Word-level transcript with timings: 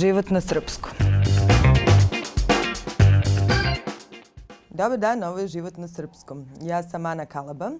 život 0.00 0.30
na 0.30 0.40
srpskom. 0.40 0.92
Dobar 4.70 4.98
dan, 4.98 5.22
ovo 5.22 5.38
je 5.38 5.48
život 5.48 5.76
na 5.76 5.88
srpskom. 5.88 6.46
Ja 6.62 6.82
sam 6.82 7.06
Ana 7.06 7.26
Kalaba 7.26 7.70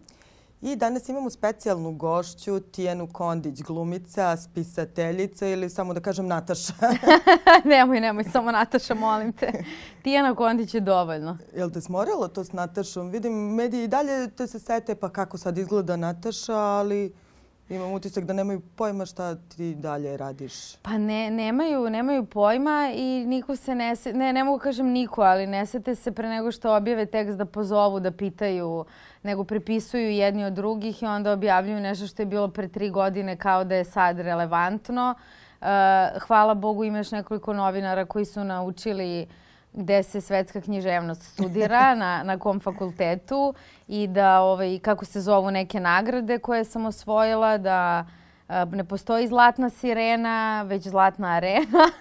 i 0.60 0.76
danas 0.76 1.08
imamo 1.08 1.30
specijalnu 1.30 1.92
gošću 1.92 2.60
Tijenu 2.60 3.08
Kondić, 3.12 3.62
glumica, 3.62 4.36
spisateljica 4.36 5.46
ili 5.46 5.70
samo 5.70 5.94
da 5.94 6.00
kažem 6.00 6.26
Nataša. 6.26 6.72
nemoj, 7.70 8.00
nemoj, 8.00 8.24
samo 8.24 8.52
Nataša, 8.52 8.94
molim 8.94 9.32
te. 9.32 9.64
Tijena 10.02 10.34
Kondić 10.34 10.74
je 10.74 10.80
dovoljno. 10.80 11.38
Jel 11.56 11.70
te 11.70 11.80
smorilo 11.80 12.28
to 12.28 12.44
s 12.44 12.52
Natašom? 12.52 13.10
Vidim, 13.10 13.32
mediji 13.32 13.84
i 13.84 13.88
dalje 13.88 14.30
te 14.30 14.46
se 14.46 14.58
sete 14.58 14.94
pa 14.94 15.08
kako 15.08 15.38
sad 15.38 15.58
izgleda 15.58 15.96
Nataša, 15.96 16.56
ali 16.56 17.12
imam 17.70 17.92
utisak 17.92 18.24
da 18.24 18.32
nemaju 18.32 18.60
pojma 18.76 19.06
šta 19.06 19.34
ti 19.34 19.74
dalje 19.74 20.16
radiš. 20.16 20.76
Pa 20.76 20.98
ne, 20.98 21.30
nemaju, 21.30 21.90
nemaju 21.90 22.24
pojma 22.24 22.90
i 22.94 23.24
niko 23.26 23.56
se 23.56 23.74
ne, 23.74 23.94
ne, 24.14 24.32
ne 24.32 24.44
mogu 24.44 24.58
kažem 24.58 24.86
niko, 24.86 25.22
ali 25.22 25.46
ne 25.46 25.66
sete 25.66 25.94
se 25.94 26.12
pre 26.12 26.28
nego 26.28 26.52
što 26.52 26.76
objave 26.76 27.06
tekst 27.06 27.38
da 27.38 27.44
pozovu, 27.44 28.00
da 28.00 28.10
pitaju, 28.10 28.84
nego 29.22 29.44
prepisuju 29.44 30.10
jedni 30.10 30.44
od 30.44 30.52
drugih 30.52 31.02
i 31.02 31.06
onda 31.06 31.32
objavljuju 31.32 31.80
nešto 31.80 32.06
što 32.06 32.22
je 32.22 32.26
bilo 32.26 32.48
pre 32.48 32.68
tri 32.68 32.90
godine 32.90 33.36
kao 33.36 33.64
da 33.64 33.74
je 33.74 33.84
sad 33.84 34.18
relevantno. 34.18 35.14
Uh, 35.60 35.66
hvala 36.20 36.54
Bogu 36.54 36.84
imaš 36.84 37.10
nekoliko 37.10 37.52
novinara 37.52 38.04
koji 38.04 38.24
su 38.24 38.44
naučili 38.44 39.22
uh, 39.22 39.49
gde 39.72 40.02
se 40.02 40.20
svetska 40.20 40.60
književnost 40.60 41.22
studira, 41.22 41.94
na, 42.02 42.22
na 42.22 42.38
kom 42.38 42.60
fakultetu 42.60 43.54
i 43.88 44.06
da 44.06 44.40
ovaj, 44.40 44.78
kako 44.78 45.04
se 45.04 45.20
zovu 45.20 45.50
neke 45.50 45.80
nagrade 45.80 46.38
koje 46.38 46.64
sam 46.64 46.86
osvojila, 46.86 47.58
da 47.58 48.06
a, 48.48 48.64
ne 48.64 48.84
postoji 48.84 49.28
zlatna 49.28 49.70
sirena, 49.70 50.62
već 50.62 50.88
zlatna 50.88 51.28
arena. 51.28 51.90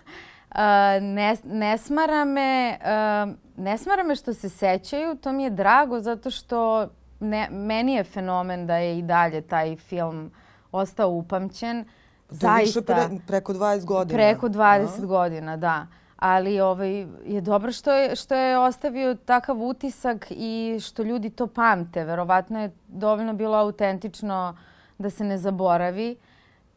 A, 0.51 0.99
ne, 1.01 1.35
ne 1.43 1.77
smara 1.77 2.25
me, 2.25 2.77
a, 2.83 3.27
ne 3.57 3.77
smara 3.77 4.03
me 4.03 4.15
što 4.15 4.33
se 4.33 4.49
sećaju, 4.49 5.15
to 5.15 5.31
mi 5.31 5.43
je 5.43 5.49
drago 5.49 5.99
zato 5.99 6.31
što 6.31 6.87
ne, 7.19 7.47
meni 7.51 7.93
je 7.93 8.03
fenomen 8.03 8.67
da 8.67 8.77
je 8.77 8.97
i 8.97 9.01
dalje 9.01 9.41
taj 9.41 9.75
film 9.75 10.31
ostao 10.71 11.09
upamćen. 11.09 11.85
Zaista. 12.29 12.81
Pre, 12.81 13.19
preko 13.27 13.53
20 13.53 13.85
godina. 13.85 14.17
Preko 14.17 14.49
20 14.49 15.01
no? 15.01 15.07
godina, 15.07 15.57
da 15.57 15.87
ali 16.19 16.59
ovaj, 16.59 17.07
je 17.25 17.41
dobro 17.41 17.71
što 17.71 17.93
je, 17.93 18.15
što 18.15 18.35
je 18.35 18.57
ostavio 18.57 19.15
takav 19.15 19.61
utisak 19.61 20.27
i 20.29 20.79
što 20.81 21.03
ljudi 21.03 21.29
to 21.29 21.47
pamte. 21.47 22.03
Verovatno 22.03 22.61
je 22.61 22.71
dovoljno 22.87 23.33
bilo 23.33 23.57
autentično 23.57 24.57
da 24.97 25.09
se 25.09 25.23
ne 25.23 25.37
zaboravi. 25.37 26.17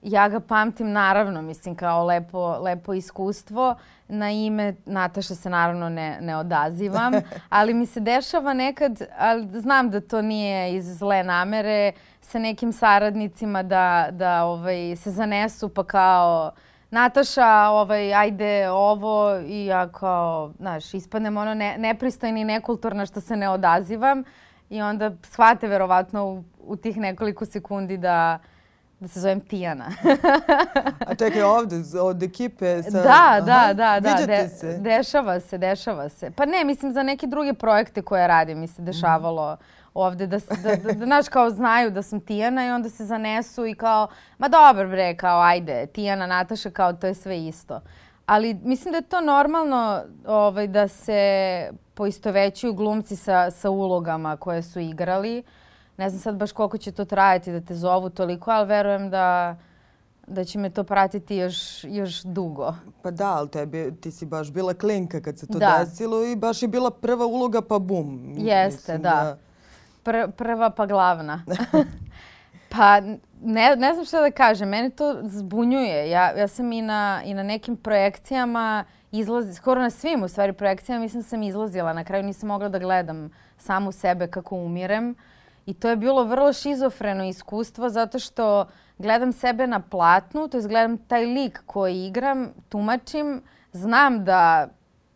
Ja 0.03 0.29
ga 0.29 0.41
pamtim 0.41 0.93
naravno, 0.93 1.43
mislim, 1.43 1.75
kao 1.75 2.05
lepo, 2.05 2.59
lepo 2.59 2.95
iskustvo. 2.95 3.75
Na 4.09 4.31
ime 4.31 4.75
Nataša 4.87 5.35
se 5.35 5.51
naravno 5.51 5.89
ne, 5.89 6.19
ne 6.21 6.37
odazivam, 6.37 7.13
ali 7.49 7.75
mi 7.75 7.87
se 7.87 8.01
dešava 8.01 8.53
nekad, 8.55 9.03
ali 9.19 9.61
znam 9.61 9.91
da 9.91 10.01
to 10.01 10.23
nije 10.23 10.75
iz 10.75 10.99
zle 10.99 11.23
namere, 11.23 11.93
sa 12.21 12.39
nekim 12.39 12.73
saradnicima 12.73 13.63
da, 13.63 14.09
da 14.11 14.45
ovaj, 14.45 14.97
se 14.97 15.11
zanesu 15.11 15.69
pa 15.69 15.85
kao 15.85 16.53
Nataša, 16.93 17.69
ovaj, 17.69 18.15
ajde 18.15 18.71
ovo 18.71 19.39
i 19.47 19.67
ja 19.67 19.89
kao, 19.89 20.53
znaš, 20.59 20.95
ispadnem 20.95 21.37
ono 21.37 21.55
ne, 21.55 21.79
nepristojna 21.79 22.39
i 22.39 22.45
nekulturna 22.45 23.07
što 23.07 23.21
se 23.21 23.37
ne 23.37 23.49
odazivam 23.49 24.25
i 24.71 24.83
onda 24.83 25.11
shvate 25.23 25.69
verovatno 25.69 26.27
u, 26.27 26.45
u 26.59 26.77
tih 26.77 26.97
nekoliko 26.97 27.45
sekundi 27.45 27.97
da, 27.97 28.39
da 29.01 29.09
se 29.09 29.21
zovem 29.21 29.41
Tijana. 29.41 29.85
A 31.09 31.15
čekaj, 31.15 31.43
ovde, 31.43 31.77
od 32.01 32.23
ekipe? 32.23 32.83
Sa... 32.83 33.03
Da, 33.03 33.41
da, 33.47 33.73
da. 33.75 34.01
da. 34.01 34.09
Viđate 34.09 34.43
De, 34.43 34.49
se? 34.49 34.79
Dešava 34.79 35.41
se, 35.41 35.59
dešava 35.59 36.09
se. 36.09 36.31
Pa 36.31 36.45
ne, 36.47 36.65
mislim, 36.65 36.93
za 36.93 37.03
neke 37.03 37.27
druge 37.27 37.55
projekte 37.55 38.03
koje 38.03 38.27
radim 38.27 38.61
mi 38.61 38.67
se 38.67 38.83
dešavalo 38.83 39.55
mm 39.55 39.82
ovde, 39.95 40.27
da, 40.27 40.39
da, 40.39 40.77
da, 40.77 40.93
da, 40.93 41.05
znaš, 41.05 41.29
kao 41.29 41.51
znaju 41.51 41.91
da 41.91 42.03
sam 42.03 42.21
Tijana 42.21 42.67
i 42.67 42.71
onda 42.71 42.89
se 42.89 43.05
zanesu 43.05 43.67
i 43.67 43.75
kao, 43.75 44.09
ma 44.39 44.49
dobro 44.49 44.89
bre, 44.89 45.17
kao 45.17 45.41
ajde, 45.41 45.87
Tijana, 45.87 46.27
Nataša, 46.27 46.71
kao 46.71 46.93
to 46.93 47.07
je 47.07 47.15
sve 47.15 47.47
isto. 47.47 47.81
Ali 48.27 48.55
mislim 48.55 48.93
da 48.93 48.99
je 48.99 49.03
to 49.03 49.21
normalno 49.21 50.03
ovaj, 50.27 50.67
da 50.67 50.89
se 50.89 51.71
poistovećuju 51.95 52.73
glumci 52.73 53.17
sa, 53.17 53.51
sa 53.51 53.71
ulogama 53.71 54.37
koje 54.37 54.63
su 54.63 54.81
igrali. 54.81 55.43
Ne 55.97 56.11
znam 56.11 56.21
sad 56.21 56.37
baš 56.37 56.53
koliko 56.53 56.79
će 56.79 56.93
to 56.93 57.05
trajati 57.05 57.53
da 57.53 57.61
te 57.61 57.75
zovu 57.75 58.11
toliko, 58.11 58.51
ali 58.51 58.69
verujem 58.69 59.11
da, 59.11 59.57
da 60.27 60.45
će 60.45 60.59
me 60.59 60.71
to 60.71 60.85
pratiti 60.85 61.37
još, 61.37 61.85
još 61.85 62.23
dugo. 62.23 62.75
Pa 63.03 63.11
da, 63.11 63.33
ali 63.33 63.49
tebi, 63.49 63.93
ti 64.01 64.11
si 64.11 64.27
baš 64.27 64.51
bila 64.51 64.75
klinka 64.75 65.21
kad 65.21 65.39
se 65.39 65.47
to 65.47 65.59
da. 65.59 65.85
desilo 65.85 66.25
i 66.25 66.37
baš 66.37 66.63
je 66.63 66.69
bila 66.69 66.91
prva 66.91 67.27
uloga 67.27 67.61
pa 67.63 67.79
bum. 67.79 68.35
Jeste, 68.37 68.93
Mislim 68.93 69.03
da. 69.03 69.11
da 69.11 69.52
Pr 70.03 70.31
prva 70.37 70.71
pa 70.71 70.87
glavna. 70.87 71.45
pa 72.73 73.01
ne, 73.43 73.77
ne 73.77 73.95
znam 73.95 74.05
šta 74.05 74.21
da 74.21 74.31
kažem, 74.31 74.69
mene 74.69 74.91
to 74.91 75.19
zbunjuje. 75.23 76.11
Ja, 76.11 76.31
ja 76.31 76.49
sam 76.49 76.73
i 76.73 76.83
na, 76.83 77.23
i 77.25 77.35
na 77.35 77.43
nekim 77.43 77.77
projekcijama 77.77 78.85
izlazi, 79.13 79.55
skoro 79.55 79.81
na 79.81 79.91
svim 79.91 80.23
u 80.23 80.29
stvari 80.29 80.53
projekcijama 80.53 81.03
mislim 81.03 81.23
sam 81.23 81.43
izlazila. 81.43 81.93
Na 81.93 82.05
kraju 82.05 82.25
nisam 82.25 82.49
mogla 82.49 82.69
da 82.69 82.79
gledam 82.79 83.31
samu 83.59 83.93
sebe 83.93 84.27
kako 84.27 84.57
umirem. 84.57 85.15
I 85.67 85.75
to 85.75 85.89
je 85.89 85.97
bilo 85.97 86.25
vrlo 86.25 86.53
šizofreno 86.53 87.25
iskustvo 87.25 87.89
zato 87.89 88.19
što 88.19 88.67
gledam 88.99 89.33
sebe 89.33 89.67
na 89.67 89.81
platnu, 89.81 90.49
to 90.49 90.57
je 90.57 90.69
gledam 90.69 90.99
taj 90.99 91.27
lik 91.27 91.63
koji 91.67 92.07
igram, 92.07 92.49
tumačim, 92.69 93.43
znam 93.73 94.25
da 94.25 94.69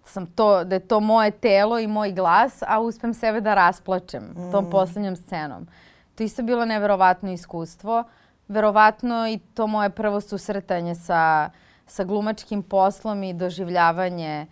sam 0.08 0.26
to, 0.26 0.64
da 0.64 0.74
je 0.74 0.80
to 0.80 1.00
moje 1.00 1.30
telo 1.30 1.78
i 1.78 1.86
moj 1.86 2.12
glas, 2.12 2.62
a 2.66 2.80
uspem 2.80 3.14
sebe 3.14 3.40
da 3.40 3.54
rasplačem 3.54 4.22
mm. 4.22 4.52
tom 4.52 4.70
poslednjom 4.70 5.16
scenom. 5.16 5.66
To 6.14 6.22
isto 6.22 6.42
bilo 6.42 6.64
neverovatno 6.64 7.32
iskustvo. 7.32 8.04
Verovatno 8.48 9.28
i 9.28 9.38
to 9.54 9.66
moje 9.66 9.90
prvo 9.90 10.20
susretanje 10.20 10.94
sa, 10.94 11.50
sa 11.86 12.04
glumačkim 12.04 12.62
poslom 12.62 13.22
i 13.22 13.34
doživljavanje 13.34 14.46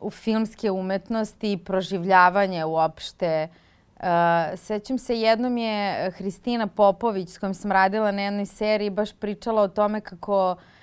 u 0.00 0.10
filmske 0.10 0.70
umetnosti 0.70 1.52
i 1.52 1.58
proživljavanje 1.58 2.64
uopšte. 2.64 3.48
Uh, 3.96 4.04
sećam 4.56 4.98
se, 4.98 5.20
jednom 5.20 5.56
je 5.56 6.10
Hristina 6.10 6.66
Popović 6.66 7.28
s 7.28 7.38
kojom 7.38 7.54
sam 7.54 7.72
radila 7.72 8.12
na 8.12 8.22
jednoj 8.22 8.46
seriji 8.46 8.90
baš 8.90 9.12
pričala 9.12 9.62
o 9.62 9.68
tome 9.68 10.00
kako 10.00 10.52
uh, 10.52 10.73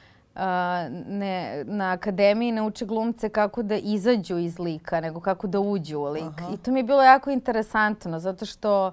ne, 1.07 1.63
na 1.63 1.91
akademiji 1.91 2.51
ne 2.51 2.61
uče 2.61 2.85
glumce 2.85 3.29
kako 3.29 3.63
da 3.63 3.75
izađu 3.75 4.37
iz 4.37 4.59
lika, 4.59 5.01
nego 5.01 5.19
kako 5.19 5.47
da 5.47 5.59
uđu 5.59 5.99
u 5.99 6.05
lik. 6.05 6.41
Aha. 6.41 6.53
I 6.53 6.57
to 6.57 6.71
mi 6.71 6.79
je 6.79 6.83
bilo 6.83 7.03
jako 7.03 7.29
interesantno, 7.29 8.19
zato 8.19 8.45
što 8.45 8.91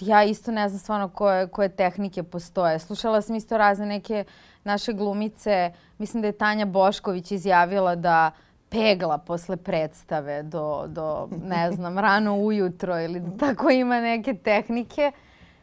ja 0.00 0.24
isto 0.24 0.52
ne 0.52 0.68
znam 0.68 0.78
stvarno 0.78 1.08
koje, 1.08 1.46
koje 1.46 1.68
tehnike 1.68 2.22
postoje. 2.22 2.78
Slušala 2.78 3.22
sam 3.22 3.36
isto 3.36 3.58
razne 3.58 3.86
neke 3.86 4.24
naše 4.64 4.92
glumice. 4.92 5.72
Mislim 5.98 6.20
da 6.20 6.28
je 6.28 6.32
Tanja 6.32 6.66
Bošković 6.66 7.30
izjavila 7.30 7.94
da 7.94 8.30
pegla 8.68 9.18
posle 9.18 9.56
predstave 9.56 10.42
do, 10.42 10.84
do 10.88 11.28
ne 11.44 11.72
znam, 11.72 11.98
rano 11.98 12.36
ujutro 12.36 13.00
ili 13.00 13.20
da 13.20 13.36
tako 13.46 13.70
ima 13.70 14.00
neke 14.00 14.34
tehnike. 14.34 15.12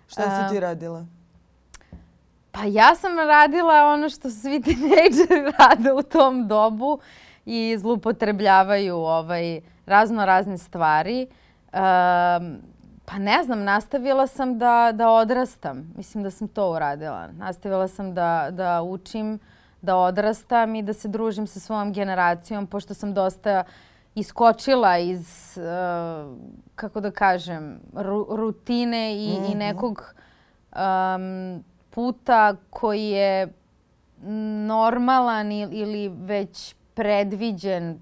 Šta 0.08 0.48
si 0.48 0.54
ti 0.54 0.60
radila? 0.60 1.06
Pa 2.60 2.66
ja 2.66 2.96
sam 2.96 3.18
radila 3.18 3.94
ono 3.94 4.10
što 4.10 4.30
svi 4.30 4.62
tinejdžeri 4.62 5.52
rade 5.60 5.94
u 5.94 6.02
tom 6.02 6.48
dobu 6.48 7.00
i 7.46 7.78
zlupotrebljavaju 7.78 8.96
ovaj, 8.96 9.62
razno 9.86 10.26
razne 10.26 10.58
stvari. 10.58 11.28
Um, 11.74 12.58
pa 13.06 13.18
ne 13.20 13.44
znam, 13.44 13.64
nastavila 13.64 14.28
sam 14.28 14.58
da, 14.58 14.92
da 14.94 15.10
odrastam. 15.10 15.94
Mislim 15.98 16.24
da 16.24 16.32
sam 16.32 16.48
to 16.48 16.72
uradila. 16.72 17.28
Nastavila 17.32 17.88
sam 17.88 18.14
da, 18.14 18.48
da 18.52 18.82
učim, 18.82 19.40
da 19.82 19.98
odrastam 19.98 20.76
i 20.76 20.82
da 20.82 20.94
se 20.94 21.08
družim 21.08 21.48
sa 21.48 21.60
svojom 21.60 21.94
generacijom, 21.94 22.68
pošto 22.68 22.94
sam 22.94 23.14
dosta 23.14 23.64
iskočila 24.16 24.98
iz, 24.98 25.58
uh, 25.58 26.38
kako 26.76 27.00
da 27.00 27.12
kažem, 27.12 27.80
ru, 27.94 28.28
rutine 28.30 29.16
i, 29.16 29.28
mm 29.28 29.44
-hmm. 29.44 29.46
i 29.46 29.50
mhm. 29.50 29.58
nekog 29.58 30.14
um, 30.72 31.64
puta 32.00 32.56
koji 32.70 33.10
je 33.10 33.48
normalan 34.68 35.52
ili 35.52 36.10
već 36.10 36.76
predviđen 36.94 38.00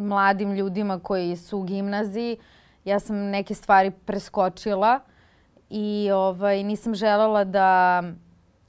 mladim 0.00 0.52
ljudima 0.52 0.98
koji 0.98 1.36
su 1.36 1.58
u 1.58 1.62
gimnaziji. 1.62 2.36
Ja 2.84 3.00
sam 3.00 3.16
neke 3.16 3.54
stvari 3.54 3.90
preskočila 3.90 5.00
i 5.70 6.10
ovaj, 6.14 6.62
nisam 6.62 6.94
želela 6.94 7.44
da 7.44 8.02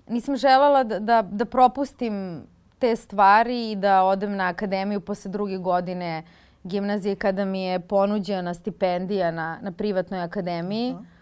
nisam 0.07 0.35
želela 0.35 0.83
da, 0.83 0.99
da, 0.99 1.21
da 1.21 1.45
propustim 1.45 2.41
te 2.79 2.95
stvari 2.95 3.71
i 3.71 3.75
da 3.75 4.03
odem 4.03 4.35
na 4.35 4.47
akademiju 4.47 5.01
posle 5.01 5.31
druge 5.31 5.57
godine 5.57 6.23
gimnazije 6.63 7.15
kada 7.15 7.45
mi 7.45 7.63
je 7.63 7.79
ponuđena 7.79 8.53
stipendija 8.53 9.31
na, 9.31 9.59
na 9.61 9.71
privatnoj 9.71 10.21
akademiji. 10.21 10.93
Uh 10.93 10.99
-huh 10.99 11.18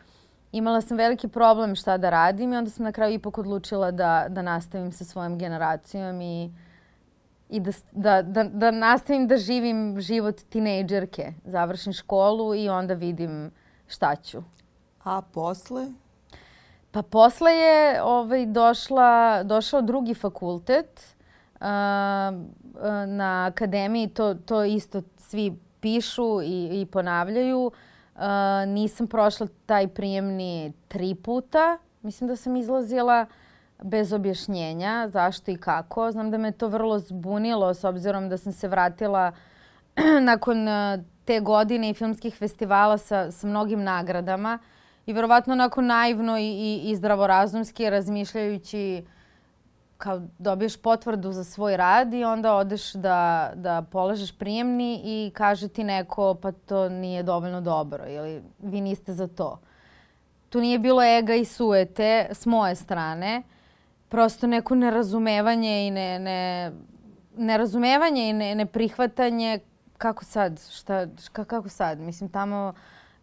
imala 0.57 0.81
sam 0.81 0.97
veliki 0.97 1.27
problem 1.27 1.75
šta 1.75 1.97
da 1.97 2.09
radim 2.09 2.53
i 2.53 2.57
onda 2.57 2.69
sam 2.69 2.83
na 2.83 2.91
kraju 2.91 3.13
ipak 3.13 3.37
odlučila 3.37 3.91
da, 3.91 4.25
da 4.29 4.41
nastavim 4.41 4.91
sa 4.91 5.05
svojom 5.05 5.37
generacijom 5.37 6.21
i 6.21 6.51
i 7.49 7.59
da, 7.59 7.71
da, 7.91 8.21
da, 8.21 8.43
da 8.43 8.71
nastavim 8.71 9.27
da 9.27 9.37
živim 9.37 10.01
život 10.01 10.41
tinejdžerke. 10.49 11.33
Završim 11.45 11.93
školu 11.93 12.55
i 12.55 12.69
onda 12.69 12.93
vidim 12.93 13.51
šta 13.87 14.15
ću. 14.15 14.43
A 15.03 15.21
posle? 15.21 15.87
Pa 16.91 17.01
posle 17.01 17.51
je 17.51 18.03
ovaj, 18.03 18.45
došla, 18.45 19.43
došao 19.43 19.81
drugi 19.81 20.13
fakultet 20.13 21.15
uh, 21.55 21.67
na 23.07 23.45
akademiji. 23.51 24.07
To, 24.07 24.33
to 24.33 24.63
isto 24.63 25.01
svi 25.17 25.57
pišu 25.79 26.41
i, 26.41 26.81
i 26.81 26.85
ponavljaju. 26.85 27.65
Uh, 27.65 27.73
nisam 28.67 29.07
prošla 29.07 29.47
taj 29.65 29.87
prijemni 29.87 30.73
tri 30.87 31.15
puta. 31.15 31.77
Mislim 32.01 32.27
da 32.27 32.35
sam 32.35 32.55
izlazila 32.55 33.25
bez 33.83 34.13
objašnjenja 34.13 35.07
zašto 35.07 35.51
i 35.51 35.57
kako. 35.57 36.11
Znam 36.11 36.31
da 36.31 36.37
me 36.37 36.51
to 36.51 36.67
vrlo 36.67 36.99
zbunilo 36.99 37.73
s 37.73 37.83
obzirom 37.83 38.29
da 38.29 38.37
sam 38.37 38.51
se 38.51 38.67
vratila 38.67 39.31
nakon 40.21 40.67
te 41.25 41.39
godine 41.39 41.89
i 41.89 41.93
filmskih 41.93 42.35
festivala 42.35 42.97
sa, 42.97 43.31
sa 43.31 43.47
mnogim 43.47 43.83
nagradama 43.83 44.59
i 45.05 45.13
verovatno 45.13 45.53
onako 45.53 45.81
naivno 45.81 46.37
i, 46.37 46.43
i, 46.43 46.81
i 46.91 46.95
zdravorazumski 46.95 47.89
razmišljajući 47.89 49.05
kao 49.97 50.21
dobiješ 50.39 50.81
potvrdu 50.81 51.31
za 51.31 51.43
svoj 51.43 51.77
rad 51.77 52.13
i 52.13 52.23
onda 52.23 52.55
odeš 52.55 52.93
da, 52.93 53.51
da 53.55 53.81
polažeš 53.91 54.37
prijemni 54.37 55.01
i 55.03 55.31
kaže 55.33 55.67
ti 55.67 55.83
neko 55.83 56.35
pa 56.41 56.51
to 56.51 56.89
nije 56.89 57.23
dovoljno 57.23 57.61
dobro 57.61 58.07
ili 58.07 58.43
vi 58.59 58.81
niste 58.81 59.13
za 59.13 59.27
to. 59.27 59.59
Tu 60.49 60.61
nije 60.61 60.79
bilo 60.79 61.03
ega 61.03 61.35
i 61.35 61.45
suete 61.45 62.27
s 62.31 62.45
moje 62.45 62.75
strane. 62.75 63.43
Prosto 64.09 64.47
neko 64.47 64.75
nerazumevanje 64.75 65.87
i 65.87 65.91
ne, 65.91 66.19
ne, 66.19 66.71
nerazumevanje 67.37 68.29
i 68.29 68.33
ne, 68.33 68.55
neprihvatanje 68.55 69.59
kako 69.97 70.25
sad, 70.25 70.61
šta, 70.71 71.07
šta, 71.23 71.43
kako 71.43 71.69
sad? 71.69 71.99
Mislim, 71.99 72.29
tamo 72.29 72.73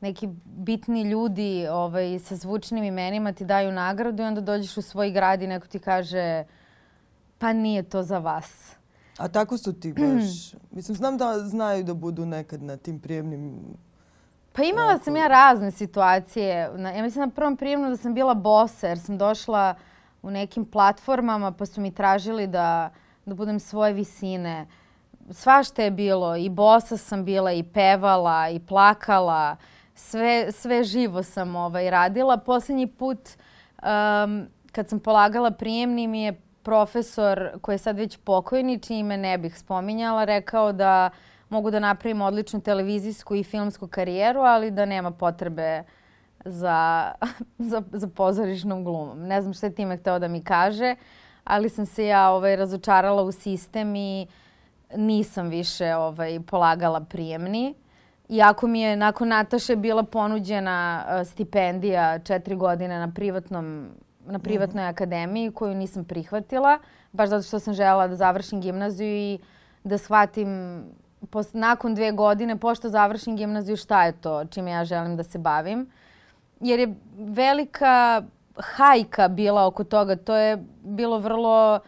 neki 0.01 0.29
bitni 0.45 1.03
ljudi 1.03 1.67
ovaj, 1.71 2.19
sa 2.19 2.37
zvučnim 2.37 2.85
imenima 2.85 3.33
ti 3.33 3.45
daju 3.45 3.73
nagradu 3.73 4.23
i 4.23 4.27
onda 4.27 4.41
dođeš 4.41 4.77
u 4.77 4.83
svoj 4.83 5.11
grad 5.11 5.43
i 5.43 5.47
neko 5.47 5.67
ti 5.67 5.79
kaže 5.79 6.45
pa 7.45 7.53
nije 7.53 7.83
to 7.83 8.03
za 8.03 8.19
vas. 8.19 8.77
A 9.19 9.29
tako 9.29 9.59
su 9.59 9.73
ti 9.73 9.93
baš. 9.93 10.53
Mislim, 10.77 10.97
znam 10.97 11.19
da 11.19 11.39
znaju 11.39 11.85
da 11.85 11.95
budu 11.95 12.27
nekad 12.27 12.63
na 12.63 12.77
tim 12.77 13.01
prijemnim 13.01 13.61
Pa 14.53 14.63
imala 14.63 14.99
sam 14.99 15.17
ja 15.17 15.27
razne 15.27 15.71
situacije. 15.71 16.71
Na, 16.77 16.91
ja 16.91 17.03
mislim 17.03 17.25
na 17.25 17.35
prvom 17.35 17.57
prijemnu 17.57 17.91
da 17.91 17.97
sam 17.97 18.15
bila 18.15 18.35
bosa 18.35 18.89
jer 18.89 18.99
sam 18.99 19.19
došla 19.19 19.75
u 20.23 20.31
nekim 20.31 20.65
platformama 20.65 21.53
pa 21.53 21.67
su 21.67 21.81
mi 21.81 21.95
tražili 21.95 22.47
da, 22.47 22.91
da 23.27 23.35
budem 23.35 23.61
svoje 23.61 23.93
visine. 23.93 24.67
Svašta 25.31 25.83
je 25.83 25.91
bilo. 25.91 26.37
I 26.37 26.49
bosa 26.49 26.97
sam 26.97 27.25
bila 27.25 27.53
i 27.53 27.63
pevala 27.63 28.49
i 28.49 28.61
plakala. 28.61 29.57
Sve, 29.95 30.53
sve 30.53 30.85
živo 30.85 31.23
sam 31.23 31.57
ovaj, 31.57 31.91
radila. 31.91 32.37
Poslednji 32.37 32.87
put 32.87 33.19
um, 33.83 34.47
kad 34.73 34.89
sam 34.89 35.01
polagala 35.01 35.51
prijemni 35.51 36.07
mi 36.07 36.23
je 36.23 36.44
profesor 36.65 37.51
koji 37.61 37.75
je 37.75 37.79
sad 37.79 37.97
već 37.97 38.17
pokojni, 38.17 38.79
čiji 38.79 38.99
ime 38.99 39.17
ne 39.17 39.39
bih 39.39 39.59
spominjala, 39.59 40.25
rekao 40.25 40.73
da 40.73 41.11
mogu 41.49 41.71
da 41.71 41.79
napravim 41.79 42.23
odličnu 42.23 42.61
televizijsku 42.61 43.35
i 43.35 43.45
filmsku 43.45 43.89
karijeru, 43.89 44.41
ali 44.41 44.71
da 44.71 44.85
nema 44.85 45.11
potrebe 45.11 45.83
za, 46.45 47.13
za, 47.71 47.83
za 47.93 48.09
pozorišnom 48.09 48.85
glumom. 48.85 49.27
Ne 49.27 49.43
znam 49.43 49.55
šta 49.55 49.67
je 49.67 49.75
time 49.75 49.97
hteo 49.97 50.19
da 50.19 50.29
mi 50.29 50.45
kaže, 50.45 50.95
ali 51.45 51.69
sam 51.69 51.87
se 51.87 52.07
ja 52.07 52.31
ovaj, 52.31 52.57
razočarala 52.57 53.23
u 53.23 53.33
sistem 53.33 53.97
i 53.97 54.27
nisam 54.97 55.49
više 55.49 55.95
ovaj, 55.95 56.41
polagala 56.47 57.01
prijemni. 57.01 57.75
Iako 58.29 58.67
mi 58.67 58.81
je 58.81 58.97
nakon 58.97 59.29
Nataše 59.29 59.77
bila 59.77 60.03
ponuđena 60.03 61.05
uh, 61.07 61.27
stipendija 61.27 62.19
četiri 62.19 62.57
godine 62.57 62.99
na 62.99 63.13
privatnom 63.15 63.89
na 64.27 64.39
privatnoj 64.39 64.85
-hmm. 64.85 64.91
akademiji 64.91 65.53
koju 65.53 65.75
nisam 65.75 66.05
prihvatila, 66.05 66.79
baš 67.13 67.29
zato 67.29 67.43
što 67.43 67.59
sam 67.59 67.75
želela 67.75 68.09
da 68.09 68.17
završim 68.17 68.61
gimnaziju 68.61 69.17
i 69.17 69.39
da 69.85 69.99
shvatim 69.99 70.83
pos, 71.31 71.53
nakon 71.53 71.95
dve 71.95 72.13
godine, 72.13 72.57
pošto 72.57 72.89
završim 72.89 73.37
gimnaziju, 73.37 73.77
šta 73.77 74.05
je 74.05 74.13
to 74.13 74.45
čime 74.45 74.71
ja 74.71 74.85
želim 74.85 75.17
da 75.17 75.23
se 75.23 75.39
bavim. 75.39 75.91
Jer 76.61 76.81
je 76.81 76.95
velika 77.17 78.23
hajka 78.57 79.29
bila 79.29 79.67
oko 79.67 79.85
toga. 79.85 80.17
To 80.17 80.37
je 80.37 80.65
bilo 80.83 81.19
vrlo 81.19 81.81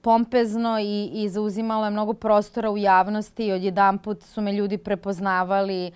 pompezno 0.00 0.78
i, 0.80 1.10
i 1.12 1.28
zauzimalo 1.28 1.84
je 1.84 1.90
mnogo 1.90 2.12
prostora 2.12 2.70
u 2.70 2.78
javnosti 2.78 3.46
i 3.46 3.52
odjedan 3.52 3.98
put 3.98 4.22
su 4.22 4.40
me 4.40 4.52
ljudi 4.52 4.78
prepoznavali. 4.78 5.92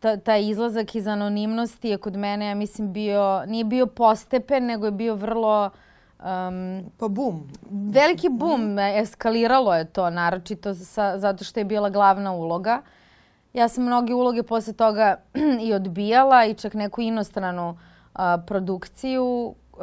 Ta, 0.00 0.16
taj 0.16 0.48
izlazak 0.48 0.94
iz 0.94 1.06
anonimnosti 1.06 1.88
je 1.88 1.98
kod 1.98 2.16
mene, 2.16 2.46
ja 2.46 2.54
mislim, 2.54 2.92
bio, 2.92 3.46
nije 3.46 3.64
bio 3.64 3.86
postepen, 3.86 4.66
nego 4.66 4.86
je 4.86 4.92
bio 4.92 5.14
vrlo... 5.14 5.70
Um, 6.18 6.90
pa 6.98 7.08
bum. 7.08 7.50
Veliki 7.70 8.28
bum, 8.28 8.78
eskaliralo 8.78 9.74
je 9.74 9.84
to, 9.84 10.10
naročito 10.10 10.74
sa, 10.74 11.18
zato 11.18 11.44
što 11.44 11.60
je 11.60 11.64
bila 11.64 11.90
glavna 11.90 12.32
uloga. 12.32 12.82
Ja 13.52 13.68
sam 13.68 13.84
mnoge 13.84 14.14
uloge 14.14 14.42
posle 14.42 14.72
toga 14.72 15.16
i 15.66 15.74
odbijala 15.74 16.44
i 16.44 16.54
čak 16.54 16.74
neku 16.74 17.00
inostranu 17.00 17.70
uh, 17.70 18.20
produkciju 18.46 19.54
uh, 19.72 19.78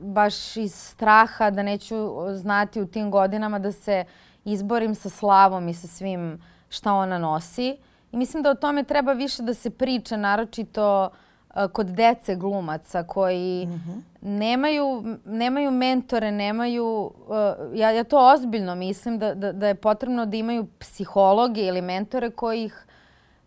baš 0.00 0.56
iz 0.56 0.74
straha 0.74 1.50
da 1.50 1.62
neću 1.62 1.96
znati 2.34 2.80
u 2.80 2.86
tim 2.86 3.10
godinama 3.10 3.58
da 3.58 3.72
se 3.72 4.04
izborim 4.44 4.94
sa 4.94 5.08
slavom 5.08 5.68
i 5.68 5.74
sa 5.74 5.86
svim 5.86 6.42
šta 6.68 6.92
ona 6.92 7.18
nosi. 7.18 7.76
I 8.12 8.16
mislim 8.16 8.42
da 8.42 8.50
o 8.50 8.54
tome 8.54 8.84
treba 8.84 9.12
više 9.12 9.42
da 9.42 9.54
se 9.54 9.70
priča, 9.70 10.16
naročito 10.16 11.10
uh, 11.54 11.70
kod 11.72 11.86
dece 11.86 12.36
glumaca 12.36 13.02
koji 13.02 13.66
mm 13.66 13.72
-hmm. 13.72 14.02
nemaju, 14.20 15.18
nemaju 15.24 15.70
mentore, 15.70 16.30
nemaju... 16.30 17.10
Uh, 17.26 17.78
ja, 17.78 17.90
ja 17.90 18.04
to 18.04 18.32
ozbiljno 18.32 18.74
mislim 18.74 19.18
da, 19.18 19.34
da, 19.34 19.52
da 19.52 19.68
je 19.68 19.74
potrebno 19.74 20.26
da 20.26 20.36
imaju 20.36 20.66
psihologe 20.78 21.62
ili 21.62 21.82
mentore 21.82 22.30
koji 22.30 22.64
ih 22.64 22.86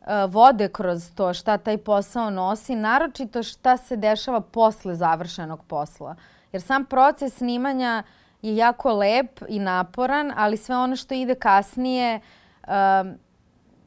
uh, 0.02 0.08
vode 0.30 0.70
kroz 0.70 1.12
to 1.16 1.34
šta 1.34 1.58
taj 1.58 1.78
posao 1.78 2.30
nosi, 2.30 2.76
naročito 2.76 3.44
šta 3.44 3.78
se 3.78 3.96
dešava 3.96 4.42
posle 4.42 4.96
završenog 4.96 5.64
posla. 5.64 6.16
Jer 6.52 6.62
sam 6.62 6.86
proces 6.86 7.38
snimanja 7.38 8.04
je 8.42 8.56
jako 8.56 8.94
lep 8.94 9.42
i 9.48 9.60
naporan, 9.60 10.34
ali 10.36 10.58
sve 10.58 10.78
ono 10.78 10.96
što 10.96 11.14
ide 11.14 11.36
kasnije, 11.36 12.20
uh, 12.64 12.72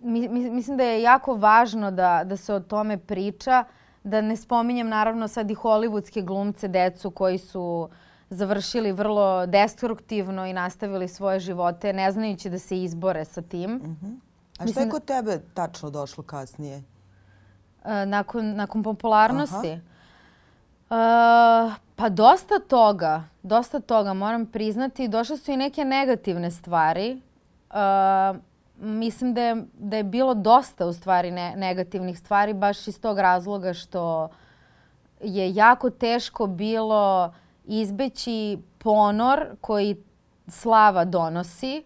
mislim 0.02 0.76
da 0.76 0.84
je 0.84 1.02
jako 1.02 1.34
važno 1.34 1.90
da, 1.90 2.22
da 2.24 2.36
se 2.36 2.54
o 2.54 2.60
tome 2.60 2.98
priča, 2.98 3.64
da 4.04 4.20
ne 4.20 4.36
spominjem 4.36 4.88
naravno 4.88 5.28
sad 5.28 5.50
i 5.50 5.54
hollywoodske 5.54 6.24
glumce, 6.24 6.68
decu 6.68 7.10
koji 7.10 7.38
su 7.38 7.88
završili 8.30 8.92
vrlo 8.92 9.46
destruktivno 9.46 10.46
i 10.46 10.52
nastavili 10.52 11.08
svoje 11.08 11.40
živote 11.40 11.92
ne 11.92 12.12
znajući 12.12 12.50
da 12.50 12.58
se 12.58 12.82
izbore 12.82 13.24
sa 13.24 13.42
tim. 13.42 13.76
Uh 13.76 13.82
mhm. 13.82 14.06
-huh. 14.06 14.18
A 14.58 14.66
šta 14.66 14.80
je 14.80 14.90
kod 14.90 15.04
tebe 15.04 15.40
tačno 15.54 15.90
došlo 15.90 16.24
kasnije? 16.24 16.76
Uh, 16.76 17.90
nakon, 18.06 18.54
nakon 18.56 18.82
popularnosti? 18.82 19.80
Aha. 20.88 21.66
Uh, 21.68 21.74
pa 21.96 22.08
dosta 22.08 22.58
toga, 22.68 23.24
dosta 23.42 23.80
toga 23.80 24.14
moram 24.14 24.46
priznati. 24.46 25.08
Došle 25.08 25.36
su 25.36 25.50
i 25.50 25.56
neke 25.56 25.84
negativne 25.84 26.50
stvari. 26.50 27.22
Uh, 27.70 28.36
mislim 28.80 29.34
da 29.34 29.42
je, 29.42 29.64
da 29.72 29.96
je 29.96 30.04
bilo 30.04 30.34
dosta 30.34 30.86
u 30.86 30.92
stvari 30.92 31.30
ne, 31.30 31.56
negativnih 31.56 32.18
stvari 32.18 32.54
baš 32.54 32.88
iz 32.88 33.00
tog 33.00 33.18
razloga 33.18 33.74
što 33.74 34.28
je 35.20 35.54
jako 35.54 35.90
teško 35.90 36.46
bilo 36.46 37.32
izbeći 37.64 38.58
ponor 38.78 39.46
koji 39.60 39.96
slava 40.48 41.04
donosi. 41.04 41.82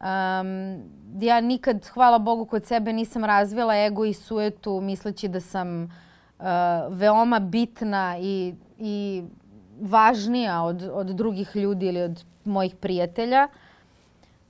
Um, 0.00 0.82
ja 1.20 1.40
nikad, 1.40 1.86
hvala 1.86 2.18
Bogu, 2.18 2.46
kod 2.46 2.64
sebe 2.64 2.92
nisam 2.92 3.24
razvila 3.24 3.76
ego 3.76 4.04
i 4.04 4.14
suetu 4.14 4.80
misleći 4.80 5.28
da 5.28 5.40
sam 5.40 5.84
uh, 5.84 6.44
veoma 6.90 7.38
bitna 7.38 8.16
i, 8.20 8.54
i 8.78 9.22
važnija 9.80 10.62
od, 10.62 10.90
od 10.92 11.06
drugih 11.06 11.56
ljudi 11.56 11.86
ili 11.86 12.02
od 12.02 12.24
mojih 12.44 12.76
prijatelja. 12.76 13.48
Uh, 13.50 13.67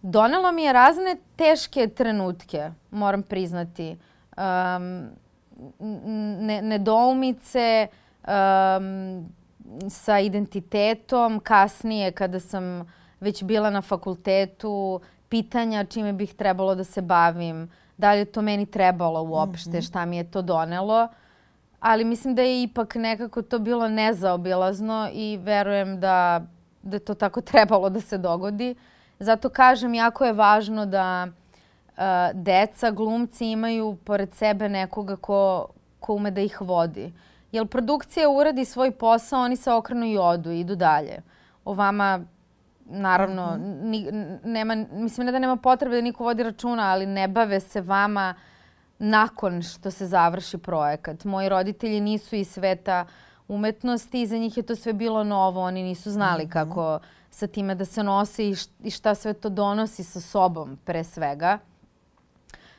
donelo 0.02 0.52
mi 0.52 0.62
je 0.62 0.72
razne 0.72 1.16
teške 1.36 1.88
trenutke, 1.88 2.70
moram 2.90 3.22
priznati. 3.22 3.96
Um, 4.36 5.08
ne, 6.40 6.62
nedoumice 6.62 7.86
um, 8.28 9.28
sa 9.90 10.18
identitetom, 10.18 11.40
kasnije 11.40 12.12
kada 12.12 12.40
sam 12.40 12.92
već 13.20 13.42
bila 13.44 13.70
na 13.70 13.82
fakultetu, 13.82 15.00
pitanja 15.28 15.84
čime 15.84 16.12
bih 16.12 16.34
trebalo 16.34 16.74
da 16.74 16.84
se 16.84 17.02
bavim, 17.02 17.70
da 17.96 18.12
li 18.12 18.18
je 18.18 18.24
to 18.24 18.42
meni 18.42 18.66
trebalo 18.66 19.22
uopšte, 19.22 19.70
mm 19.70 19.72
-hmm. 19.72 19.86
šta 19.86 20.04
mi 20.04 20.16
je 20.16 20.30
to 20.30 20.42
donelo. 20.42 21.08
Ali 21.80 22.04
mislim 22.04 22.34
da 22.34 22.42
je 22.42 22.62
ipak 22.62 22.94
nekako 22.94 23.42
to 23.42 23.58
bilo 23.58 23.88
nezaobilazno 23.88 25.08
i 25.12 25.38
verujem 25.42 26.00
da, 26.00 26.46
da 26.82 26.96
je 26.96 27.00
to 27.00 27.14
tako 27.14 27.40
trebalo 27.50 27.90
da 27.90 28.00
se 28.00 28.18
dogodi. 28.18 28.70
Uh, 28.70 28.97
Zato 29.18 29.48
kažem, 29.48 29.94
jako 29.94 30.24
je 30.24 30.32
važno 30.32 30.86
da 30.86 31.26
uh, 31.26 32.02
deca, 32.34 32.90
glumci 32.90 33.50
imaju 33.50 33.96
pored 34.04 34.34
sebe 34.34 34.68
nekoga 34.68 35.16
ko, 35.16 35.68
ko 36.00 36.14
ume 36.14 36.30
da 36.30 36.40
ih 36.40 36.60
vodi. 36.60 37.12
Jer 37.52 37.66
produkcija 37.66 38.28
uradi 38.28 38.64
svoj 38.64 38.90
posao, 38.90 39.40
oni 39.40 39.56
se 39.56 39.72
okrenu 39.72 40.06
i 40.06 40.18
odu, 40.18 40.50
idu 40.50 40.76
dalje. 40.76 41.22
O 41.64 41.74
vama 41.74 42.20
naravno, 42.84 43.56
mm 43.56 43.60
-hmm. 43.60 43.82
ni, 43.82 44.08
nema, 44.44 44.74
mislim 44.92 45.26
ne 45.26 45.32
da 45.32 45.38
nema 45.38 45.56
potrebe 45.56 45.96
da 45.96 46.02
niko 46.02 46.24
vodi 46.24 46.42
računa, 46.42 46.82
ali 46.82 47.06
ne 47.06 47.28
bave 47.28 47.60
se 47.60 47.80
vama 47.80 48.34
nakon 48.98 49.62
što 49.62 49.90
se 49.90 50.06
završi 50.06 50.58
projekat. 50.58 51.24
Moji 51.24 51.48
roditelji 51.48 52.00
nisu 52.00 52.36
iz 52.36 52.50
sveta 52.50 53.06
umetnosti 53.48 54.22
i 54.22 54.26
za 54.26 54.38
njih 54.38 54.56
je 54.56 54.62
to 54.62 54.76
sve 54.76 54.92
bilo 54.92 55.24
novo. 55.24 55.60
Oni 55.60 55.82
nisu 55.82 56.10
znali 56.10 56.44
mm 56.44 56.48
-hmm. 56.48 56.52
kako 56.52 56.98
sa 57.30 57.46
time 57.46 57.74
da 57.74 57.84
se 57.84 58.02
nose 58.02 58.54
i 58.84 58.90
šta 58.90 59.14
sve 59.14 59.34
to 59.34 59.48
donosi 59.48 60.04
sa 60.04 60.20
sobom 60.20 60.78
pre 60.84 61.04
svega. 61.04 61.58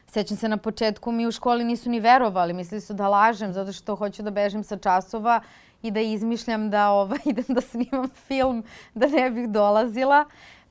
Sećam 0.07 0.37
se 0.37 0.49
na 0.49 0.57
početku 0.57 1.11
mi 1.11 1.27
u 1.27 1.31
školi 1.31 1.63
nisu 1.63 1.89
ni 1.89 1.99
verovali, 1.99 2.53
mislili 2.53 2.81
su 2.81 2.93
da 2.93 3.07
lažem 3.07 3.53
zato 3.53 3.73
što 3.73 3.95
hoću 3.95 4.23
da 4.23 4.31
bežim 4.31 4.63
sa 4.63 4.77
časova 4.77 5.41
i 5.81 5.91
da 5.91 5.99
izmišljam 5.99 6.69
da 6.69 6.89
ovaj, 6.89 7.19
idem 7.31 7.45
da 7.47 7.61
snimam 7.61 8.09
film 8.27 8.63
da 8.93 9.07
ne 9.07 9.31
bih 9.31 9.49
dolazila. 9.49 10.25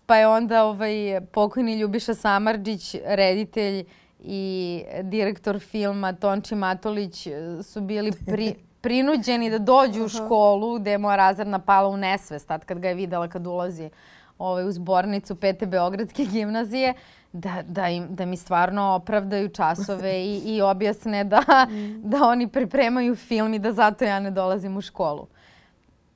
Pa 0.06 0.16
je 0.16 0.28
onda 0.28 0.64
ovaj, 0.64 1.20
pokojni 1.32 1.80
Ljubiša 1.80 2.14
Samarđić, 2.14 2.94
reditelj 3.04 3.85
i 4.20 4.85
direktor 5.02 5.61
filma 5.61 6.12
Tonči 6.12 6.54
Matolić 6.54 7.26
su 7.62 7.80
bili 7.80 8.12
pri, 8.26 8.54
prinuđeni 8.80 9.50
da 9.50 9.58
dođu 9.58 10.04
u 10.04 10.08
školu 10.08 10.78
gde 10.78 10.90
je 10.90 10.99
moja 10.99 11.16
razredna 11.16 11.58
pala 11.58 11.88
u 11.88 11.97
nesvest 11.97 12.49
tad 12.49 12.64
kad 12.64 12.78
ga 12.78 12.88
je 12.88 12.94
videla 12.94 13.28
kad 13.28 13.47
ulazi 13.47 13.90
ovaj, 14.38 14.64
u 14.64 14.73
zbornicu 14.73 15.35
Pete 15.35 15.66
Beogradske 15.66 16.25
gimnazije 16.25 16.94
da, 17.32 17.62
da, 17.62 17.88
im, 17.88 18.06
da 18.11 18.25
mi 18.25 18.37
stvarno 18.37 18.94
opravdaju 18.94 19.49
časove 19.49 20.25
i, 20.25 20.42
i 20.56 20.62
objasne 20.62 21.25
da, 21.25 21.42
da 22.12 22.25
oni 22.25 22.49
pripremaju 22.49 23.16
film 23.16 23.54
i 23.54 23.58
da 23.58 23.73
zato 23.73 24.04
ja 24.04 24.20
ne 24.20 24.30
dolazim 24.30 24.76
u 24.76 24.80
školu. 24.80 25.26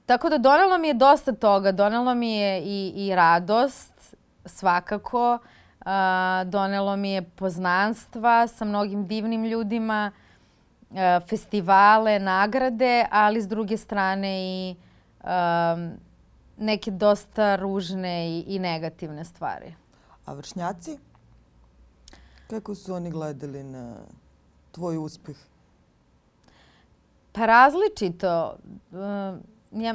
Tako 0.07 0.29
da 0.29 0.39
donelo 0.39 0.79
mi 0.79 0.89
je 0.89 0.95
dosta 0.95 1.33
toga. 1.33 1.73
Donelo 1.73 2.15
mi 2.15 2.33
je 2.33 2.63
i, 2.63 2.93
i 2.97 3.15
radost, 3.15 4.15
svakako. 4.45 5.39
Uh, 5.81 5.89
donelo 6.47 6.97
mi 6.97 7.11
je 7.11 7.23
poznanstva 7.23 8.47
sa 8.47 8.65
mnogim 8.65 9.07
divnim 9.07 9.45
ljudima, 9.45 10.11
festivale, 11.29 12.19
nagrade, 12.19 13.07
ali 13.11 13.43
s 13.43 13.49
druge 13.49 13.77
strane 13.77 14.29
i 14.43 14.77
um, 15.25 15.93
neke 16.57 16.91
dosta 16.91 17.57
ružne 17.57 18.29
i, 18.31 18.41
i 18.41 18.59
negativne 18.59 19.25
stvari. 19.25 19.75
A 20.25 20.35
vršnjaci? 20.35 20.99
Kako 22.51 22.75
su 22.75 22.95
oni 22.95 23.11
gledali 23.11 23.63
na 23.63 23.95
tvoj 24.73 24.97
uspeh? 24.97 25.37
Pa 27.33 27.47
različito. 27.47 28.57
Ja, 29.73 29.95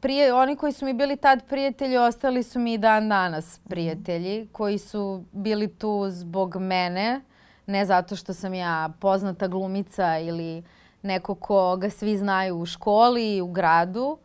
prije, 0.00 0.34
oni 0.34 0.56
koji 0.56 0.72
su 0.72 0.84
mi 0.84 0.94
bili 0.94 1.16
tad 1.16 1.46
prijatelji, 1.48 1.96
ostali 1.96 2.42
su 2.42 2.58
mi 2.58 2.74
i 2.74 2.78
dan 2.78 3.08
danas 3.08 3.60
prijatelji, 3.68 4.48
koji 4.52 4.78
su 4.78 5.24
bili 5.32 5.68
tu 5.68 6.06
zbog 6.10 6.56
mene, 6.56 7.20
ne 7.66 7.84
zato 7.86 8.16
što 8.16 8.34
sam 8.34 8.54
ja 8.54 8.88
poznata 9.00 9.48
glumica 9.48 10.18
ili 10.18 10.62
neko 11.02 11.34
koga 11.34 11.90
svi 11.90 12.16
znaju 12.16 12.58
u 12.58 12.66
školi 12.66 13.36
i 13.36 13.40
u 13.40 13.52
gradu, 13.52 14.18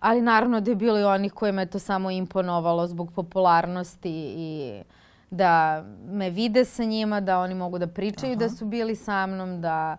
Ali 0.00 0.22
naravno 0.22 0.60
da 0.60 0.70
je 0.70 0.76
bilo 0.76 0.98
i 0.98 1.04
onih 1.04 1.32
kojima 1.32 1.60
je 1.60 1.70
to 1.70 1.78
samo 1.78 2.10
imponovalo 2.10 2.86
zbog 2.86 3.12
popularnosti 3.12 4.12
i 4.36 4.82
da 5.30 5.82
me 6.08 6.30
vide 6.30 6.64
sa 6.64 6.84
njima, 6.84 7.20
da 7.20 7.38
oni 7.40 7.54
mogu 7.54 7.78
da 7.78 7.86
pričaju 7.86 8.36
da 8.36 8.44
Aha. 8.44 8.50
da 8.50 8.56
su 8.56 8.64
bili 8.66 8.96
sa 8.96 9.26
mnom, 9.26 9.60
da 9.60 9.96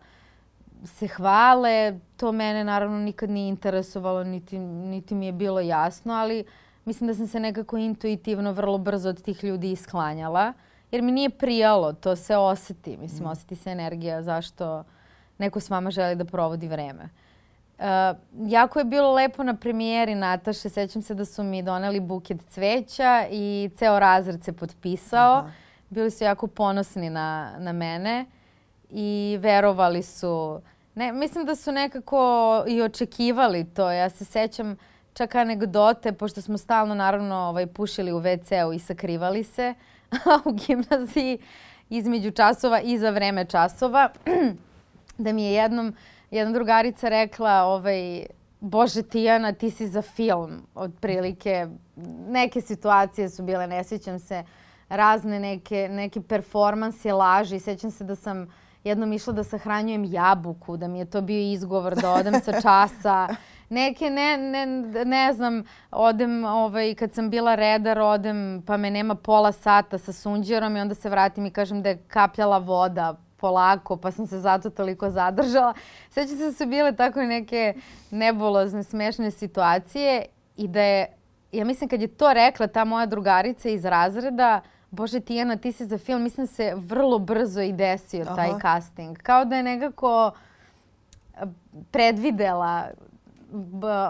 se 0.85 1.07
hvale. 1.07 1.99
To 2.17 2.31
mene 2.31 2.63
naravno 2.63 2.97
nikad 2.97 3.29
nije 3.29 3.49
interesovalo, 3.49 4.23
niti, 4.23 4.59
niti 4.59 5.15
mi 5.15 5.25
je 5.25 5.31
bilo 5.31 5.59
jasno, 5.59 6.13
ali 6.13 6.45
mislim 6.85 7.07
da 7.07 7.13
sam 7.13 7.27
se 7.27 7.39
nekako 7.39 7.77
intuitivno 7.77 8.51
vrlo 8.51 8.77
brzo 8.77 9.09
od 9.09 9.21
tih 9.21 9.43
ljudi 9.43 9.71
isklanjala. 9.71 10.53
Jer 10.91 11.01
mi 11.01 11.11
nije 11.11 11.29
prijalo, 11.29 11.93
to 11.93 12.15
se 12.15 12.37
oseti. 12.37 12.97
Mislim, 12.97 13.23
mm. 13.23 13.31
oseti 13.31 13.55
se 13.55 13.71
energija 13.71 14.23
zašto 14.23 14.83
neko 15.37 15.59
s 15.59 15.69
vama 15.69 15.91
želi 15.91 16.15
da 16.15 16.25
provodi 16.25 16.67
vreme. 16.67 17.09
Uh, 17.79 17.83
jako 18.49 18.79
je 18.79 18.85
bilo 18.85 19.13
lepo 19.13 19.43
na 19.43 19.53
premijeri 19.53 20.15
Nataše. 20.15 20.69
Sećam 20.69 21.01
se 21.01 21.13
da 21.13 21.25
su 21.25 21.43
mi 21.43 21.63
doneli 21.63 21.99
buket 21.99 22.37
cveća 22.49 23.25
i 23.31 23.69
ceo 23.75 23.99
razred 23.99 24.43
se 24.43 24.53
potpisao. 24.53 25.37
Aha. 25.37 25.51
Bili 25.89 26.11
su 26.11 26.23
jako 26.23 26.47
ponosni 26.47 27.09
na, 27.09 27.53
na 27.57 27.71
mene 27.71 28.25
i 28.89 29.37
verovali 29.41 30.03
su. 30.03 30.61
Ne, 30.95 31.11
mislim 31.11 31.45
da 31.45 31.55
su 31.55 31.71
nekako 31.71 32.63
i 32.67 32.81
očekivali 32.81 33.65
to. 33.65 33.91
Ja 33.91 34.09
se 34.09 34.25
sećam 34.25 34.77
čak 35.13 35.35
anegdote, 35.35 36.11
pošto 36.11 36.41
smo 36.41 36.57
stalno 36.57 36.95
naravno 36.95 37.35
ovaj, 37.35 37.67
pušili 37.67 38.11
u 38.11 38.19
WC-u 38.19 38.73
i 38.73 38.79
sakrivali 38.79 39.43
se 39.43 39.73
u 40.45 40.51
gimnaziji 40.51 41.37
između 41.89 42.31
časova 42.31 42.81
i 42.81 42.97
za 42.97 43.09
vreme 43.09 43.45
časova. 43.45 44.09
da 45.17 45.31
mi 45.33 45.43
je 45.43 45.53
jednom 45.53 45.93
jedna 46.31 46.53
drugarica 46.53 47.09
rekla, 47.09 47.63
ovaj, 47.63 48.25
Bože 48.59 49.03
Tijana, 49.03 49.53
ti 49.53 49.71
si 49.71 49.87
za 49.87 50.01
film. 50.01 50.67
Otprilike, 50.75 51.67
neke 52.27 52.61
situacije 52.61 53.29
su 53.29 53.43
bile, 53.43 53.67
ne 53.67 53.83
sjećam 53.83 54.19
se, 54.19 54.43
razne 54.89 55.39
neke, 55.39 55.89
neke 55.91 56.21
performanse, 56.21 57.13
laži. 57.13 57.59
Sjećam 57.59 57.91
se 57.91 58.03
da 58.03 58.15
sam 58.15 58.47
jednom 58.83 59.13
išla 59.13 59.33
da 59.33 59.43
sahranjujem 59.43 60.05
jabuku, 60.05 60.77
da 60.77 60.87
mi 60.87 60.99
je 60.99 61.05
to 61.05 61.21
bio 61.21 61.51
izgovor 61.53 61.95
da 61.95 62.11
odem 62.11 62.41
sa 62.41 62.61
časa. 62.61 63.27
Neke, 63.69 64.09
ne, 64.09 64.37
ne, 64.37 64.65
ne 65.05 65.33
znam, 65.33 65.63
odem, 65.91 66.45
ovaj, 66.45 66.95
kad 66.95 67.13
sam 67.13 67.29
bila 67.29 67.55
redar, 67.55 67.99
odem 67.99 68.63
pa 68.65 68.77
me 68.77 68.91
nema 68.91 69.15
pola 69.15 69.51
sata 69.51 69.97
sa 69.97 70.13
sunđerom 70.13 70.77
i 70.77 70.79
onda 70.79 70.95
se 70.95 71.09
vratim 71.09 71.45
i 71.45 71.51
kažem 71.51 71.81
da 71.81 71.89
je 71.89 72.03
kapljala 72.07 72.57
voda 72.57 73.15
polako, 73.37 73.97
pa 73.97 74.11
sam 74.11 74.27
se 74.27 74.39
zato 74.39 74.69
toliko 74.69 75.09
zadržala. 75.09 75.73
Sveća 76.09 76.35
se 76.35 76.45
da 76.45 76.51
su 76.51 76.65
bile 76.65 76.95
tako 76.95 77.21
neke 77.21 77.73
nebulozne, 78.11 78.83
smešne 78.83 79.31
situacije 79.31 80.25
i 80.57 80.67
da 80.67 80.81
je, 80.81 81.07
ja 81.51 81.65
mislim 81.65 81.89
kad 81.89 82.01
je 82.01 82.07
to 82.07 82.33
rekla 82.33 82.67
ta 82.67 82.85
moja 82.85 83.05
drugarica 83.05 83.69
iz 83.69 83.85
razreda, 83.85 84.61
Bože 84.91 85.19
Tijana, 85.19 85.55
ti 85.55 85.71
si 85.71 85.85
za 85.85 85.97
film, 85.97 86.21
mislim 86.23 86.45
da 86.45 86.53
se 86.53 86.73
vrlo 86.75 87.19
brzo 87.19 87.61
i 87.61 87.73
desio 87.73 88.21
Aha. 88.21 88.35
taj 88.35 88.49
casting. 88.61 89.17
Kao 89.17 89.45
da 89.45 89.55
je 89.55 89.63
nekako 89.63 90.31
predvidela 91.91 92.87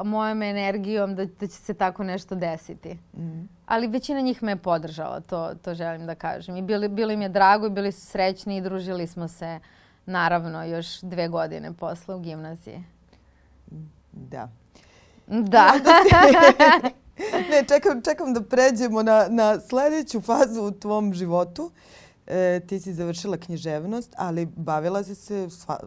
mojom 0.05 0.41
energijom 0.41 1.15
da, 1.15 1.25
da 1.25 1.47
će 1.47 1.53
se 1.53 1.73
tako 1.73 2.03
nešto 2.03 2.35
desiti. 2.35 2.97
Mm. 3.13 3.49
Ali 3.65 3.87
većina 3.87 4.21
njih 4.21 4.43
me 4.43 4.51
je 4.51 4.55
podržala, 4.55 5.19
to, 5.19 5.51
to 5.61 5.73
želim 5.73 6.05
da 6.05 6.15
kažem. 6.15 6.57
I 6.57 6.61
bili, 6.61 6.87
bili 6.87 7.13
im 7.13 7.21
je 7.21 7.29
drago 7.29 7.67
i 7.67 7.69
bili 7.69 7.91
su 7.91 8.05
srećni 8.05 8.57
i 8.57 8.61
družili 8.61 9.07
smo 9.07 9.27
se 9.27 9.59
naravno 10.05 10.65
još 10.65 11.01
dve 11.01 11.27
godine 11.27 11.73
posle 11.73 12.15
u 12.15 12.19
gimnaziji. 12.19 12.83
Da. 14.11 14.49
Da. 15.27 15.73
ne, 17.51 17.63
čekam, 17.67 18.01
čekam 18.01 18.33
da 18.33 18.41
pređemo 18.41 19.03
na, 19.03 19.25
na 19.29 19.59
sledeću 19.59 20.21
fazu 20.21 20.61
u 20.61 20.71
tvom 20.71 21.13
životu. 21.13 21.71
E, 22.27 22.59
ti 22.67 22.79
si 22.79 22.93
završila 22.93 23.37
književnost, 23.37 24.13
ali 24.17 24.45
bavila 24.45 25.03
si 25.03 25.15
se 25.15 25.49
sva, 25.49 25.79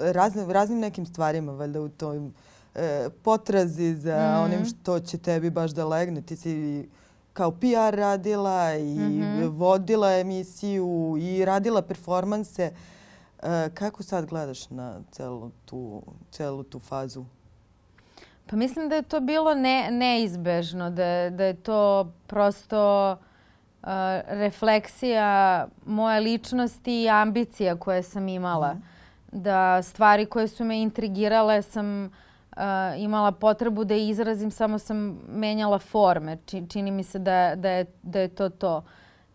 razne, 0.00 0.52
raznim 0.52 0.78
nekim 0.78 1.06
stvarima 1.06 1.52
valjda 1.52 1.80
u 1.80 1.88
tom 1.88 2.34
e, 2.76 3.08
potrazi 3.22 3.94
za 3.94 4.38
mm. 4.38 4.44
onim 4.44 4.64
što 4.64 5.00
će 5.00 5.18
tebi 5.18 5.50
baš 5.50 5.70
da 5.70 5.86
legne. 5.86 6.22
Ti 6.22 6.36
si 6.36 6.88
kao 7.32 7.50
PR 7.50 7.96
radila 7.96 8.74
i 8.74 8.98
mm 8.98 9.22
-hmm. 9.22 9.48
vodila 9.48 10.12
emisiju 10.12 11.16
i 11.20 11.44
radila 11.44 11.82
performanse. 11.82 12.72
E, 13.42 13.70
kako 13.74 14.02
sad 14.02 14.26
gledaš 14.26 14.70
na 14.70 15.00
celu 15.10 15.50
tu, 15.64 16.02
celu 16.30 16.62
tu 16.62 16.78
fazu? 16.78 17.24
Pa 18.46 18.56
mislim 18.56 18.88
da 18.88 18.94
je 18.94 19.02
to 19.02 19.20
bilo 19.20 19.54
ne, 19.54 19.88
neizbežno, 19.90 20.90
da, 20.90 21.30
da 21.30 21.44
je 21.44 21.54
to 21.54 22.12
prosto 22.26 23.12
uh, 23.12 23.88
refleksija 24.26 25.66
moje 25.86 26.20
ličnosti 26.20 27.02
i 27.02 27.08
ambicija 27.08 27.76
koje 27.76 28.02
sam 28.02 28.28
imala. 28.28 28.74
Mm. 28.74 28.82
Da 29.32 29.82
stvari 29.82 30.26
koje 30.26 30.48
su 30.48 30.64
me 30.64 30.82
intrigirale 30.82 31.62
sam 31.62 32.10
uh, 32.56 32.62
imala 33.00 33.32
potrebu 33.32 33.84
da 33.84 33.94
izrazim, 33.94 34.50
samo 34.50 34.78
sam 34.78 35.18
menjala 35.28 35.78
forme. 35.78 36.38
Či, 36.46 36.62
čini 36.68 36.90
mi 36.90 37.04
se 37.04 37.18
da, 37.18 37.54
da, 37.56 37.70
je, 37.70 37.86
da 38.02 38.20
je 38.20 38.28
to 38.28 38.48
to. 38.48 38.84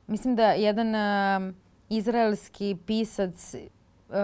Mislim 0.08 0.36
da 0.36 0.52
jedan 0.52 0.96
uh, 0.96 1.54
izraelski 1.90 2.78
pisac 2.86 3.56
uh, 3.56 4.16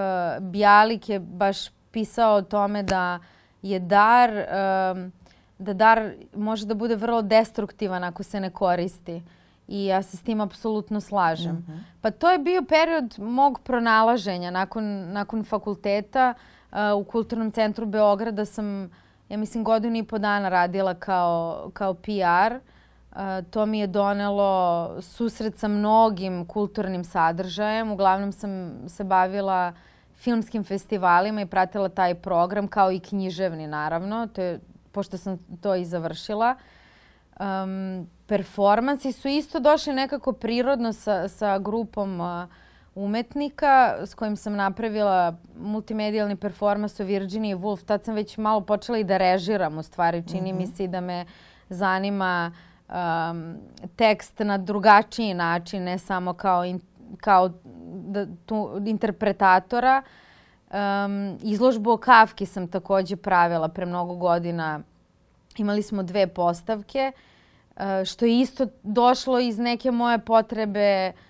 Bjalik 0.41 1.09
je 1.09 1.19
baš 1.19 1.57
pisao 1.91 2.35
o 2.35 2.41
tome 2.41 2.83
da 2.83 3.19
je 3.61 3.79
dar, 3.79 4.29
uh, 4.29 5.11
da 5.57 5.73
dar 5.73 6.11
može 6.35 6.65
da 6.65 6.73
bude 6.73 6.95
vrlo 6.95 7.21
destruktivan 7.21 8.03
ako 8.03 8.23
se 8.23 8.39
ne 8.39 8.49
koristi. 8.49 9.23
I 9.67 9.85
ja 9.85 10.01
se 10.01 10.17
s 10.17 10.21
tim 10.21 10.41
apsolutno 10.41 11.01
slažem. 11.01 11.55
Mm 11.55 11.65
-hmm. 11.69 11.79
Pa 12.01 12.11
to 12.11 12.31
je 12.31 12.37
bio 12.37 12.63
period 12.69 13.15
mog 13.19 13.59
pronalaženja 13.59 14.51
nakon, 14.51 15.11
nakon 15.11 15.43
fakulteta. 15.43 16.33
Uh, 16.37 16.56
u 16.97 17.03
Kulturnom 17.03 17.51
centru 17.51 17.85
Beograda 17.85 18.45
sam, 18.45 18.89
ja 19.29 19.37
mislim, 19.37 19.63
godinu 19.63 19.97
i 19.97 20.03
po 20.03 20.17
dana 20.17 20.49
radila 20.49 20.93
kao, 20.93 21.69
kao 21.73 21.93
PR. 21.93 22.55
Uh, 23.11 23.17
to 23.49 23.65
mi 23.65 23.79
je 23.79 23.87
donelo 23.87 25.01
susret 25.01 25.57
sa 25.57 25.67
mnogim 25.67 26.45
kulturnim 26.45 27.03
sadržajem. 27.03 27.91
Uglavnom 27.91 28.31
sam 28.31 28.73
se 28.87 29.03
bavila 29.03 29.73
filmskim 30.15 30.63
festivalima 30.63 31.41
i 31.41 31.45
pratila 31.45 31.89
taj 31.89 32.15
program, 32.15 32.67
kao 32.67 32.91
i 32.91 32.99
književni, 32.99 33.67
naravno. 33.67 34.27
To 34.27 34.41
je, 34.41 34.59
pošto 34.91 35.17
sam 35.17 35.37
to 35.61 35.75
i 35.75 35.85
završila. 35.85 36.55
Um, 37.39 38.09
performansi 38.27 39.11
su 39.11 39.27
isto 39.27 39.59
došli 39.59 39.93
nekako 39.93 40.33
prirodno 40.33 40.93
sa, 40.93 41.27
sa 41.27 41.59
grupom 41.59 42.19
uh, 42.19 42.43
umetnika 42.97 43.95
s 44.05 44.13
kojim 44.13 44.35
sam 44.35 44.55
napravila 44.55 45.35
multimedijalni 45.59 46.35
performans 46.35 46.99
o 46.99 47.03
Virginiji 47.03 47.55
Woolf. 47.55 47.85
Tad 47.85 48.03
sam 48.03 48.15
već 48.15 48.37
malo 48.37 48.61
počela 48.61 48.97
i 48.97 49.03
da 49.03 49.17
režiram 49.17 49.77
u 49.77 49.83
stvari. 49.83 50.23
Čini 50.27 50.53
mm 50.53 50.55
-hmm. 50.55 50.59
mi 50.59 50.67
se 50.67 50.87
da 50.87 51.01
me 51.01 51.25
zanima 51.69 52.51
um, 52.89 53.55
tekst 53.95 54.39
na 54.39 54.57
drugačiji 54.57 55.33
način, 55.33 55.83
ne 55.83 55.97
samo 55.97 56.33
kao, 56.33 56.65
in, 56.65 56.79
kao 57.21 57.49
da, 57.83 58.25
tu, 58.45 58.81
interpretatora. 58.85 60.01
Um, 60.71 61.37
izložbu 61.41 61.91
o 61.91 61.97
Kafki 61.97 62.45
sam 62.45 62.67
takođe 62.67 63.15
pravila 63.15 63.67
pre 63.67 63.85
mnogo 63.85 64.15
godina. 64.15 64.79
Imali 65.57 65.81
smo 65.81 66.03
dve 66.03 66.27
postavke. 66.27 67.11
Uh, 67.75 67.83
što 68.05 68.25
je 68.25 68.39
isto 68.39 68.67
došlo 68.83 69.39
iz 69.39 69.57
neke 69.59 69.91
moje 69.91 70.19
potrebe 70.19 71.11
uh, 71.13 71.27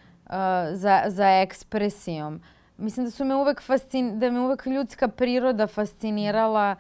za, 0.74 1.04
za 1.08 1.42
ekspresijom. 1.42 2.42
Mislim 2.78 3.06
da 3.06 3.12
su 3.12 3.26
me 3.26 3.36
uvek 3.36 3.62
fascin, 3.62 4.20
da 4.20 4.32
me 4.32 4.40
uvek 4.40 4.66
ljudska 4.66 5.08
priroda 5.08 5.68
fascinirala 5.68 6.76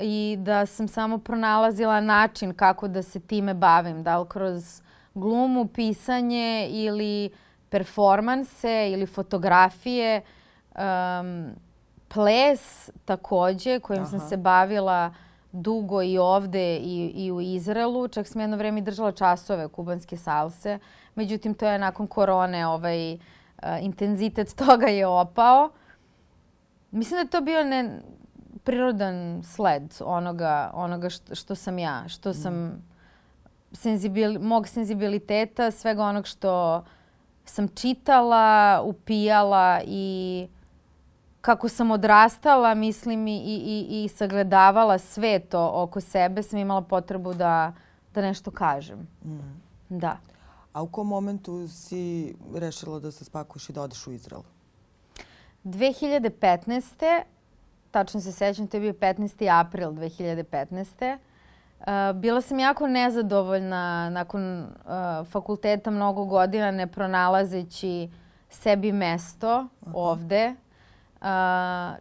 i 0.00 0.36
da 0.38 0.66
sam 0.66 0.88
samo 0.88 1.18
pronalazila 1.18 2.00
način 2.00 2.54
kako 2.54 2.88
da 2.88 3.02
se 3.02 3.20
time 3.20 3.54
bavim. 3.54 4.02
Da 4.02 4.18
li 4.18 4.28
kroz 4.28 4.82
glumu, 5.14 5.66
pisanje 5.66 6.68
ili 6.70 7.30
performanse 7.68 8.90
ili 8.92 9.06
fotografije. 9.06 10.22
Um, 10.74 11.50
ples 12.08 12.90
takođe 13.04 13.80
kojim 13.80 14.02
Aha. 14.02 14.10
sam 14.10 14.28
se 14.28 14.36
bavila 14.36 15.14
dugo 15.52 16.02
i 16.02 16.18
ovde 16.18 16.76
i, 16.76 17.12
i 17.14 17.32
u 17.32 17.40
Izraelu. 17.40 18.08
Čak 18.08 18.26
sam 18.26 18.40
jedno 18.40 18.56
vreme 18.56 18.80
držala 18.80 19.12
časove 19.12 19.68
kubanske 19.68 20.16
salse. 20.16 20.78
Međutim, 21.14 21.54
to 21.54 21.66
je 21.66 21.78
nakon 21.78 22.06
korone 22.06 22.66
ovaj, 22.66 23.14
uh, 23.14 23.18
intenzitet 23.80 24.54
toga 24.66 24.86
je 24.86 25.06
opao. 25.06 25.70
Mislim 26.90 27.16
da 27.16 27.20
je 27.20 27.30
to 27.30 27.40
bio 27.40 27.64
ne, 27.64 28.00
prirodan 28.64 29.42
sled 29.42 29.94
onoga, 30.04 30.70
onoga 30.74 31.10
što, 31.10 31.34
što 31.34 31.54
sam 31.54 31.78
ja, 31.78 32.08
što 32.08 32.30
mm. 32.30 32.34
sam 32.34 32.84
senzibil, 33.72 34.40
mog 34.40 34.68
senzibiliteta, 34.68 35.70
svega 35.70 36.04
onog 36.04 36.26
što 36.26 36.84
sam 37.44 37.68
čitala, 37.68 38.80
upijala 38.84 39.80
i 39.86 40.46
kako 41.40 41.68
sam 41.68 41.90
odrastala, 41.90 42.74
mislim, 42.74 43.26
i, 43.26 43.36
i, 43.36 44.04
i 44.04 44.08
sagledavala 44.08 44.98
sve 44.98 45.38
to 45.38 45.70
oko 45.74 46.00
sebe, 46.00 46.42
sam 46.42 46.58
imala 46.58 46.82
potrebu 46.82 47.34
da, 47.34 47.72
da 48.14 48.22
nešto 48.22 48.50
kažem. 48.50 49.08
Mm. 49.24 49.60
Da. 49.88 50.16
A 50.74 50.82
u 50.82 50.86
kom 50.86 51.06
momentu 51.06 51.68
si 51.68 52.34
rešila 52.54 52.98
da 53.00 53.10
se 53.10 53.24
spakuješ 53.24 53.68
i 53.68 53.72
da 53.72 53.82
odeš 53.82 54.06
u 54.06 54.12
Izrael? 54.12 54.42
2015. 55.64 57.22
Tačno 57.90 58.20
se 58.20 58.32
sećam, 58.32 58.66
to 58.66 58.76
je 58.76 58.80
bio 58.80 58.92
15. 58.92 59.60
april 59.60 59.90
2015. 59.90 61.18
Uh, 61.80 61.86
bila 62.20 62.40
sam 62.40 62.58
jako 62.58 62.86
nezadovoljna 62.86 64.10
nakon 64.10 64.60
uh, 64.62 64.66
fakulteta 65.26 65.90
mnogo 65.90 66.24
godina 66.24 66.70
ne 66.70 66.86
pronalazeći 66.86 68.10
sebi 68.50 68.92
mesto 68.92 69.48
Aha. 69.50 69.92
ovde 69.94 70.54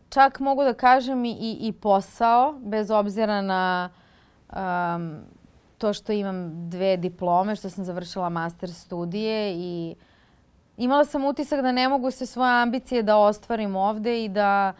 čak 0.09 0.39
mogu 0.39 0.63
da 0.63 0.73
kažem 0.73 1.25
i, 1.25 1.57
i 1.61 1.71
posao, 1.71 2.53
bez 2.59 2.91
obzira 2.91 3.41
na 3.41 3.89
um, 4.49 5.19
to 5.83 5.93
što 5.93 6.11
imam 6.11 6.69
dve 6.69 6.97
diplome, 6.97 7.55
što 7.55 7.69
sam 7.69 7.83
završila 7.83 8.29
master 8.29 8.73
studije 8.73 9.53
i 9.55 9.95
imala 10.77 11.05
sam 11.05 11.25
utisak 11.25 11.61
da 11.61 11.71
ne 11.71 11.89
mogu 11.89 12.11
sve 12.11 12.27
svoje 12.27 12.61
ambicije 12.61 13.03
da 13.03 13.17
ostvarim 13.17 13.75
ovde 13.75 14.23
i 14.25 14.29
da 14.29 14.73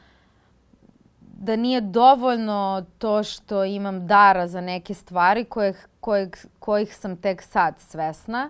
da 1.20 1.56
nije 1.56 1.82
dovoljno 1.82 2.86
to 2.98 3.24
što 3.24 3.64
imam 3.64 4.08
dara 4.08 4.48
za 4.48 4.62
neke 4.62 4.94
stvari 4.94 5.44
kojih, 5.46 5.88
kojih, 6.00 6.46
kojih 6.60 6.96
sam 6.96 7.18
tek 7.18 7.42
sad 7.42 7.80
svesna. 7.80 8.50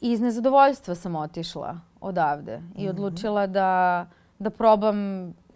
I 0.00 0.12
iz 0.12 0.20
nezadovoljstva 0.20 0.94
sam 0.94 1.16
otišla 1.16 1.80
odavde 2.00 2.60
i 2.76 2.80
mhm. 2.80 2.90
odlučila 2.90 3.46
da 3.46 4.06
da 4.38 4.50
probam 4.50 4.96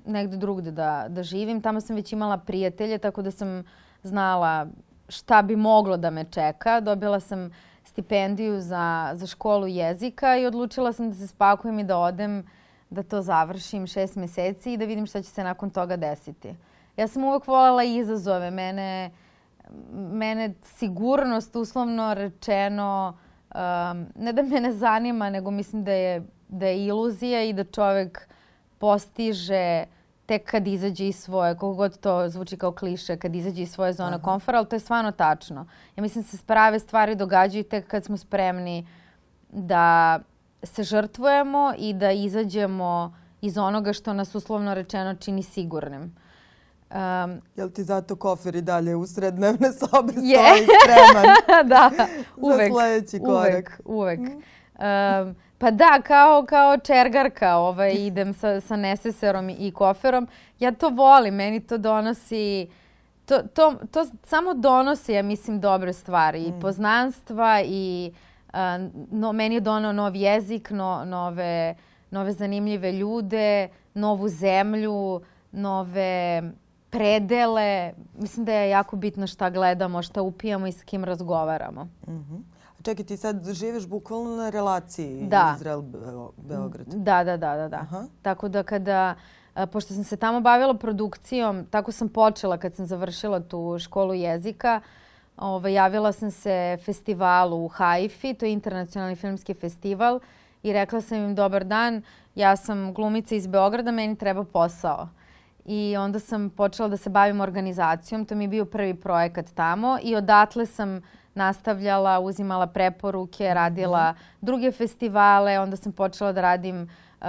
negde 0.07 0.37
drugde 0.37 0.71
da, 0.71 1.07
da 1.09 1.23
živim. 1.23 1.61
Tamo 1.61 1.81
sam 1.81 1.97
već 1.97 2.13
imala 2.13 2.39
prijatelje, 2.39 2.99
tako 2.99 3.23
da 3.23 3.31
sam 3.31 3.65
znala 4.03 4.67
šta 5.09 5.43
bi 5.43 5.57
moglo 5.57 5.97
da 5.97 6.11
me 6.11 6.25
čeka. 6.25 6.81
Dobila 6.81 7.21
sam 7.21 7.51
stipendiju 7.85 8.61
za, 8.61 9.11
za 9.15 9.27
školu 9.27 9.67
jezika 9.67 10.37
i 10.37 10.47
odlučila 10.47 10.93
sam 10.93 11.11
da 11.11 11.15
se 11.15 11.27
spakujem 11.27 11.79
i 11.79 11.85
da 11.85 11.99
odem, 11.99 12.47
da 12.91 13.03
to 13.03 13.23
završim 13.23 13.87
šest 13.87 14.17
meseci 14.17 14.73
i 14.73 14.77
da 14.77 14.85
vidim 14.85 15.07
šta 15.07 15.23
će 15.23 15.29
se 15.29 15.45
nakon 15.45 15.71
toga 15.71 15.97
desiti. 15.97 16.55
Ja 16.97 17.09
sam 17.09 17.25
uvek 17.25 17.47
voljela 17.47 17.85
izazove. 17.85 18.51
Mene, 18.51 19.11
mene 19.93 20.55
sigurnost, 20.63 21.57
uslovno 21.57 22.15
rečeno, 22.15 23.19
um, 23.55 24.07
ne 24.15 24.33
da 24.33 24.43
me 24.43 24.61
ne 24.61 24.73
zanima, 24.73 25.31
nego 25.31 25.51
mislim 25.51 25.85
da 25.85 25.93
je, 25.93 26.23
da 26.49 26.67
je 26.67 26.87
iluzija 26.87 27.43
i 27.43 27.53
da 27.53 27.65
čovek 27.65 28.29
postiže 28.79 29.85
tek 30.27 30.51
kad 30.51 30.67
izađe 30.67 31.09
iz 31.09 31.17
svoje, 31.17 31.57
koliko 31.57 31.77
god 31.77 31.99
to 31.99 32.29
zvuči 32.29 32.57
kao 32.57 32.73
kliše, 32.73 33.17
kad 33.17 33.35
izađe 33.35 33.63
iz 33.63 33.71
svoje 33.71 33.93
zone 33.93 34.23
komfora, 34.23 34.59
ali 34.59 34.69
to 34.69 34.77
je 34.77 34.81
stvarno 34.81 35.13
tačno. 35.13 35.67
Ja 35.97 36.03
mislim 36.03 36.25
da 36.25 36.29
se 36.31 36.39
prave 36.47 36.79
stvari 36.79 37.15
događaju 37.15 37.65
tek 37.65 37.87
kad 37.87 38.05
smo 38.05 38.17
spremni 38.17 38.87
da 39.49 40.19
se 40.63 40.83
žrtvujemo 40.83 41.73
i 41.79 41.95
da 41.95 42.13
izađemo 42.13 43.17
iz 43.41 43.59
onoga 43.59 43.93
što 43.93 44.13
nas 44.13 44.35
uslovno 44.35 44.75
rečeno 44.75 45.15
čini 45.15 45.43
sigurnim. 45.43 46.17
Um, 46.91 47.41
Jel 47.57 47.71
ti 47.71 47.85
zato 47.85 48.17
kofer 48.17 48.55
i 48.55 48.63
dalje 48.63 48.97
u 48.97 49.07
srednevne 49.07 49.73
sobe 49.73 50.13
je. 50.17 50.39
stoji 50.39 50.67
spreman 50.83 51.27
da, 51.73 51.91
uvek, 52.37 52.73
za 52.73 52.79
sledeći 52.79 53.19
korak? 53.19 53.81
Uvek, 53.85 54.21
uvek. 54.21 54.21
Mm. 54.21 54.43
Um, 55.29 55.37
Pa 55.59 55.71
da, 55.71 56.03
kao, 56.07 56.47
kao 56.49 56.79
čergarka 56.79 57.57
ovaj, 57.57 57.95
idem 57.95 58.35
sa, 58.35 58.61
sa 58.61 58.77
neseserom 58.77 59.51
i 59.51 59.71
koferom. 59.71 60.29
Ja 60.59 60.73
to 60.73 60.89
volim, 60.89 61.35
meni 61.35 61.61
to 61.61 61.79
donosi... 61.79 62.69
To, 63.27 63.43
to, 63.43 63.75
to 63.91 64.07
samo 64.23 64.55
donosi, 64.55 65.13
ja 65.13 65.23
mislim, 65.23 65.61
dobre 65.61 65.93
stvari. 65.93 66.43
I 66.43 66.53
mm. 66.53 66.61
poznanstva 66.61 67.63
i 67.65 68.13
uh, 68.49 68.59
no, 69.11 69.33
meni 69.33 69.55
je 69.55 69.61
donao 69.61 69.93
nov 69.93 70.17
jezik, 70.17 70.71
no, 70.71 71.05
nove, 71.05 71.75
nove 72.11 72.33
zanimljive 72.33 72.93
ljude, 72.93 73.69
novu 73.95 74.29
zemlju, 74.29 75.21
nove 75.53 76.43
predele. 76.91 77.93
Mislim 78.19 78.45
da 78.45 78.53
je 78.53 78.71
jako 78.71 78.97
bitno 78.97 79.27
šta 79.27 79.51
gledamo, 79.51 80.03
šta 80.03 80.23
upijamo 80.23 80.67
i 80.67 80.73
s 80.73 80.83
kim 80.83 81.05
razgovaramo. 81.05 81.85
Mm 81.85 82.13
-hmm. 82.13 82.56
Čekaj, 82.87 83.05
ti 83.05 83.17
sad 83.17 83.53
živiš 83.53 83.87
bukvalno 83.87 84.37
na 84.37 84.51
relaciji 84.51 85.27
da. 85.29 85.57
Izrael-Beograd. 85.59 86.87
Da, 86.87 87.25
da, 87.25 87.37
da, 87.37 87.57
da. 87.57 87.69
da. 87.69 87.77
Aha. 87.77 88.05
Tako 88.23 88.49
da 88.49 88.63
kada, 88.63 89.15
pošto 89.73 89.95
sam 89.95 90.05
se 90.05 90.17
tamo 90.17 90.41
bavila 90.41 90.75
produkcijom, 90.75 91.65
tako 91.71 91.93
sam 91.93 92.09
počela 92.09 92.59
kad 92.59 92.75
sam 92.75 92.87
završila 92.87 93.41
tu 93.41 93.79
školu 93.79 94.15
jezika, 94.15 94.81
ovaj, 95.37 95.73
javila 95.73 96.13
sam 96.13 96.31
se 96.31 96.79
festivalu 96.85 97.65
u 97.65 97.69
Haifi, 97.69 98.35
to 98.35 98.47
je 98.47 98.53
internacionalni 98.53 99.17
filmski 99.17 99.55
festival, 99.55 100.21
i 100.63 100.73
rekla 100.73 101.01
sam 101.01 101.19
im 101.19 101.35
dobar 101.35 101.65
dan, 101.65 102.03
ja 102.35 102.57
sam 102.57 102.95
glumica 102.95 103.35
iz 103.35 103.47
Beograda, 103.47 103.91
meni 103.91 104.17
treba 104.17 104.45
posao. 104.45 105.09
I 105.65 105.97
onda 105.99 106.19
sam 106.19 106.51
počela 106.51 106.89
da 106.89 106.97
se 106.97 107.11
bavim 107.11 107.41
organizacijom, 107.41 108.25
to 108.25 108.35
mi 108.35 108.45
je 108.45 108.49
bio 108.49 108.65
prvi 108.65 108.95
projekat 108.95 109.47
tamo 109.55 109.99
i 110.03 110.17
odatle 110.17 110.67
sam 110.67 111.01
nastavljala, 111.37 112.21
uzimala 112.21 112.67
preporuke, 112.67 113.45
mhm. 113.45 113.55
radila 113.55 114.15
druge 114.41 114.73
festivale, 114.73 115.61
onda 115.61 115.77
sam 115.77 115.93
počela 115.93 116.33
da 116.33 116.41
radim 116.41 116.83
uh, 116.83 117.27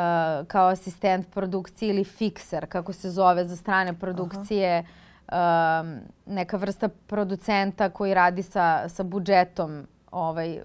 kao 0.48 0.68
asistent 0.68 1.30
produkcije 1.34 1.90
ili 1.90 2.04
fikser, 2.04 2.66
kako 2.70 2.94
se 2.94 3.10
zove 3.10 3.46
za 3.46 3.56
strane 3.56 3.94
produkcije. 3.94 4.78
Aha. 4.80 4.88
Uh, 5.28 5.88
neka 6.26 6.58
vrsta 6.58 6.90
producenta 7.08 7.90
koji 7.90 8.14
radi 8.14 8.44
sa, 8.44 8.90
sa 8.90 9.04
budžetom 9.04 9.88
ovaj, 10.12 10.60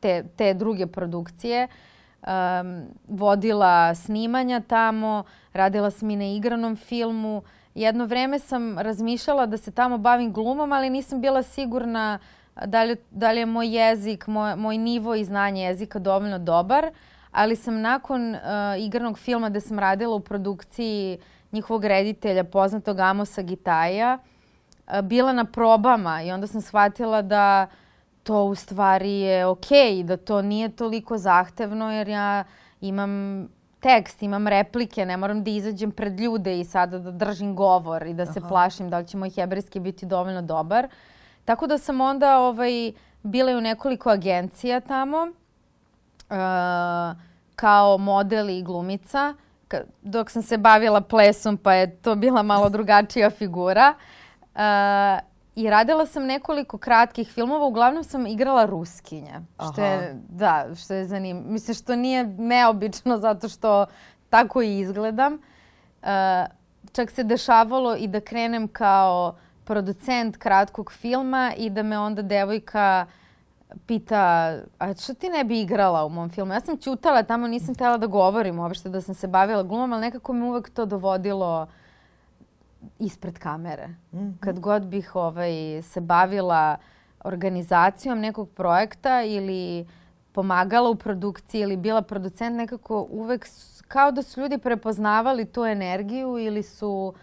te, 0.00 0.24
te 0.36 0.54
druge 0.54 0.86
produkcije. 0.86 1.68
Um, 2.22 2.82
vodila 3.08 3.94
snimanja 3.94 4.60
tamo, 4.60 5.24
radila 5.52 5.90
sam 5.90 6.10
i 6.10 6.16
na 6.16 6.24
igranom 6.24 6.76
filmu. 6.76 7.42
Jedno 7.74 8.06
vreme 8.06 8.38
sam 8.38 8.78
razmišljala 8.78 9.46
da 9.46 9.56
se 9.56 9.70
tamo 9.70 9.98
bavim 9.98 10.32
glumom, 10.32 10.72
ali 10.72 10.90
nisam 10.90 11.20
bila 11.20 11.42
sigurna 11.42 12.18
da 12.66 12.82
li, 12.82 12.96
da 13.10 13.32
li 13.32 13.40
je 13.40 13.46
moj 13.46 13.76
jezik, 13.76 14.26
moj, 14.26 14.56
moj 14.56 14.78
nivo 14.78 15.14
i 15.14 15.24
znanje 15.24 15.62
jezika 15.62 15.98
dovoljno 15.98 16.38
dobar. 16.38 16.90
Ali 17.30 17.56
sam 17.56 17.80
nakon 17.80 18.34
uh, 18.34 18.40
igranog 18.78 19.18
filma 19.18 19.48
gde 19.48 19.60
sam 19.60 19.78
radila 19.78 20.14
u 20.14 20.20
produkciji 20.20 21.18
njihovog 21.52 21.84
reditelja, 21.84 22.44
poznatog 22.44 22.98
Amosa 22.98 23.42
Gitaja, 23.42 24.18
uh, 24.18 25.00
bila 25.00 25.32
na 25.32 25.44
probama 25.44 26.22
i 26.22 26.32
onda 26.32 26.46
sam 26.46 26.60
shvatila 26.60 27.22
da 27.22 27.66
to 28.22 28.44
u 28.44 28.54
stvari 28.54 29.12
je 29.12 29.46
okej, 29.46 29.92
okay, 29.92 30.02
da 30.02 30.16
to 30.16 30.42
nije 30.42 30.68
toliko 30.68 31.18
zahtevno 31.18 31.92
jer 31.92 32.08
ja 32.08 32.44
imam 32.80 33.44
tekst, 33.80 34.22
imam 34.22 34.48
replike, 34.48 35.06
ne 35.06 35.16
moram 35.16 35.44
da 35.44 35.50
izađem 35.50 35.90
pred 35.92 36.20
ljude 36.20 36.60
i 36.60 36.64
sada 36.64 36.98
da 36.98 37.10
držim 37.10 37.56
govor 37.56 38.06
i 38.06 38.14
da 38.14 38.26
se 38.26 38.38
Aha. 38.38 38.48
plašim 38.48 38.90
da 38.90 38.98
li 38.98 39.06
će 39.06 39.16
moj 39.16 39.30
hebrejski 39.30 39.80
biti 39.80 40.06
dovoljno 40.06 40.42
dobar. 40.42 40.88
Tako 41.44 41.66
da 41.66 41.78
sam 41.78 42.00
onda 42.00 42.38
ovaj, 42.38 42.92
bila 43.22 43.52
u 43.52 43.60
nekoliko 43.60 44.10
agencija 44.10 44.80
tamo 44.80 45.18
uh, 46.30 47.16
kao 47.56 47.98
model 47.98 48.50
i 48.50 48.62
glumica 48.62 49.34
dok 50.02 50.30
sam 50.30 50.42
se 50.42 50.58
bavila 50.58 51.00
plesom 51.00 51.56
pa 51.56 51.72
je 51.72 51.96
to 51.96 52.14
bila 52.14 52.42
malo 52.42 52.68
drugačija 52.68 53.30
figura. 53.30 53.94
Uh, 54.54 54.60
I 55.54 55.70
radila 55.70 56.06
sam 56.06 56.26
nekoliko 56.26 56.78
kratkih 56.78 57.28
filmova, 57.28 57.66
uglavnom 57.66 58.04
sam 58.04 58.26
igrala 58.26 58.64
ruskinja. 58.64 59.40
Aha. 59.56 59.72
Što 59.72 59.84
je, 59.84 60.20
da, 60.28 60.66
što 60.76 60.94
je 60.94 61.04
zanimljivo. 61.04 61.52
Mislim, 61.52 61.74
što 61.74 61.96
nije 61.96 62.24
neobično 62.24 63.18
zato 63.18 63.48
što 63.48 63.86
tako 64.30 64.62
i 64.62 64.78
izgledam. 64.78 65.32
Uh, 66.02 66.08
čak 66.92 67.10
se 67.10 67.24
dešavalo 67.24 67.96
i 67.96 68.06
da 68.08 68.20
krenem 68.20 68.68
kao 68.68 69.34
producent 69.64 70.36
kratkog 70.36 70.92
filma 70.92 71.52
i 71.56 71.70
da 71.70 71.82
me 71.82 71.98
onda 71.98 72.22
devojka 72.22 73.06
pita, 73.86 74.54
a 74.78 74.94
što 74.94 75.14
ti 75.14 75.28
ne 75.28 75.44
bi 75.44 75.60
igrala 75.60 76.04
u 76.04 76.08
mom 76.08 76.30
filmu? 76.30 76.52
Ja 76.52 76.60
sam 76.60 76.78
ćutala, 76.78 77.22
tamo 77.22 77.46
nisam 77.46 77.74
htela 77.74 77.98
da 77.98 78.06
govorim 78.06 78.58
uopšte 78.58 78.88
da 78.88 79.00
sam 79.00 79.14
se 79.14 79.26
bavila 79.26 79.62
glumom, 79.62 79.92
ali 79.92 80.00
nekako 80.00 80.32
me 80.32 80.44
uvek 80.44 80.70
to 80.70 80.86
dovodilo 80.86 81.62
uh, 81.62 81.68
ispred 82.98 83.38
kamere. 83.38 83.86
Mm 83.86 84.18
-hmm. 84.18 84.38
Kad 84.40 84.60
god 84.60 84.86
bih 84.86 85.16
ovaj, 85.16 85.82
se 85.82 86.00
bavila 86.00 86.76
organizacijom 87.24 88.20
nekog 88.20 88.50
projekta 88.50 89.22
ili 89.22 89.86
pomagala 90.32 90.90
u 90.90 90.94
produkciji 90.94 91.60
ili 91.60 91.76
bila 91.76 92.02
producent, 92.02 92.56
nekako 92.56 93.06
uvek 93.10 93.46
kao 93.88 94.10
da 94.10 94.22
su 94.22 94.40
ljudi 94.40 94.58
prepoznavali 94.58 95.44
tu 95.44 95.64
energiju 95.64 96.38
ili 96.38 96.62
su 96.62 97.14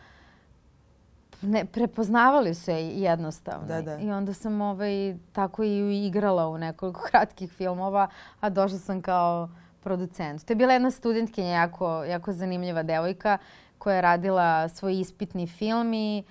ne, 1.41 1.65
prepoznavali 1.65 2.53
su 2.53 2.71
je 2.71 2.87
jednostavno. 2.89 3.67
Da, 3.67 3.81
da. 3.81 3.97
I 3.97 4.11
onda 4.11 4.33
sam 4.33 4.61
ovaj, 4.61 5.15
tako 5.31 5.63
i 5.63 6.05
igrala 6.07 6.47
u 6.47 6.57
nekoliko 6.57 7.01
kratkih 7.11 7.51
filmova, 7.51 8.07
a 8.39 8.49
došla 8.49 8.77
sam 8.77 9.01
kao 9.01 9.49
producent. 9.83 10.45
To 10.45 10.51
je 10.53 10.55
bila 10.55 10.73
jedna 10.73 10.91
studentkinja, 10.91 11.49
jako, 11.49 12.03
jako 12.03 12.31
zanimljiva 12.31 12.83
devojka 12.83 13.37
koja 13.77 13.95
je 13.95 14.01
radila 14.01 14.69
svoj 14.69 14.99
ispitni 14.99 15.47
film 15.47 15.93
i 15.93 16.23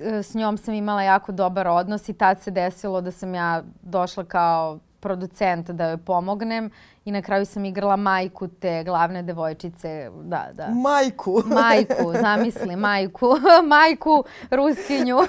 e, 0.00 0.22
s 0.22 0.34
njom 0.34 0.58
sam 0.58 0.74
imala 0.74 1.02
jako 1.02 1.32
dobar 1.32 1.68
odnos 1.68 2.08
i 2.08 2.14
tad 2.14 2.40
se 2.40 2.50
desilo 2.50 3.00
da 3.00 3.10
sam 3.10 3.34
ja 3.34 3.62
došla 3.82 4.24
kao 4.24 4.78
producent 5.00 5.70
da 5.70 5.88
joj 5.88 5.96
pomognem 5.96 6.70
i 7.04 7.12
na 7.12 7.22
kraju 7.22 7.46
sam 7.46 7.64
igrala 7.64 7.96
majku 7.96 8.48
te 8.48 8.84
glavne 8.84 9.22
devojčice. 9.22 10.10
Da, 10.22 10.48
da. 10.52 10.68
Majku? 10.68 11.42
Majku, 11.60 12.12
zamisli, 12.20 12.76
majku. 12.76 13.36
majku, 13.74 14.24
ruskinju. 14.50 15.18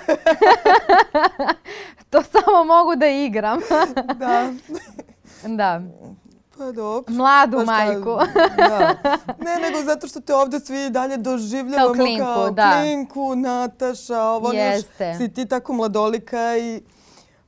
to 2.10 2.24
samo 2.24 2.64
mogu 2.64 2.96
da 2.96 3.08
igram. 3.08 3.60
da. 4.16 4.52
da. 5.48 5.82
Pa 6.58 6.72
dobro. 6.72 7.14
Mladu 7.14 7.58
pa 7.58 7.64
šta, 7.64 7.72
majku. 7.72 8.18
da. 8.58 8.96
Ne, 9.40 9.60
nego 9.62 9.84
zato 9.86 10.08
što 10.08 10.20
te 10.20 10.36
ovde 10.36 10.60
svi 10.60 10.90
dalje 10.90 11.18
doživljavamo 11.18 11.94
kao 11.94 12.04
klinku, 12.04 12.26
kao 12.26 12.52
da. 12.52 12.82
klinku 12.82 13.36
Nataša, 13.36 14.22
ovo 14.22 14.52
Jeste. 14.52 15.16
Si 15.18 15.34
ti 15.34 15.46
tako 15.46 15.74
mladolika 15.74 16.58
i 16.58 16.82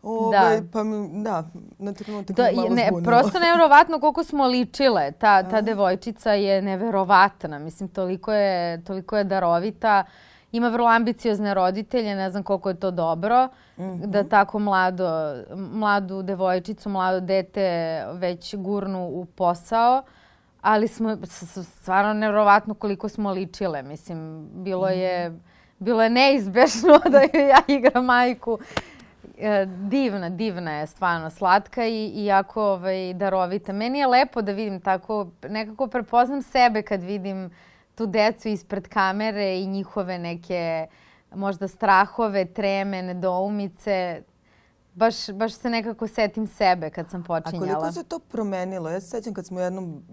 Ovaj, 0.03 0.61
da. 0.61 0.67
Pa 0.73 0.83
mi, 0.83 1.23
da, 1.23 1.43
na 1.79 1.93
trenutak 1.93 2.35
da, 2.35 2.47
malo 2.55 2.69
ne, 2.69 2.87
zbunilo. 2.87 3.11
Prosto 3.11 3.39
nevjerovatno 3.39 3.99
koliko 3.99 4.23
smo 4.23 4.47
ličile. 4.47 5.11
Ta, 5.11 5.43
ta 5.43 5.61
devojčica 5.61 6.33
je 6.33 6.61
neverovatna. 6.61 7.59
Mislim, 7.59 7.89
toliko 7.89 8.33
je, 8.33 8.83
toliko 8.83 9.17
je 9.17 9.23
darovita. 9.23 10.03
Ima 10.51 10.69
vrlo 10.69 10.87
ambiciozne 10.87 11.53
roditelje, 11.53 12.15
ne 12.15 12.29
znam 12.29 12.43
koliko 12.43 12.69
je 12.69 12.75
to 12.75 12.91
dobro, 12.91 13.47
mm 13.77 13.83
-hmm. 13.83 14.05
da 14.05 14.23
tako 14.23 14.59
mlado, 14.59 15.35
mladu 15.55 16.21
devojčicu, 16.23 16.89
mlado 16.89 17.19
dete 17.19 18.05
već 18.13 18.55
gurnu 18.55 19.07
u 19.07 19.25
posao, 19.25 20.03
ali 20.61 20.87
smo 20.87 21.17
stvarno 21.63 22.13
nevrovatno 22.13 22.73
koliko 22.73 23.09
smo 23.09 23.31
ličile. 23.31 23.83
Mislim, 23.83 24.49
bilo 24.53 24.87
je, 24.87 25.29
mhm. 25.29 25.39
bilo 25.79 26.03
je 26.03 26.09
neizbešno 26.09 26.99
da 27.11 27.19
ja 27.39 27.61
igram 27.67 28.05
majku. 28.05 28.59
E, 29.41 29.65
divna, 29.65 30.29
divna 30.29 30.71
je, 30.71 30.87
stvarno 30.87 31.29
slatka 31.29 31.85
i, 31.85 32.11
i 32.15 32.25
jako 32.25 32.63
ovaj, 32.63 33.13
darovita. 33.13 33.73
Meni 33.73 33.99
je 33.99 34.07
lepo 34.07 34.41
da 34.41 34.51
vidim 34.51 34.81
tako, 34.81 35.27
nekako 35.49 35.87
prepoznam 35.87 36.41
sebe 36.41 36.81
kad 36.81 37.03
vidim 37.03 37.49
tu 37.95 38.05
decu 38.05 38.47
ispred 38.47 38.87
kamere 38.87 39.59
i 39.59 39.67
njihove 39.67 40.17
neke 40.17 40.87
možda 41.35 41.67
strahove, 41.67 42.45
treme, 42.45 43.01
nedoumice. 43.01 44.23
Baš, 44.93 45.29
baš 45.29 45.53
se 45.53 45.69
nekako 45.69 46.07
setim 46.07 46.47
sebe 46.47 46.89
kad 46.89 47.09
sam 47.09 47.23
počinjala. 47.23 47.71
A 47.71 47.75
koliko 47.75 47.91
se 47.91 48.03
to 48.03 48.19
promenilo? 48.19 48.89
Ja 48.89 49.01
se 49.01 49.07
sećam 49.07 49.33
kad 49.33 49.45
smo 49.45 49.59
jednom 49.59 50.03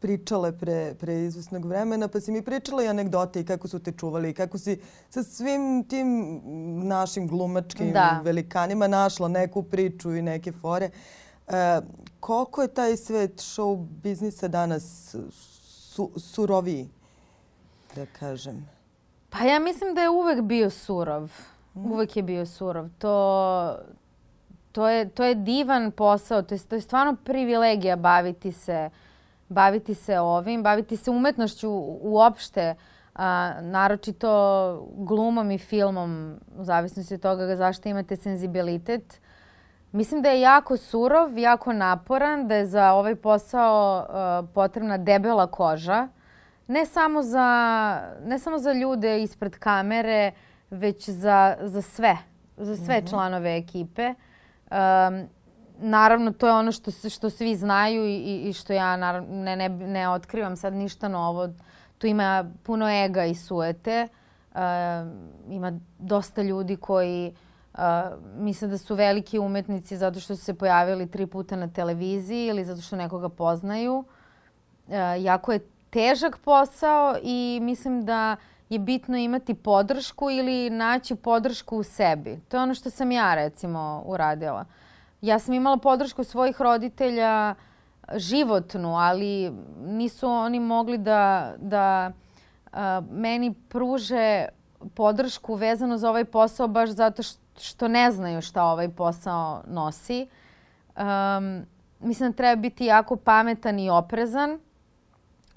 pričale 0.00 0.52
pre, 0.58 0.94
pre 0.94 1.24
izvesnog 1.24 1.64
vremena, 1.64 2.08
pa 2.08 2.20
si 2.20 2.32
mi 2.32 2.42
pričala 2.42 2.82
i 2.82 2.88
anegdote 2.88 3.40
i 3.40 3.44
kako 3.44 3.68
su 3.68 3.78
te 3.78 3.92
čuvali 3.92 4.30
i 4.30 4.34
kako 4.34 4.58
si 4.58 4.80
sa 5.10 5.22
svim 5.22 5.84
tim 5.88 6.40
našim 6.88 7.28
glumačkim 7.28 7.92
da. 7.92 8.20
velikanima 8.24 8.88
našla 8.88 9.28
neku 9.28 9.62
priču 9.62 10.14
i 10.14 10.22
neke 10.22 10.52
fore. 10.52 10.90
E, 11.48 11.80
koliko 12.20 12.62
je 12.62 12.68
taj 12.68 12.96
svet 12.96 13.32
show 13.32 13.86
biznisa 14.02 14.48
danas 14.48 15.14
su, 15.30 16.10
suroviji? 16.16 16.88
da 17.94 18.06
kažem? 18.06 18.68
Pa 19.30 19.38
ja 19.38 19.58
mislim 19.58 19.94
da 19.94 20.00
je 20.00 20.10
uvek 20.10 20.42
bio 20.42 20.70
surov. 20.70 21.30
Mm. 21.74 21.92
Uvek 21.92 22.16
je 22.16 22.22
bio 22.22 22.46
surov. 22.46 22.88
To, 22.98 23.78
to, 24.72 24.88
je, 24.88 25.08
to 25.08 25.24
je 25.24 25.34
divan 25.34 25.90
posao. 25.90 26.42
To 26.42 26.54
je, 26.54 26.58
to 26.58 26.74
je 26.74 26.80
stvarno 26.80 27.16
privilegija 27.24 27.96
baviti 27.96 28.52
se, 28.52 28.90
baviti 29.48 29.94
se 29.94 30.18
ovim, 30.18 30.62
baviti 30.62 30.96
se 30.96 31.10
umetnošću 31.10 31.70
uopšte. 32.00 32.74
A, 33.14 33.52
naročito 33.60 34.88
glumom 34.96 35.50
i 35.50 35.58
filmom, 35.58 36.36
u 36.56 36.64
zavisnosti 36.64 37.14
od 37.14 37.20
toga 37.20 37.56
zašto 37.56 37.88
imate 37.88 38.16
senzibilitet. 38.16 39.20
Mislim 39.92 40.22
da 40.22 40.28
je 40.28 40.40
jako 40.40 40.76
surov, 40.76 41.38
jako 41.38 41.72
naporan, 41.72 42.48
da 42.48 42.54
je 42.54 42.66
za 42.66 42.92
ovaj 42.92 43.14
posao 43.14 44.06
uh, 44.08 44.48
potrebna 44.54 44.98
debela 44.98 45.46
koža 45.46 46.08
ne 46.68 46.86
samo 46.86 47.22
za, 47.22 48.00
ne 48.24 48.38
samo 48.38 48.58
za 48.58 48.72
ljude 48.72 49.22
ispred 49.22 49.58
kamere, 49.58 50.32
već 50.70 51.08
za, 51.08 51.56
za 51.60 51.82
sve, 51.82 52.16
za 52.56 52.76
sve 52.76 53.00
mm 53.00 53.04
-hmm. 53.04 53.10
članove 53.10 53.56
ekipe. 53.56 54.14
Um, 54.70 55.28
naravno, 55.78 56.32
to 56.32 56.46
je 56.46 56.52
ono 56.52 56.72
što, 56.72 56.90
što 56.90 57.30
svi 57.30 57.56
znaju 57.56 58.06
i, 58.06 58.48
i 58.48 58.52
što 58.52 58.72
ja 58.72 58.96
naravno, 58.96 59.42
ne, 59.42 59.56
ne, 59.56 59.68
ne 59.68 60.08
otkrivam 60.08 60.56
sad 60.56 60.72
ništa 60.72 61.08
novo. 61.08 61.48
Tu 61.98 62.06
ima 62.06 62.50
puno 62.62 62.88
ega 63.04 63.24
i 63.24 63.34
suete. 63.34 64.08
Uh, 64.52 64.58
ima 65.48 65.72
dosta 65.98 66.42
ljudi 66.42 66.76
koji 66.76 67.34
uh, 67.74 67.80
misle 68.36 68.68
da 68.68 68.78
su 68.78 68.94
veliki 68.94 69.38
umetnici 69.38 69.96
zato 69.96 70.20
što 70.20 70.36
su 70.36 70.44
se 70.44 70.54
pojavili 70.54 71.10
tri 71.10 71.26
puta 71.26 71.56
na 71.56 71.68
televiziji 71.68 72.46
ili 72.46 72.64
zato 72.64 72.80
što 72.80 72.96
nekoga 72.96 73.28
poznaju. 73.28 73.94
Uh, 73.98 74.94
jako 75.18 75.52
je 75.52 75.60
težak 75.90 76.38
posao 76.44 77.16
i 77.22 77.58
mislim 77.62 78.04
da 78.04 78.36
je 78.68 78.78
bitno 78.78 79.16
imati 79.16 79.54
podršku 79.54 80.30
ili 80.30 80.70
naći 80.70 81.14
podršku 81.14 81.76
u 81.76 81.82
sebi. 81.82 82.40
To 82.48 82.56
je 82.56 82.62
ono 82.62 82.74
što 82.74 82.90
sam 82.90 83.12
ja 83.12 83.34
recimo 83.34 84.02
uradila. 84.06 84.64
Ja 85.20 85.38
sam 85.38 85.54
imala 85.54 85.76
podršku 85.76 86.24
svojih 86.24 86.60
roditelja 86.60 87.54
životnu, 88.16 88.96
ali 88.96 89.52
nisu 89.80 90.28
oni 90.28 90.60
mogli 90.60 90.98
da, 90.98 91.54
da 91.58 92.12
a, 92.72 93.02
meni 93.10 93.54
pruže 93.68 94.48
podršku 94.94 95.54
vezano 95.54 95.98
za 95.98 96.08
ovaj 96.08 96.24
posao 96.24 96.68
baš 96.68 96.90
zato 96.90 97.22
što 97.60 97.88
ne 97.88 98.10
znaju 98.10 98.40
šta 98.40 98.64
ovaj 98.64 98.88
posao 98.88 99.62
nosi. 99.66 100.26
Um, 100.96 101.66
mislim 102.00 102.30
da 102.30 102.36
treba 102.36 102.56
biti 102.56 102.84
jako 102.84 103.16
pametan 103.16 103.78
i 103.78 103.90
oprezan. 103.90 104.58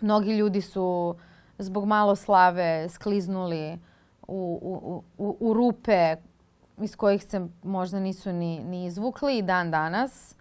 Mnogi 0.02 0.38
ljudi 0.38 0.62
su 0.62 1.16
zbog 1.58 1.86
malo 1.86 2.16
slave 2.16 2.90
skliznuli 2.90 3.80
u, 4.28 4.60
u, 4.62 5.04
u, 5.18 5.38
u 5.40 5.54
rupe 5.54 6.16
iz 6.82 6.96
kojih 6.96 7.24
se 7.24 7.48
možda 7.64 8.00
nisu 8.00 8.34
ni, 8.34 8.64
ni 8.64 8.86
izvukli 8.86 9.38
i 9.38 9.42
dan 9.42 9.72
danas. 9.72 10.36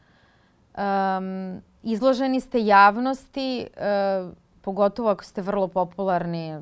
Um, 0.74 1.62
izloženi 1.82 2.40
ste 2.40 2.66
javnosti, 2.66 3.66
uh, 3.76 4.32
pogotovo 4.60 5.10
ako 5.10 5.24
ste 5.24 5.42
vrlo 5.42 5.68
popularni, 5.68 6.60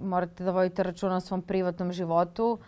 morate 0.00 0.44
da 0.44 0.50
vodite 0.50 0.82
računa 0.82 1.16
o 1.16 1.20
svom 1.20 1.42
privatnom 1.42 1.92
životu, 1.92 2.58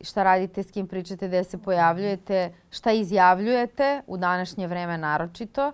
šta 0.00 0.22
radite, 0.22 0.62
s 0.62 0.70
kim 0.70 0.86
pričate, 0.88 1.28
gde 1.28 1.44
se 1.44 1.58
pojavljujete, 1.58 2.52
šta 2.70 2.92
izjavljujete 2.92 4.02
u 4.06 4.16
današnje 4.16 4.66
vreme 4.66 4.98
naročito. 4.98 5.72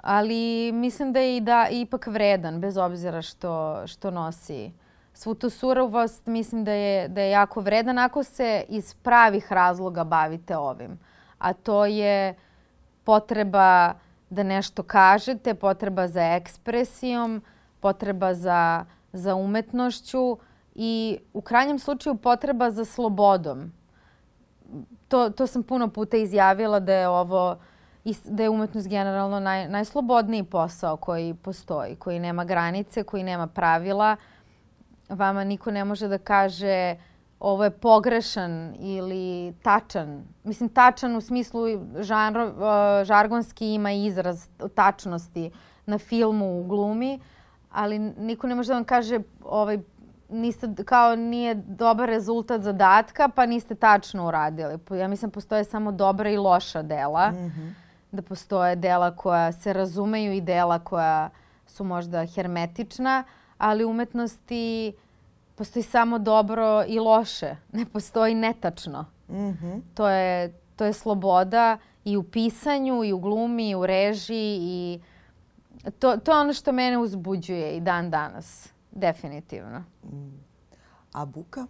Ali 0.00 0.72
mislim 0.72 1.12
da 1.12 1.20
je 1.20 1.36
i 1.36 1.40
da 1.40 1.68
ipak 1.70 2.06
vredan, 2.06 2.60
bez 2.60 2.76
obzira 2.76 3.22
što, 3.22 3.86
što 3.86 4.10
nosi 4.10 4.72
svu 5.14 5.34
tu 5.34 5.50
surovost, 5.50 6.26
mislim 6.26 6.64
da 6.64 6.72
je, 6.72 7.08
da 7.08 7.20
je 7.20 7.30
jako 7.30 7.60
vredan 7.60 7.98
ako 7.98 8.22
se 8.22 8.64
iz 8.68 8.94
pravih 8.94 9.52
razloga 9.52 10.04
bavite 10.04 10.56
ovim. 10.56 10.98
A 11.38 11.52
to 11.52 11.86
je 11.86 12.34
potreba 13.04 13.94
da 14.30 14.42
nešto 14.42 14.82
kažete, 14.82 15.54
potreba 15.54 16.08
za 16.08 16.22
ekspresijom, 16.22 17.42
potreba 17.80 18.34
za, 18.34 18.84
za 19.12 19.34
umetnošću 19.34 20.38
i 20.74 21.18
u 21.32 21.40
krajnjem 21.40 21.78
slučaju 21.78 22.16
potreba 22.16 22.70
za 22.70 22.84
slobodom. 22.84 23.72
To, 25.08 25.30
to 25.30 25.46
sam 25.46 25.62
puno 25.62 25.88
puta 25.88 26.16
izjavila 26.16 26.80
da 26.80 26.92
je 26.94 27.08
ovo 27.08 27.56
da 28.24 28.42
je 28.42 28.50
umetnost 28.50 28.88
generalno 28.88 29.40
naj, 29.40 29.68
najslobodniji 29.68 30.44
posao 30.44 30.96
koji 30.96 31.34
postoji, 31.34 31.96
koji 31.96 32.18
nema 32.18 32.44
granice, 32.44 33.02
koji 33.02 33.22
nema 33.22 33.46
pravila. 33.46 34.16
Vama 35.12 35.44
niko 35.44 35.70
ne 35.70 35.84
može 35.84 36.08
da 36.08 36.18
kaže 36.18 36.96
ovo 37.40 37.64
je 37.64 37.70
pogrešan 37.70 38.74
ili 38.78 39.54
tačan. 39.62 40.24
Mislim, 40.44 40.68
tačan 40.68 41.16
u 41.16 41.20
smislu 41.20 41.64
žanro, 41.98 42.46
uh, 42.46 43.06
žargonski 43.06 43.74
ima 43.74 43.92
izraz 43.92 44.48
tačnosti 44.74 45.50
na 45.86 45.98
filmu, 45.98 46.60
u 46.60 46.64
glumi, 46.64 47.20
ali 47.70 47.98
niko 47.98 48.46
ne 48.46 48.54
može 48.54 48.68
da 48.68 48.74
vam 48.74 48.84
kaže 48.84 49.20
ovaj, 49.44 49.78
niste, 50.28 50.74
kao 50.84 51.16
nije 51.16 51.54
dobar 51.54 52.08
rezultat 52.08 52.60
zadatka, 52.60 53.28
pa 53.28 53.46
niste 53.46 53.74
tačno 53.74 54.28
uradili. 54.28 54.78
Ja 54.90 55.08
mislim 55.08 55.30
postoje 55.30 55.64
samo 55.64 55.92
dobra 55.92 56.30
i 56.30 56.36
loša 56.36 56.82
dela. 56.82 57.30
Mm 57.30 57.36
-hmm. 57.36 57.72
Da 58.12 58.22
postoje 58.22 58.76
dela 58.76 59.16
koja 59.16 59.52
se 59.52 59.72
razumeju 59.72 60.32
i 60.32 60.40
dela 60.40 60.78
koja 60.78 61.30
su 61.66 61.84
možda 61.84 62.26
hermetična, 62.26 63.24
ali 63.62 63.84
umetnosti 63.84 64.92
postoji 65.54 65.82
samo 65.82 66.18
dobro 66.18 66.84
i 66.88 66.98
loše. 66.98 67.56
Ne 67.72 67.86
postoji 67.86 68.34
netačno. 68.34 69.06
Mm 69.28 69.34
-hmm. 69.34 69.80
to, 69.94 70.08
je, 70.08 70.52
to 70.76 70.84
je 70.84 70.92
sloboda 70.92 71.78
i 72.04 72.16
u 72.16 72.22
pisanju, 72.22 73.04
i 73.04 73.12
u 73.12 73.18
glumi, 73.18 73.70
i 73.70 73.74
u 73.74 73.86
režiji. 73.86 74.58
I 74.60 75.00
to, 75.98 76.16
to 76.16 76.32
je 76.32 76.38
ono 76.38 76.52
što 76.52 76.72
mene 76.72 76.98
uzbuđuje 76.98 77.76
i 77.76 77.80
dan 77.80 78.10
danas. 78.10 78.68
Definitivno. 78.90 79.84
Mm. 80.04 80.44
A 81.12 81.24
buka? 81.24 81.66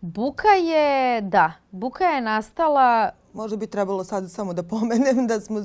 Buka 0.00 0.48
je, 0.48 1.20
da, 1.20 1.52
buka 1.70 2.04
je 2.04 2.20
nastala... 2.20 3.10
Možda 3.32 3.56
bi 3.56 3.66
trebalo 3.66 4.04
sad 4.04 4.30
samo 4.30 4.52
da 4.52 4.62
pomenem 4.62 5.26
da, 5.26 5.40
smo, 5.40 5.60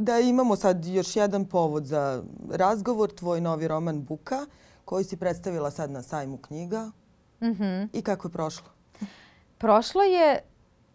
da 0.00 0.18
imamo 0.18 0.56
sad 0.56 0.84
još 0.84 1.16
jedan 1.16 1.44
povod 1.44 1.86
za 1.86 2.22
razgovor, 2.50 3.10
tvoj 3.10 3.40
novi 3.40 3.68
roman 3.68 4.02
Buka, 4.02 4.46
koji 4.84 5.04
si 5.04 5.16
predstavila 5.16 5.70
sad 5.70 5.90
na 5.90 6.02
sajmu 6.02 6.36
knjiga. 6.36 6.90
Mm 7.40 7.46
-hmm. 7.46 7.88
I 7.92 8.02
kako 8.02 8.28
je 8.28 8.32
prošlo? 8.32 8.68
Prošlo 9.58 10.02
je 10.02 10.38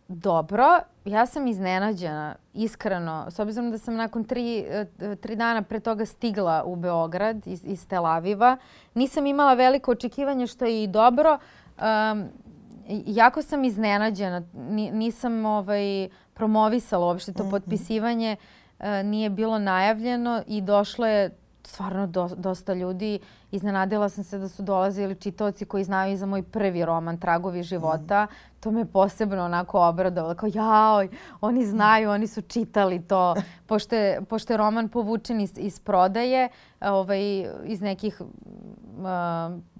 dobro. 0.07 0.79
Ja 1.05 1.25
sam 1.25 1.47
iznenađena, 1.47 2.35
iskreno, 2.53 3.25
s 3.31 3.39
obzirom 3.39 3.71
da 3.71 3.77
sam 3.77 3.95
nakon 3.95 4.23
tri, 4.23 4.57
e, 4.59 4.85
tri 5.21 5.35
dana 5.35 5.61
pre 5.61 5.79
toga 5.79 6.05
stigla 6.05 6.63
u 6.65 6.75
Beograd 6.75 7.47
iz, 7.47 7.65
iz 7.65 7.87
Tel 7.87 8.05
Aviva. 8.05 8.57
Nisam 8.93 9.25
imala 9.25 9.53
veliko 9.53 9.91
očekivanje 9.91 10.47
što 10.47 10.65
je 10.65 10.83
i 10.83 10.87
dobro. 10.87 11.37
Um, 11.77 12.25
jako 13.05 13.41
sam 13.41 13.63
iznenađena. 13.63 14.43
nisam 14.91 15.45
ovaj, 15.45 16.09
promovisala 16.33 17.05
uopšte 17.05 17.33
to 17.33 17.43
mm 17.43 17.47
-hmm. 17.47 17.51
potpisivanje. 17.51 18.35
Uh, 18.39 18.64
nije 19.03 19.29
bilo 19.29 19.59
najavljeno 19.59 20.43
i 20.47 20.61
došlo 20.61 21.07
je 21.07 21.29
stvarno 21.67 22.07
do, 22.07 22.29
dosta 22.37 22.73
ljudi. 22.73 23.19
Iznenadila 23.51 24.09
sam 24.09 24.23
se 24.23 24.37
da 24.37 24.47
su 24.47 24.63
dolazili 24.63 25.15
čitaoci 25.15 25.65
koji 25.65 25.83
znaju 25.83 26.13
i 26.13 26.17
za 26.17 26.25
moj 26.25 26.43
prvi 26.43 26.85
roman 26.85 27.17
Tragovi 27.17 27.63
života. 27.63 28.25
Mm. 28.25 28.59
To 28.59 28.71
me 28.71 28.85
posebno 28.85 29.45
onako 29.45 29.81
obradovalo. 29.81 30.35
Kao 30.35 30.49
jaoj, 30.53 31.09
oni 31.41 31.65
znaju, 31.65 32.11
oni 32.11 32.27
su 32.27 32.41
čitali 32.41 33.01
to. 33.01 33.35
Pošto 33.67 33.95
je, 33.95 34.21
pošto 34.21 34.53
je 34.53 34.57
roman 34.57 34.89
povučen 34.89 35.41
iz, 35.41 35.53
iz 35.57 35.79
prodaje, 35.79 36.49
ovaj, 36.81 37.47
iz 37.63 37.81
nekih 37.81 38.21
uh, 38.21 38.27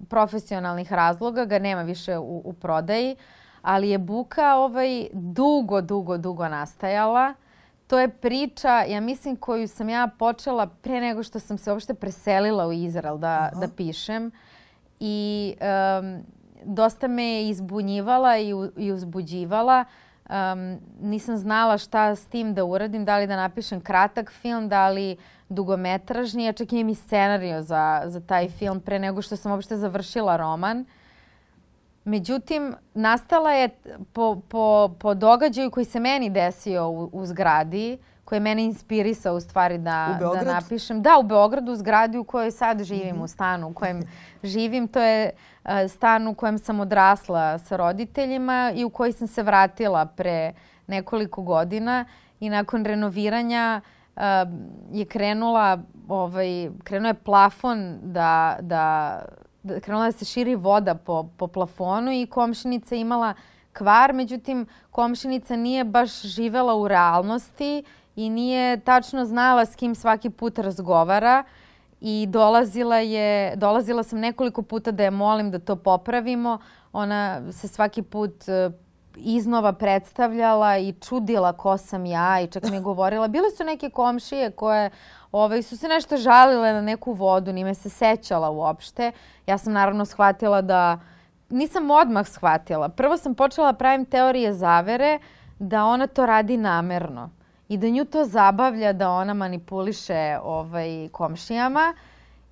profesionalnih 0.08 0.92
razloga, 0.92 1.44
ga 1.44 1.58
nema 1.58 1.82
više 1.82 2.18
u, 2.18 2.42
u 2.44 2.52
prodaji. 2.52 3.16
Ali 3.62 3.90
je 3.90 3.98
Buka 3.98 4.56
ovaj, 4.56 5.08
dugo, 5.12 5.80
dugo, 5.80 6.18
dugo 6.18 6.48
nastajala 6.48 7.34
to 7.86 7.98
je 7.98 8.08
priča, 8.08 8.82
ja 8.82 9.00
mislim, 9.00 9.36
koju 9.36 9.68
sam 9.68 9.88
ja 9.88 10.08
počela 10.18 10.66
pre 10.66 11.00
nego 11.00 11.22
što 11.22 11.38
sam 11.38 11.58
se 11.58 11.72
uopšte 11.72 11.94
preselila 11.94 12.66
u 12.66 12.72
Izrael 12.72 13.18
da, 13.18 13.50
Aha. 13.52 13.60
da 13.60 13.68
pišem. 13.76 14.30
I 15.00 15.54
um, 16.00 16.22
dosta 16.64 17.08
me 17.08 17.24
je 17.24 17.48
izbunjivala 17.48 18.38
i, 18.38 18.50
i 18.76 18.92
uzbuđivala. 18.92 19.84
Um, 20.30 20.78
nisam 21.00 21.36
znala 21.36 21.78
šta 21.78 22.14
s 22.14 22.26
tim 22.26 22.54
da 22.54 22.64
uradim, 22.64 23.04
da 23.04 23.18
li 23.18 23.26
da 23.26 23.36
napišem 23.36 23.80
kratak 23.80 24.32
film, 24.32 24.68
da 24.68 24.88
li 24.88 25.16
dugometražni. 25.48 26.44
Ja 26.44 26.52
čak 26.52 26.72
imam 26.72 26.88
i 26.88 26.94
scenario 26.94 27.62
za, 27.62 28.02
za 28.06 28.20
taj 28.20 28.48
film 28.48 28.80
pre 28.80 28.98
nego 28.98 29.22
što 29.22 29.36
sam 29.36 29.52
uopšte 29.52 29.76
završila 29.76 30.36
roman. 30.36 30.84
Međutim, 32.06 32.74
nastala 32.94 33.52
je 33.52 33.68
po, 34.12 34.40
po, 34.48 34.94
po 34.98 35.14
događaju 35.14 35.70
koji 35.70 35.84
se 35.84 36.00
meni 36.00 36.30
desio 36.30 36.88
u, 36.88 37.10
u 37.12 37.26
zgradi, 37.26 37.98
koji 38.24 38.36
je 38.36 38.40
mene 38.40 38.64
inspirisao 38.64 39.34
u 39.36 39.40
stvari 39.40 39.78
da, 39.78 40.18
da 40.20 40.52
napišem. 40.52 41.02
Da, 41.02 41.18
u 41.18 41.22
Beogradu, 41.22 41.72
u 41.72 41.76
zgradi 41.76 42.18
u 42.18 42.24
kojoj 42.24 42.50
sad 42.50 42.82
živim, 42.82 43.16
mm 43.16 43.18
-hmm. 43.18 43.24
u 43.24 43.28
stanu 43.28 43.68
u 43.68 43.74
kojem 43.74 44.02
živim. 44.42 44.88
To 44.88 45.00
je 45.00 45.30
uh, 45.64 45.70
stan 45.88 46.28
u 46.28 46.34
kojem 46.34 46.58
sam 46.58 46.80
odrasla 46.80 47.58
sa 47.58 47.76
roditeljima 47.76 48.72
i 48.74 48.84
u 48.84 48.90
koji 48.90 49.12
sam 49.12 49.26
se 49.26 49.42
vratila 49.42 50.06
pre 50.06 50.52
nekoliko 50.86 51.42
godina. 51.42 52.04
I 52.40 52.50
nakon 52.50 52.84
renoviranja 52.84 53.80
uh, 54.16 54.22
je 54.92 55.04
krenula, 55.04 55.78
ovaj, 56.08 56.70
krenuo 56.84 57.08
je 57.08 57.14
plafon 57.14 57.98
da 58.02 58.56
Da, 58.60 59.22
krenula 59.82 60.04
da 60.04 60.12
se 60.12 60.24
širi 60.24 60.54
voda 60.54 60.94
po, 60.94 61.28
po 61.36 61.46
plafonu 61.46 62.12
i 62.12 62.26
komšinica 62.26 62.94
imala 62.94 63.34
kvar, 63.72 64.12
međutim 64.12 64.66
komšinica 64.90 65.56
nije 65.56 65.84
baš 65.84 66.22
živela 66.22 66.74
u 66.76 66.88
realnosti 66.88 67.84
i 68.16 68.30
nije 68.30 68.80
tačno 68.80 69.24
znala 69.24 69.64
s 69.64 69.76
kim 69.76 69.94
svaki 69.94 70.30
put 70.30 70.58
razgovara 70.58 71.44
i 72.00 72.26
dolazila 72.28 72.96
je, 72.96 73.56
dolazila 73.56 74.02
sam 74.02 74.18
nekoliko 74.18 74.62
puta 74.62 74.90
da 74.90 75.04
je 75.04 75.10
molim 75.10 75.50
da 75.50 75.58
to 75.58 75.76
popravimo. 75.76 76.58
Ona 76.92 77.52
se 77.52 77.68
svaki 77.68 78.02
put 78.02 78.34
iznova 79.16 79.72
predstavljala 79.72 80.78
i 80.78 80.92
čudila 80.92 81.52
ko 81.52 81.78
sam 81.78 82.06
ja 82.06 82.40
i 82.40 82.46
čak 82.46 82.62
mi 82.62 82.76
je 82.76 82.80
govorila. 82.80 83.28
Bile 83.28 83.50
su 83.50 83.64
neke 83.64 83.90
komšije 83.90 84.50
koje 84.50 84.90
ovaj, 85.32 85.62
su 85.62 85.76
se 85.76 85.88
nešto 85.88 86.16
žalile 86.16 86.72
na 86.72 86.80
neku 86.80 87.12
vodu, 87.12 87.52
nime 87.52 87.74
se 87.74 87.90
sećala 87.90 88.50
uopšte. 88.50 89.12
Ja 89.46 89.58
sam 89.58 89.72
naravno 89.72 90.04
shvatila 90.04 90.62
da, 90.62 91.00
nisam 91.48 91.90
odmah 91.90 92.26
shvatila. 92.26 92.88
Prvo 92.88 93.16
sam 93.16 93.34
počela 93.34 93.72
da 93.72 93.78
pravim 93.78 94.04
teorije 94.04 94.52
zavere 94.52 95.18
da 95.58 95.84
ona 95.84 96.06
to 96.06 96.26
radi 96.26 96.56
namerno 96.56 97.30
i 97.68 97.76
da 97.76 97.88
nju 97.88 98.04
to 98.04 98.24
zabavlja 98.24 98.92
da 98.92 99.10
ona 99.10 99.34
manipuliše 99.34 100.38
ovaj, 100.42 101.08
komšijama 101.12 101.94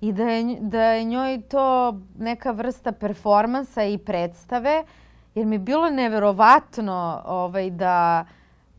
i 0.01 0.13
da 0.13 0.23
je, 0.23 0.57
da 0.59 0.81
je 0.81 1.03
njoj 1.03 1.41
to 1.41 1.97
neka 2.17 2.51
vrsta 2.51 2.91
performansa 2.91 3.83
i 3.83 3.97
predstave 3.97 4.83
jer 5.35 5.45
mi 5.45 5.55
je 5.55 5.59
bilo 5.59 5.89
neverovatno 5.89 7.21
ovaj, 7.25 7.69
da 7.69 8.25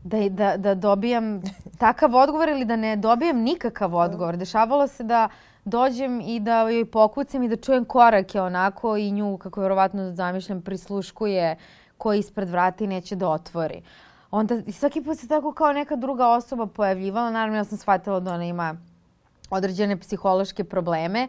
da, 0.03 0.29
da, 0.29 0.57
da 0.57 0.75
dobijam 0.75 1.41
takav 1.77 2.15
odgovor 2.15 2.49
ili 2.49 2.65
da 2.65 2.75
ne 2.75 2.95
dobijam 2.95 3.37
nikakav 3.37 3.89
da. 3.91 3.97
odgovor. 3.97 4.37
Dešavalo 4.37 4.87
se 4.87 5.03
da 5.03 5.29
dođem 5.65 6.21
i 6.21 6.39
da 6.39 6.61
joj 6.69 6.85
pokucam 6.85 7.43
i 7.43 7.49
da 7.49 7.55
čujem 7.55 7.85
korake 7.85 8.41
onako 8.41 8.97
i 8.97 9.11
nju, 9.11 9.37
kako 9.37 9.61
verovatno 9.61 10.11
zamišljam, 10.11 10.61
prisluškuje 10.61 11.55
ko 11.97 12.13
ispred 12.13 12.49
vrata 12.49 12.83
i 12.83 12.87
neće 12.87 13.15
da 13.15 13.29
otvori. 13.29 13.81
onda 14.31 14.55
i 14.65 14.71
svaki 14.71 15.01
put 15.01 15.17
se 15.17 15.27
tako 15.27 15.51
kao 15.51 15.73
neka 15.73 15.95
druga 15.95 16.27
osoba 16.27 16.65
pojavljivala. 16.65 17.31
Naravno, 17.31 17.57
ja 17.57 17.63
sam 17.63 17.77
shvatila 17.77 18.19
da 18.19 18.33
ona 18.33 18.45
ima 18.45 18.75
određene 19.49 19.97
psihološke 19.99 20.63
probleme, 20.63 21.27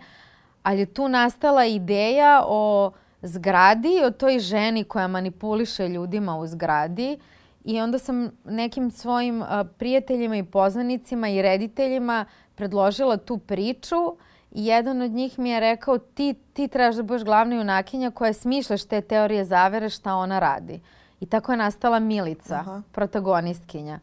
ali 0.62 0.78
je 0.78 0.86
tu 0.86 1.08
nastala 1.08 1.64
ideja 1.64 2.42
o 2.46 2.92
zgradi, 3.22 4.00
o 4.04 4.10
toj 4.10 4.38
ženi 4.38 4.84
koja 4.84 5.08
manipuliše 5.08 5.88
ljudima 5.88 6.38
u 6.38 6.46
zgradi 6.46 7.18
i 7.64 7.80
onda 7.80 7.98
sam 7.98 8.30
nekim 8.44 8.90
svojim 8.90 9.44
prijateljima 9.78 10.36
i 10.36 10.44
poznanicima 10.44 11.28
i 11.28 11.42
rediteljima 11.42 12.24
predložila 12.54 13.16
tu 13.16 13.38
priču 13.38 14.16
i 14.50 14.66
jedan 14.66 15.02
od 15.02 15.10
njih 15.10 15.38
mi 15.38 15.50
je 15.50 15.60
rekao 15.60 15.98
ti, 15.98 16.34
ti 16.52 16.68
trebaš 16.68 16.96
da 16.96 17.02
budeš 17.02 17.24
glavna 17.24 17.56
junakinja 17.56 18.10
koja 18.10 18.32
smišljaš 18.32 18.84
te 18.84 19.00
teorije 19.00 19.44
zavere 19.44 19.88
šta 19.90 20.14
ona 20.14 20.38
radi. 20.38 20.80
I 21.20 21.26
tako 21.26 21.52
je 21.52 21.58
nastala 21.58 21.98
Milica, 21.98 22.54
Aha. 22.54 22.82
protagonistkinja, 22.92 24.00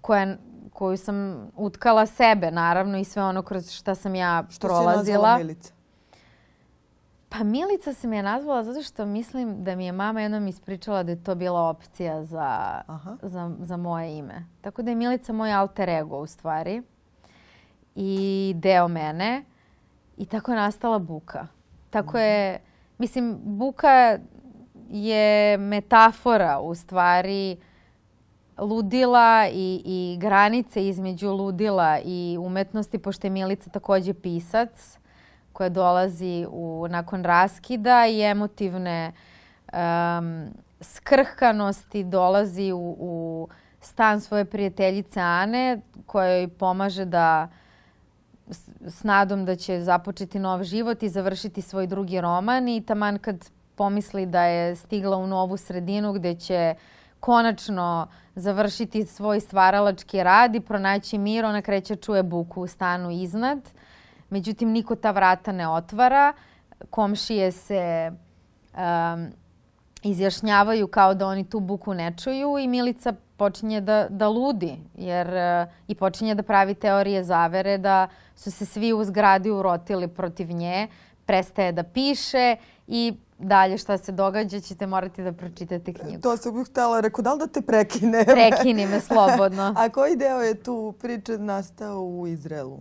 koja, 0.00 0.36
koju 0.72 0.96
sam 0.96 1.48
utkala 1.56 2.06
sebe, 2.06 2.50
naravno, 2.50 2.98
i 2.98 3.04
sve 3.04 3.22
ono 3.22 3.42
kroz 3.42 3.70
šta 3.70 3.94
sam 3.94 4.14
ja 4.14 4.44
što 4.50 4.66
prolazila. 4.66 4.92
Što 4.94 5.04
si 5.04 5.12
nazvala 5.12 5.38
Milica? 5.38 5.72
Pa 7.32 7.44
Milica 7.44 7.92
se 7.92 8.08
mi 8.08 8.16
je 8.16 8.22
nazvala 8.22 8.64
zato 8.64 8.82
što 8.82 9.06
mislim 9.06 9.64
da 9.64 9.76
mi 9.76 9.86
je 9.86 9.92
mama 9.92 10.20
jednom 10.20 10.48
ispričala 10.48 11.02
da 11.02 11.12
je 11.12 11.24
to 11.24 11.34
bila 11.34 11.60
opcija 11.60 12.24
za, 12.24 12.80
za, 13.22 13.50
za 13.60 13.76
moje 13.76 14.18
ime. 14.18 14.46
Tako 14.60 14.82
da 14.82 14.90
je 14.90 14.94
Milica 14.94 15.32
moj 15.32 15.52
alter 15.52 15.88
ego 15.88 16.18
u 16.18 16.26
stvari 16.26 16.82
i 17.94 18.52
deo 18.56 18.88
mene 18.88 19.44
i 20.16 20.26
tako 20.26 20.52
je 20.52 20.56
nastala 20.56 20.98
buka. 20.98 21.46
Tako 21.90 22.18
je, 22.18 22.58
mislim, 22.98 23.38
buka 23.42 24.18
je 24.88 25.58
metafora 25.58 26.60
u 26.60 26.74
stvari 26.74 27.56
ludila 28.58 29.48
i, 29.52 29.82
i 29.84 30.18
granice 30.20 30.88
između 30.88 31.30
ludila 31.30 31.98
i 32.04 32.36
umetnosti, 32.40 32.98
pošto 32.98 33.26
je 33.26 33.30
Milica 33.30 33.70
takođe 33.70 34.14
pisac 34.14 34.98
koja 35.52 35.68
dolazi 35.68 36.46
u, 36.50 36.86
nakon 36.90 37.24
raskida 37.24 38.06
i 38.06 38.22
emotivne 38.22 39.12
um, 39.72 40.46
skrhkanosti 40.80 42.04
dolazi 42.04 42.72
u, 42.72 42.96
u 42.98 43.48
stan 43.80 44.20
svoje 44.20 44.44
prijateljice 44.44 45.20
Ane 45.20 45.80
koja 46.06 46.36
joj 46.36 46.48
pomaže 46.48 47.04
da 47.04 47.48
s 48.86 49.04
nadom 49.04 49.44
da 49.44 49.56
će 49.56 49.80
započeti 49.80 50.38
nov 50.38 50.62
život 50.64 51.02
i 51.02 51.08
završiti 51.08 51.62
svoj 51.62 51.86
drugi 51.86 52.20
roman 52.20 52.68
i 52.68 52.82
taman 52.86 53.18
kad 53.18 53.50
pomisli 53.74 54.26
da 54.26 54.44
je 54.44 54.76
stigla 54.76 55.16
u 55.16 55.26
novu 55.26 55.56
sredinu 55.56 56.12
gde 56.12 56.34
će 56.34 56.74
konačno 57.20 58.06
završiti 58.34 59.06
svoj 59.06 59.40
stvaralački 59.40 60.22
rad 60.22 60.54
i 60.54 60.60
pronaći 60.60 61.18
mir, 61.18 61.44
ona 61.44 61.62
kreće 61.62 61.96
čuje 61.96 62.22
buku 62.22 62.62
u 62.62 62.66
stanu 62.66 63.10
iznad. 63.10 63.58
Međutim, 64.30 64.70
niko 64.70 64.94
ta 64.94 65.10
vrata 65.10 65.52
ne 65.52 65.68
otvara. 65.68 66.32
Komšije 66.90 67.52
se 67.52 68.12
um, 68.74 69.26
izjašnjavaju 70.02 70.88
kao 70.88 71.14
da 71.14 71.26
oni 71.26 71.44
tu 71.44 71.60
buku 71.60 71.94
ne 71.94 72.14
čuju 72.16 72.58
i 72.58 72.68
Milica 72.68 73.12
počinje 73.36 73.80
da, 73.80 74.06
da 74.10 74.28
ludi 74.28 74.76
jer, 74.94 75.28
uh, 75.28 75.72
i 75.88 75.94
počinje 75.94 76.34
da 76.34 76.42
pravi 76.42 76.74
teorije 76.74 77.24
zavere 77.24 77.78
da 77.78 78.08
su 78.36 78.50
se 78.50 78.66
svi 78.66 78.92
u 78.92 79.04
zgradi 79.04 79.50
urotili 79.50 80.08
protiv 80.08 80.52
nje, 80.52 80.88
prestaje 81.26 81.72
da 81.72 81.82
piše 81.82 82.56
i 82.86 83.14
dalje 83.38 83.78
šta 83.78 83.98
se 83.98 84.12
događa 84.12 84.60
ćete 84.60 84.86
morati 84.86 85.22
da 85.22 85.32
pročitate 85.32 85.92
knjigu. 85.92 86.20
To 86.22 86.36
sam 86.36 86.54
bih 86.54 86.66
htjela, 86.66 87.00
rekao, 87.00 87.22
da 87.22 87.32
li 87.32 87.38
da 87.38 87.46
te 87.46 87.60
prekine? 87.60 88.24
Prekini 88.24 88.86
me 88.86 89.00
slobodno. 89.00 89.74
A 89.78 89.88
koji 89.88 90.16
deo 90.16 90.40
je 90.40 90.62
tu 90.62 90.94
priče 91.00 91.38
nastao 91.38 92.02
u 92.02 92.26
Izraelu? 92.26 92.78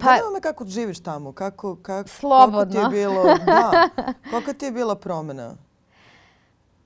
Pa, 0.00 0.06
Zanima 0.06 0.30
me 0.34 0.40
kako 0.40 0.64
živiš 0.64 1.00
tamo, 1.00 1.32
kako, 1.32 1.76
kako, 1.76 2.08
slobodno. 2.08 2.80
Kako 2.80 2.90
ti 2.90 2.96
je 2.96 3.04
bilo, 3.04 3.24
da, 3.46 3.88
kako 4.30 4.52
ti 4.52 4.64
je 4.64 4.72
bila 4.72 4.94
promjena? 4.94 5.54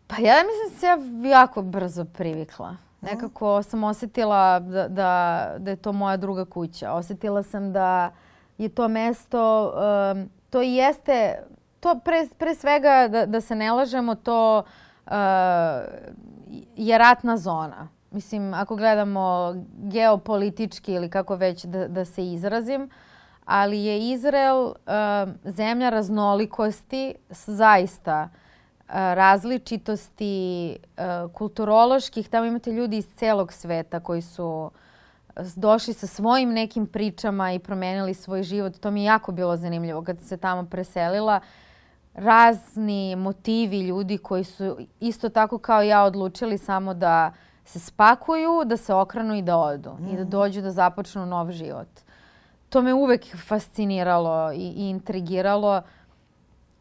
Pa 0.06 0.16
ja 0.16 0.34
mislim 0.34 0.70
da 0.70 0.80
se 0.80 0.86
ja 0.86 1.30
jako 1.30 1.62
brzo 1.62 2.04
privikla. 2.04 2.76
Nekako 3.00 3.62
sam 3.62 3.84
osjetila 3.84 4.60
da, 4.60 4.88
da, 4.88 5.54
da 5.58 5.70
je 5.70 5.76
to 5.76 5.92
moja 5.92 6.16
druga 6.16 6.44
kuća. 6.44 6.92
Osjetila 6.92 7.42
sam 7.42 7.72
da 7.72 8.10
je 8.58 8.68
to 8.68 8.88
mesto, 8.88 9.72
um, 10.12 10.30
to 10.50 10.62
i 10.62 10.74
jeste, 10.74 11.42
to 11.80 12.00
pre, 12.04 12.28
pre 12.38 12.54
svega 12.54 13.08
da, 13.08 13.26
da 13.26 13.40
se 13.40 13.54
ne 13.54 13.72
lažemo, 13.72 14.14
to 14.14 14.62
uh, 15.06 15.12
je 16.76 16.98
ratna 16.98 17.36
zona. 17.36 17.88
Mislim, 18.10 18.54
ako 18.54 18.76
gledamo 18.76 19.54
geopolitički 19.76 20.92
ili 20.92 21.10
kako 21.10 21.36
već 21.36 21.64
da, 21.64 21.88
da 21.88 22.04
se 22.04 22.26
izrazim, 22.32 22.90
ali 23.44 23.84
je 23.84 24.10
Izrael 24.12 24.64
uh, 24.64 24.74
zemlja 25.44 25.90
raznolikosti, 25.90 27.14
zaista 27.30 28.28
uh, 28.32 28.34
različitosti 28.88 30.76
kulturoloških. 31.32 32.28
Tamo 32.28 32.46
imate 32.46 32.72
ljudi 32.72 32.96
iz 32.96 33.06
celog 33.14 33.52
sveta 33.52 34.00
koji 34.00 34.22
su 34.22 34.70
došli 35.56 35.94
sa 35.94 36.06
svojim 36.06 36.52
nekim 36.52 36.86
pričama 36.86 37.52
i 37.52 37.58
promenili 37.58 38.14
svoj 38.14 38.42
život. 38.42 38.76
To 38.80 38.90
mi 38.90 39.00
je 39.00 39.04
jako 39.04 39.32
bilo 39.32 39.56
zanimljivo 39.56 40.02
kad 40.02 40.20
se 40.20 40.36
tamo 40.36 40.64
preselila. 40.64 41.40
Razni 42.14 43.16
motivi 43.16 43.80
ljudi 43.80 44.18
koji 44.18 44.44
su 44.44 44.78
isto 45.00 45.28
tako 45.28 45.58
kao 45.58 45.82
ja 45.82 46.02
odlučili 46.02 46.58
samo 46.58 46.94
da 46.94 47.32
se 47.64 47.80
spakuju, 47.80 48.64
da 48.64 48.76
se 48.76 48.94
okranu 48.94 49.34
i 49.34 49.42
da 49.42 49.56
odu. 49.56 49.90
Mm. 49.98 50.06
I 50.08 50.16
da 50.16 50.22
mhm. 50.22 50.30
dođu 50.30 50.60
da 50.60 50.70
započnu 50.70 51.26
nov 51.26 51.50
život. 51.50 51.88
To 52.74 52.82
me 52.82 52.94
uvek 52.94 53.36
fasciniralo 53.46 54.52
i, 54.52 54.56
i 54.56 54.88
intrigiralo 54.88 55.82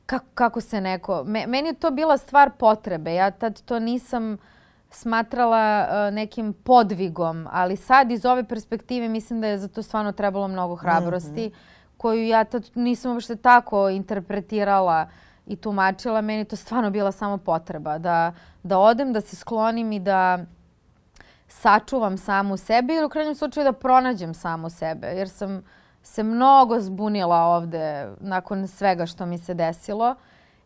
kako, 0.05 0.25
kako 0.33 0.61
se 0.61 0.81
neko... 0.81 1.23
Me, 1.23 1.47
meni 1.47 1.69
je 1.69 1.73
to 1.73 1.91
bila 1.91 2.17
stvar 2.17 2.51
potrebe. 2.57 3.13
Ja 3.13 3.31
tad 3.31 3.61
to 3.61 3.79
nisam 3.79 4.37
smatrala 4.89 5.85
uh, 5.87 6.13
nekim 6.13 6.53
podvigom, 6.53 7.47
ali 7.51 7.75
sad 7.75 8.11
iz 8.11 8.25
ove 8.25 8.43
perspektive 8.43 9.07
mislim 9.09 9.41
da 9.41 9.47
je 9.47 9.57
za 9.57 9.67
to 9.67 9.81
stvarno 9.81 10.11
trebalo 10.11 10.47
mnogo 10.47 10.75
hrabrosti, 10.75 11.47
mm 11.47 11.51
-hmm. 11.51 11.97
koju 11.97 12.27
ja 12.27 12.43
tad 12.43 12.69
nisam 12.75 13.11
uopšte 13.11 13.35
tako 13.35 13.89
interpretirala 13.89 15.07
i 15.47 15.55
tumačila. 15.55 16.21
Meni 16.21 16.45
to 16.45 16.55
stvarno 16.55 16.89
bila 16.89 17.11
samo 17.11 17.37
potreba 17.37 17.97
da, 17.97 18.33
da 18.63 18.79
odem, 18.79 19.13
da 19.13 19.21
se 19.21 19.35
sklonim 19.35 19.91
i 19.91 19.99
da 19.99 20.39
sačuvam 21.47 22.17
samu 22.17 22.57
sebe 22.57 22.93
ili 22.93 23.05
u 23.05 23.09
krajnjem 23.09 23.35
slučaju 23.35 23.63
da 23.63 23.71
pronađem 23.73 24.33
samu 24.33 24.69
sebe. 24.69 25.07
Jer 25.07 25.29
sam 25.29 25.63
se 26.03 26.23
mnogo 26.23 26.79
zbunila 26.79 27.37
ovde 27.37 28.07
nakon 28.19 28.67
svega 28.67 29.05
što 29.05 29.25
mi 29.25 29.37
se 29.37 29.53
desilo. 29.53 30.15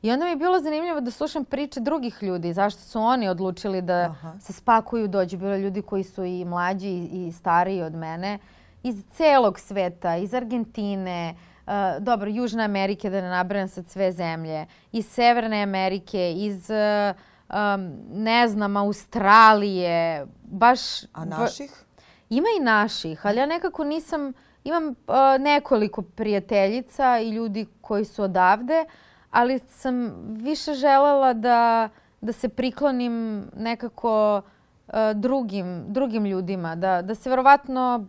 I 0.01 0.11
onda 0.11 0.25
mi 0.25 0.31
je 0.31 0.35
bilo 0.35 0.59
zanimljivo 0.59 1.01
da 1.01 1.11
slušam 1.11 1.45
priče 1.45 1.79
drugih 1.79 2.17
ljudi, 2.21 2.53
zašto 2.53 2.81
su 2.81 2.99
oni 2.99 3.29
odlučili 3.29 3.81
da 3.81 3.93
Aha. 3.93 4.33
se 4.39 4.53
spakuju, 4.53 5.07
dođu. 5.07 5.37
Bilo 5.37 5.55
ljudi 5.55 5.81
koji 5.81 6.03
su 6.03 6.23
i 6.23 6.45
mlađi 6.45 7.09
i 7.11 7.31
stariji 7.31 7.81
od 7.81 7.93
mene, 7.93 8.39
iz 8.83 9.03
celog 9.11 9.59
sveta, 9.59 10.15
iz 10.15 10.33
Argentine, 10.33 11.35
uh, 11.65 11.73
dobro, 11.99 12.29
Južne 12.29 12.63
Amerike, 12.63 13.09
da 13.09 13.21
ne 13.21 13.29
nabrajam 13.29 13.67
sad 13.67 13.87
sve 13.87 14.11
zemlje, 14.11 14.65
iz 14.91 15.07
Severne 15.07 15.63
Amerike, 15.63 16.33
iz, 16.33 16.69
uh, 16.69 17.15
um, 17.49 17.93
ne 18.13 18.47
znam, 18.47 18.77
Australije, 18.77 20.27
baš... 20.43 21.03
A 21.13 21.25
naših? 21.25 21.71
Ba, 21.71 22.03
ima 22.29 22.47
i 22.59 22.63
naših, 22.63 23.25
ali 23.25 23.37
ja 23.37 23.45
nekako 23.45 23.83
nisam 23.83 24.33
Imam 24.67 24.87
uh, 24.87 24.95
nekoliko 25.39 26.01
prijateljica 26.01 27.19
i 27.19 27.29
ljudi 27.29 27.65
koji 27.81 28.05
su 28.05 28.23
odavde, 28.23 28.85
ali 29.31 29.59
sam 29.59 30.13
više 30.29 30.73
želela 30.73 31.33
da, 31.33 31.89
da 32.21 32.31
se 32.31 32.49
priklonim 32.49 33.45
nekako 33.57 34.41
uh, 34.87 34.93
drugim, 35.15 35.85
drugim 35.87 36.25
ljudima. 36.25 36.75
Da, 36.75 37.01
da 37.01 37.15
se 37.15 37.29
verovatno 37.29 38.05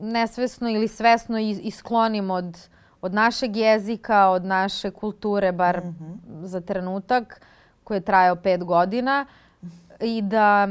nesvesno 0.00 0.70
ili 0.70 0.88
svesno 0.88 1.38
isklonim 1.38 2.30
od, 2.30 2.68
od 3.00 3.14
našeg 3.14 3.56
jezika, 3.56 4.28
od 4.28 4.44
naše 4.44 4.90
kulture, 4.90 5.52
bar 5.52 5.84
mm 5.84 5.96
-hmm. 6.00 6.44
za 6.44 6.60
trenutak 6.60 7.40
koji 7.84 7.96
je 7.96 8.00
trajao 8.00 8.36
pet 8.36 8.64
godina 8.64 9.26
i 10.00 10.22
da 10.22 10.68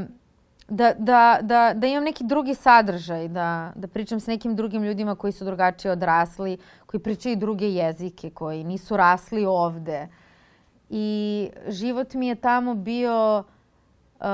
da, 0.68 0.94
da, 0.98 1.38
da, 1.42 1.72
da 1.74 1.86
imam 1.86 2.04
neki 2.04 2.24
drugi 2.24 2.54
sadržaj, 2.54 3.28
da, 3.28 3.72
da 3.74 3.88
pričam 3.88 4.20
s 4.20 4.26
nekim 4.26 4.56
drugim 4.56 4.84
ljudima 4.84 5.14
koji 5.14 5.32
su 5.32 5.44
drugačije 5.44 5.92
odrasli, 5.92 6.58
koji 6.86 7.00
pričaju 7.02 7.36
druge 7.36 7.70
jezike, 7.70 8.30
koji 8.30 8.64
nisu 8.64 8.96
rasli 8.96 9.46
ovde. 9.46 10.08
I 10.90 11.50
život 11.68 12.14
mi 12.14 12.28
je 12.28 12.34
tamo 12.34 12.74
bio 12.74 13.44
uh, 14.20 14.26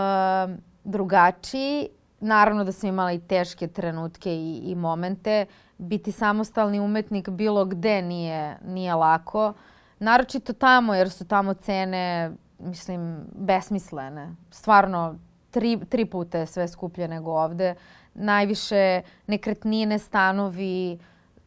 drugačiji. 0.85 1.89
Naravno 2.21 2.65
da 2.65 2.73
sam 2.73 2.89
imala 2.89 3.13
i 3.13 3.21
teške 3.21 3.67
trenutke 3.69 4.35
i, 4.35 4.57
i 4.65 4.75
momente. 4.75 5.47
Biti 5.79 6.13
samostalni 6.13 6.81
umetnik 6.81 7.29
bilo 7.29 7.65
gde 7.65 8.03
nije, 8.03 8.59
nije 8.67 8.95
lako. 8.95 9.53
Naročito 9.99 10.53
tamo 10.53 10.95
jer 10.95 11.11
su 11.11 11.25
tamo 11.25 11.55
cene, 11.55 12.33
mislim, 12.59 13.25
besmislene. 13.33 14.35
Stvarno 14.51 15.19
tri, 15.55 15.79
tri 15.89 16.05
puta 16.05 16.39
je 16.39 16.47
sve 16.47 16.69
skuplje 16.69 17.09
nego 17.09 17.31
ovde. 17.31 17.75
Najviše 18.15 19.03
nekretnine, 19.27 19.99
stanovi, 19.99 20.99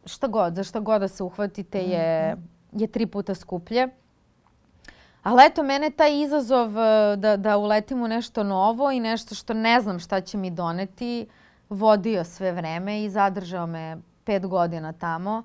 šta 0.04 0.26
god, 0.26 0.54
za 0.54 0.64
šta 0.64 0.80
god 0.80 1.00
da 1.00 1.08
se 1.08 1.22
uhvatite 1.22 1.78
je, 1.78 2.36
je 2.72 2.86
tri 2.86 3.06
puta 3.06 3.34
skuplje. 3.34 3.88
Ali 5.22 5.42
eto, 5.46 5.62
mene 5.62 5.90
taj 5.90 6.22
izazov 6.22 6.78
e, 6.78 7.16
da, 7.16 7.36
da 7.36 7.56
uletim 7.58 8.02
u 8.02 8.08
nešto 8.08 8.42
novo 8.42 8.90
i 8.90 9.00
nešto 9.00 9.34
što 9.34 9.54
ne 9.54 9.80
znam 9.80 9.98
šta 9.98 10.20
će 10.20 10.38
mi 10.38 10.50
doneti, 10.50 11.26
vodio 11.68 12.24
sve 12.24 12.52
vreme 12.52 13.02
i 13.04 13.10
zadržao 13.10 13.66
me 13.66 13.98
pet 14.24 14.46
godina 14.46 14.92
tamo. 14.92 15.42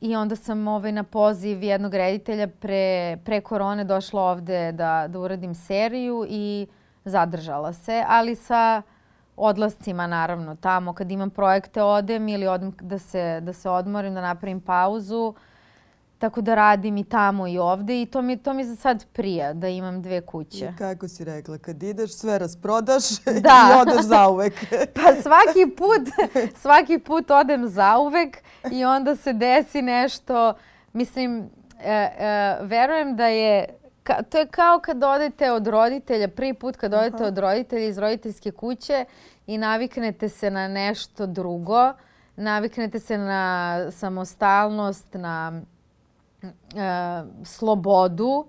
I 0.00 0.16
onda 0.16 0.36
sam 0.36 0.68
ovaj, 0.68 0.92
na 0.92 1.02
poziv 1.02 1.62
jednog 1.62 1.94
reditelja 1.94 2.48
pre, 2.48 3.16
pre 3.24 3.40
korone 3.40 3.84
došla 3.84 4.22
ovde 4.22 4.72
da, 4.72 5.06
da 5.08 5.18
uradim 5.18 5.54
seriju 5.54 6.26
i 6.28 6.66
zadržala 7.06 7.72
se, 7.72 8.04
ali 8.08 8.36
sa 8.36 8.82
odlascima 9.36 10.06
naravno 10.06 10.56
tamo 10.56 10.92
kad 10.92 11.10
imam 11.10 11.30
projekte 11.30 11.82
odem 11.82 12.28
ili 12.28 12.46
odem 12.46 12.72
da 12.80 12.98
se, 12.98 13.40
da 13.42 13.52
se 13.52 13.70
odmorim, 13.70 14.14
da 14.14 14.20
napravim 14.20 14.60
pauzu. 14.60 15.34
Tako 16.18 16.40
da 16.40 16.54
radim 16.54 16.96
i 16.96 17.04
tamo 17.04 17.46
i 17.46 17.58
ovde 17.58 18.02
i 18.02 18.06
to 18.06 18.22
mi, 18.22 18.36
to 18.36 18.54
mi 18.54 18.64
za 18.64 18.76
sad 18.76 19.06
prija 19.12 19.52
da 19.52 19.68
imam 19.68 20.02
dve 20.02 20.20
kuće. 20.20 20.64
I 20.74 20.78
kako 20.78 21.08
si 21.08 21.24
rekla, 21.24 21.58
kad 21.58 21.82
ideš 21.82 22.12
sve 22.12 22.38
rasprodaš 22.38 23.02
da. 23.44 23.70
i 23.70 23.74
odeš 23.80 24.04
zauvek. 24.04 24.52
pa 24.96 25.22
svaki 25.22 25.74
put, 25.76 26.30
svaki 26.56 26.98
put 26.98 27.30
odem 27.30 27.68
zauvek 27.68 28.38
i 28.72 28.84
onda 28.84 29.16
se 29.16 29.32
desi 29.32 29.82
nešto. 29.82 30.54
Mislim, 30.92 31.50
e, 31.80 31.92
e, 31.92 32.56
verujem 32.62 33.16
da 33.16 33.26
je 33.26 33.66
Ka, 34.06 34.22
to 34.22 34.38
je 34.38 34.46
kao 34.46 34.78
kad 34.78 35.04
odete 35.04 35.52
od 35.52 35.66
roditelja, 35.66 36.28
prvi 36.28 36.54
put 36.54 36.76
kad 36.76 36.94
odete 36.94 37.16
Aha. 37.16 37.26
od 37.26 37.38
roditelja 37.38 37.86
iz 37.86 37.98
roditeljske 37.98 38.50
kuće 38.50 39.04
i 39.46 39.58
naviknete 39.58 40.28
se 40.28 40.50
na 40.50 40.68
nešto 40.68 41.26
drugo, 41.26 41.92
naviknete 42.36 42.98
se 42.98 43.18
na 43.18 43.78
samostalnost, 43.90 45.14
na 45.14 45.62
e, 46.42 46.52
slobodu 47.44 48.46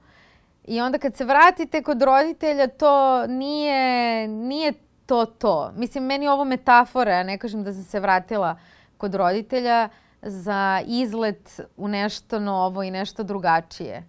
i 0.64 0.82
onda 0.82 0.98
kad 0.98 1.16
se 1.16 1.26
vratite 1.26 1.84
kod 1.84 2.02
roditelja 2.02 2.68
to 2.68 3.28
nije, 3.28 4.28
nije 4.28 4.74
to 5.06 5.26
to. 5.26 5.72
Mislim, 5.76 6.04
meni 6.04 6.26
je 6.26 6.32
ovo 6.32 6.46
metafora, 6.46 7.12
ja 7.12 7.24
ne 7.24 7.38
kažem 7.38 7.64
da 7.64 7.74
sam 7.74 7.84
se 7.84 8.00
vratila 8.00 8.60
kod 8.98 9.16
roditelja 9.16 9.90
za 10.22 10.82
izlet 10.86 11.60
u 11.78 11.88
nešto 11.88 12.40
novo 12.40 12.84
i 12.84 12.92
nešto 12.92 13.24
drugačije. 13.24 14.04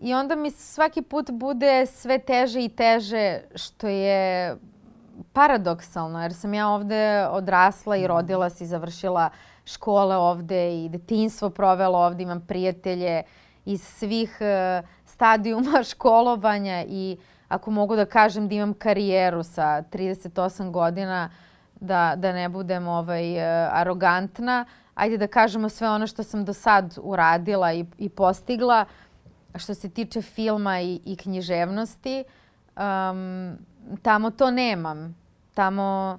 I 0.00 0.14
onda 0.14 0.34
mi 0.34 0.50
svaki 0.50 1.02
put 1.02 1.30
bude 1.30 1.86
sve 1.86 2.18
teže 2.18 2.64
i 2.64 2.68
teže 2.68 3.40
što 3.54 3.86
je 3.88 4.56
paradoksalno 5.32 6.22
jer 6.22 6.34
sam 6.34 6.54
ja 6.54 6.68
ovde 6.68 7.26
odrasla 7.30 7.96
i 7.96 8.00
mhm. 8.00 8.08
rodila 8.08 8.50
se 8.50 8.64
i 8.64 8.66
završila 8.66 9.30
škole 9.64 10.16
ovde 10.16 10.84
i 10.84 10.88
detinstvo 10.88 11.50
provela 11.50 11.98
ovde, 11.98 12.22
imam 12.22 12.40
prijatelje 12.40 13.22
iz 13.64 13.82
svih 13.82 14.38
uh, 14.40 14.88
stadijuma 15.04 15.82
školovanja 15.90 16.84
i 16.88 17.16
ako 17.48 17.70
mogu 17.70 17.96
da 17.96 18.04
kažem 18.04 18.48
da 18.48 18.54
imam 18.54 18.74
karijeru 18.74 19.42
sa 19.42 19.82
38 19.92 20.70
godina, 20.70 21.30
da, 21.80 22.14
da 22.16 22.32
ne 22.32 22.48
budem 22.48 22.88
ovaj, 22.88 23.36
uh, 23.36 23.42
arogantna, 23.72 24.64
ajde 24.94 25.16
da 25.16 25.26
kažemo 25.26 25.68
sve 25.68 25.90
ono 25.90 26.06
što 26.06 26.22
sam 26.22 26.44
do 26.44 26.52
sad 26.52 26.98
uradila 27.02 27.72
i, 27.72 27.84
i 27.98 28.08
postigla, 28.08 28.84
uh, 28.88 29.07
što 29.58 29.74
se 29.74 29.88
tiče 29.88 30.22
filma 30.22 30.80
i, 30.80 31.00
i 31.04 31.16
književnosti, 31.16 32.24
um, 32.76 33.58
tamo 34.02 34.30
to 34.30 34.50
nemam. 34.50 35.16
Tamo, 35.54 36.18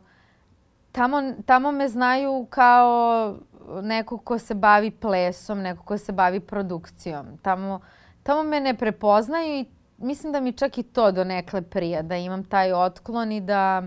tamo, 0.91 1.33
tamo 1.45 1.71
me 1.71 1.87
znaju 1.87 2.47
kao 2.49 3.35
neko 3.81 4.17
ko 4.17 4.39
se 4.39 4.55
bavi 4.55 4.91
plesom, 4.91 5.59
neko 5.59 5.83
ko 5.83 5.97
se 5.97 6.11
bavi 6.11 6.39
produkcijom. 6.39 7.37
Tamo, 7.41 7.79
tamo 8.23 8.43
me 8.43 8.59
ne 8.59 8.73
prepoznaju 8.73 9.59
i 9.59 9.65
mislim 9.97 10.33
da 10.33 10.39
mi 10.39 10.53
čak 10.53 10.77
i 10.77 10.83
to 10.83 11.11
do 11.11 11.23
nekle 11.23 11.61
prija, 11.61 12.01
da 12.01 12.15
imam 12.17 12.43
taj 12.43 12.73
otklon 12.73 13.31
i 13.31 13.41
da, 13.41 13.83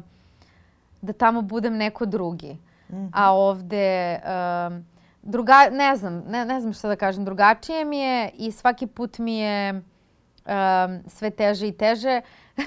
da 1.00 1.12
tamo 1.12 1.42
budem 1.42 1.76
neko 1.76 2.06
drugi. 2.06 2.56
Mm 2.88 2.96
-hmm. 2.96 3.10
A 3.12 3.32
ovde... 3.32 4.20
Um, 4.68 4.91
druga, 5.22 5.68
ne 5.70 5.96
znam, 5.96 6.22
ne, 6.26 6.44
ne 6.44 6.60
znam 6.60 6.72
šta 6.72 6.88
da 6.88 6.96
kažem, 6.96 7.24
drugačije 7.24 7.84
mi 7.84 7.98
je 7.98 8.30
i 8.34 8.52
svaki 8.52 8.86
put 8.86 9.18
mi 9.18 9.38
je 9.38 9.72
um, 9.72 9.82
sve 11.06 11.30
teže 11.30 11.68
i 11.68 11.72
teže. 11.72 12.20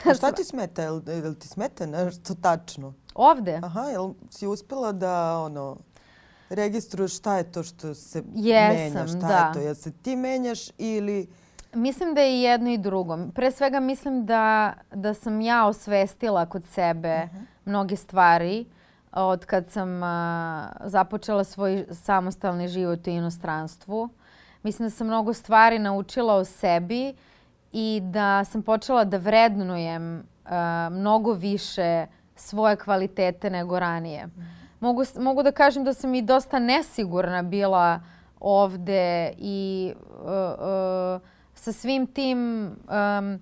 A 0.05 0.13
šta 0.13 0.31
ti 0.37 0.43
smeta? 0.43 0.81
Jel, 0.81 1.01
jel 1.07 1.33
ti 1.33 1.47
smeta 1.47 1.85
nešto 1.85 2.35
tačno? 2.35 2.93
Ovde? 3.15 3.59
Aha, 3.63 3.81
jel 3.81 4.13
si 4.29 4.47
uspela 4.47 4.91
da 4.91 5.39
ono, 5.39 5.77
registruješ 6.49 7.17
šta 7.17 7.37
je 7.37 7.51
to 7.51 7.63
što 7.63 7.93
se 7.93 8.23
Jesam, 8.35 8.75
menja? 8.75 9.07
Šta 9.07 9.27
da. 9.27 9.37
je 9.37 9.53
to? 9.53 9.59
Jel 9.59 9.75
se 9.75 9.91
ti 9.91 10.15
menjaš 10.15 10.69
ili... 10.77 11.27
Mislim 11.73 12.13
da 12.13 12.21
je 12.21 12.37
i 12.37 12.41
jedno 12.41 12.69
i 12.69 12.77
drugo. 12.77 13.17
Pre 13.35 13.51
svega 13.51 13.79
mislim 13.79 14.25
da, 14.25 14.73
da 14.93 15.13
sam 15.13 15.41
ja 15.41 15.67
osvestila 15.67 16.45
kod 16.45 16.63
sebe 16.65 17.23
uh. 17.23 17.39
-huh. 17.39 17.45
mnoge 17.65 17.95
stvari 17.95 18.65
od 19.15 19.45
kad 19.45 19.69
sam 19.69 20.03
a, 20.03 20.69
započela 20.83 21.43
svoj 21.43 21.85
samostalni 21.91 22.67
život 22.67 23.07
u 23.07 23.09
inostranstvu. 23.09 24.09
Mislim 24.63 24.85
da 24.85 24.89
sam 24.89 25.07
mnogo 25.07 25.33
stvari 25.33 25.79
naučila 25.79 26.35
o 26.35 26.45
sebi 26.45 27.13
i 27.71 28.01
da 28.03 28.43
sam 28.43 28.61
počela 28.61 29.03
da 29.03 29.17
vrednujem 29.17 30.23
a, 30.45 30.89
mnogo 30.91 31.33
više 31.33 32.05
svoje 32.35 32.75
kvalitete 32.75 33.49
nego 33.49 33.79
ranije. 33.79 34.27
Mogu, 34.79 35.03
mogu 35.19 35.43
da 35.43 35.51
kažem 35.51 35.83
da 35.83 35.93
sam 35.93 36.15
i 36.15 36.21
dosta 36.21 36.59
nesigurna 36.59 37.41
bila 37.41 37.99
ovde 38.39 39.33
i 39.37 39.93
uh, 40.21 41.21
sa 41.53 41.71
svim 41.71 42.07
tim 42.07 42.65
um, 42.65 43.39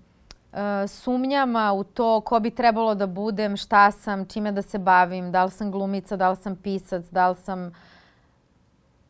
sumnjama 0.88 1.74
u 1.74 1.84
to 1.84 2.22
ko 2.22 2.40
bi 2.40 2.52
trebalo 2.52 2.96
da 2.96 3.08
budem, 3.08 3.58
šta 3.58 3.92
sam, 3.92 4.26
čime 4.26 4.52
da 4.52 4.62
se 4.62 4.80
bavim, 4.80 5.32
da 5.32 5.46
li 5.46 5.52
sam 5.52 5.72
glumica, 5.72 6.16
da 6.16 6.30
li 6.30 6.36
sam 6.36 6.56
pisac, 6.56 7.06
da 7.12 7.30
li 7.30 7.36
sam 7.36 7.72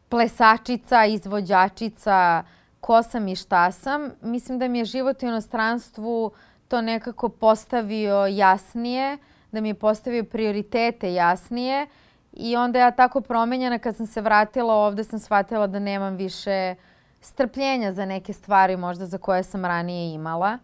plesačica, 0.09 1.05
izvođačica, 1.05 2.43
ko 2.79 3.03
sam 3.03 3.27
i 3.27 3.35
šta 3.35 3.71
sam. 3.71 4.11
Mislim 4.21 4.59
da 4.59 4.67
mi 4.67 4.79
je 4.79 4.85
život 4.85 5.23
u 5.23 5.25
inostranstvu 5.25 6.31
to 6.67 6.81
nekako 6.81 7.29
postavio 7.29 8.25
jasnije, 8.25 9.17
da 9.51 9.61
mi 9.61 9.69
je 9.69 9.73
postavio 9.73 10.23
prioritete 10.23 11.13
jasnije 11.13 11.87
i 12.33 12.55
onda 12.55 12.79
ja 12.79 12.91
tako 12.91 13.21
promenjena 13.21 13.79
kad 13.79 13.95
sam 13.95 14.05
se 14.05 14.21
vratila 14.21 14.73
ovde 14.73 15.03
sam 15.03 15.19
shvatila 15.19 15.67
da 15.67 15.79
nemam 15.79 16.15
više 16.15 16.75
strpljenja 17.21 17.91
za 17.91 18.05
neke 18.05 18.33
stvari 18.33 18.77
možda 18.77 19.05
za 19.05 19.17
koje 19.17 19.43
sam 19.43 19.65
ranije 19.65 20.13
imala 20.13 20.57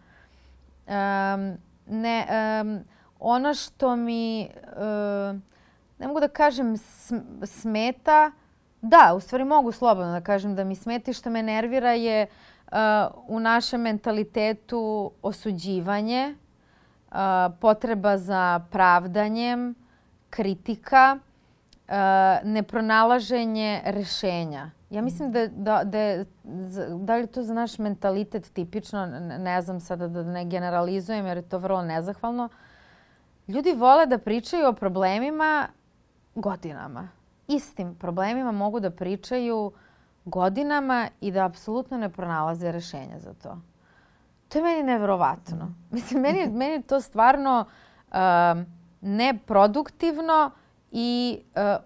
um, 0.90 1.58
ne, 1.86 2.26
um, 2.62 2.84
ono 3.18 3.54
što 3.54 3.96
mi, 3.96 4.48
uh, 4.66 5.40
ne 5.98 6.06
mogu 6.06 6.20
da 6.20 6.28
kažem 6.28 6.76
smeta, 7.44 8.32
da, 8.82 9.14
u 9.16 9.20
stvari 9.20 9.44
mogu 9.44 9.72
slobodno 9.72 10.12
da 10.12 10.20
kažem 10.20 10.54
da 10.54 10.64
mi 10.64 10.74
smeta 10.74 11.10
i 11.10 11.14
što 11.14 11.30
me 11.30 11.42
nervira 11.42 11.92
je 11.92 12.26
uh, 12.26 12.76
u 13.26 13.40
našem 13.40 13.80
mentalitetu 13.80 15.12
osuđivanje, 15.22 16.34
uh, 17.10 17.16
potreba 17.60 18.18
za 18.18 18.60
pravdanjem, 18.70 19.74
kritika, 20.30 21.18
nepronalaženje 22.44 23.82
rešenja. 23.84 24.70
Ja 24.90 25.02
mislim 25.02 25.32
da, 25.32 25.46
da, 25.46 25.84
da, 25.84 25.98
je, 25.98 26.24
da 26.98 27.16
li 27.16 27.26
to 27.26 27.42
za 27.42 27.54
naš 27.54 27.78
mentalitet 27.78 28.52
tipično, 28.52 29.06
ne 29.38 29.62
znam 29.62 29.80
sada 29.80 30.08
da 30.08 30.22
ne 30.22 30.44
generalizujem 30.44 31.26
jer 31.26 31.36
je 31.36 31.48
to 31.48 31.58
vrlo 31.58 31.82
nezahvalno. 31.82 32.48
Ljudi 33.48 33.72
vole 33.72 34.06
da 34.06 34.18
pričaju 34.18 34.68
o 34.68 34.72
problemima 34.72 35.68
godinama. 36.34 37.08
Istim 37.48 37.94
problemima 37.94 38.52
mogu 38.52 38.80
da 38.80 38.90
pričaju 38.90 39.72
godinama 40.24 41.08
i 41.20 41.32
da 41.32 41.44
apsolutno 41.44 41.98
ne 41.98 42.08
pronalaze 42.08 42.72
rešenja 42.72 43.18
za 43.18 43.34
to. 43.34 43.58
To 44.48 44.58
je 44.58 44.64
meni 44.64 44.82
nevrovatno. 44.82 45.74
Mislim, 45.90 46.20
meni, 46.20 46.48
meni 46.48 46.72
je 46.72 46.82
to 46.82 47.00
stvarno 47.00 47.64
uh, 48.08 48.16
neproduktivno 49.00 50.50
i 50.90 51.40
uh, 51.54 51.84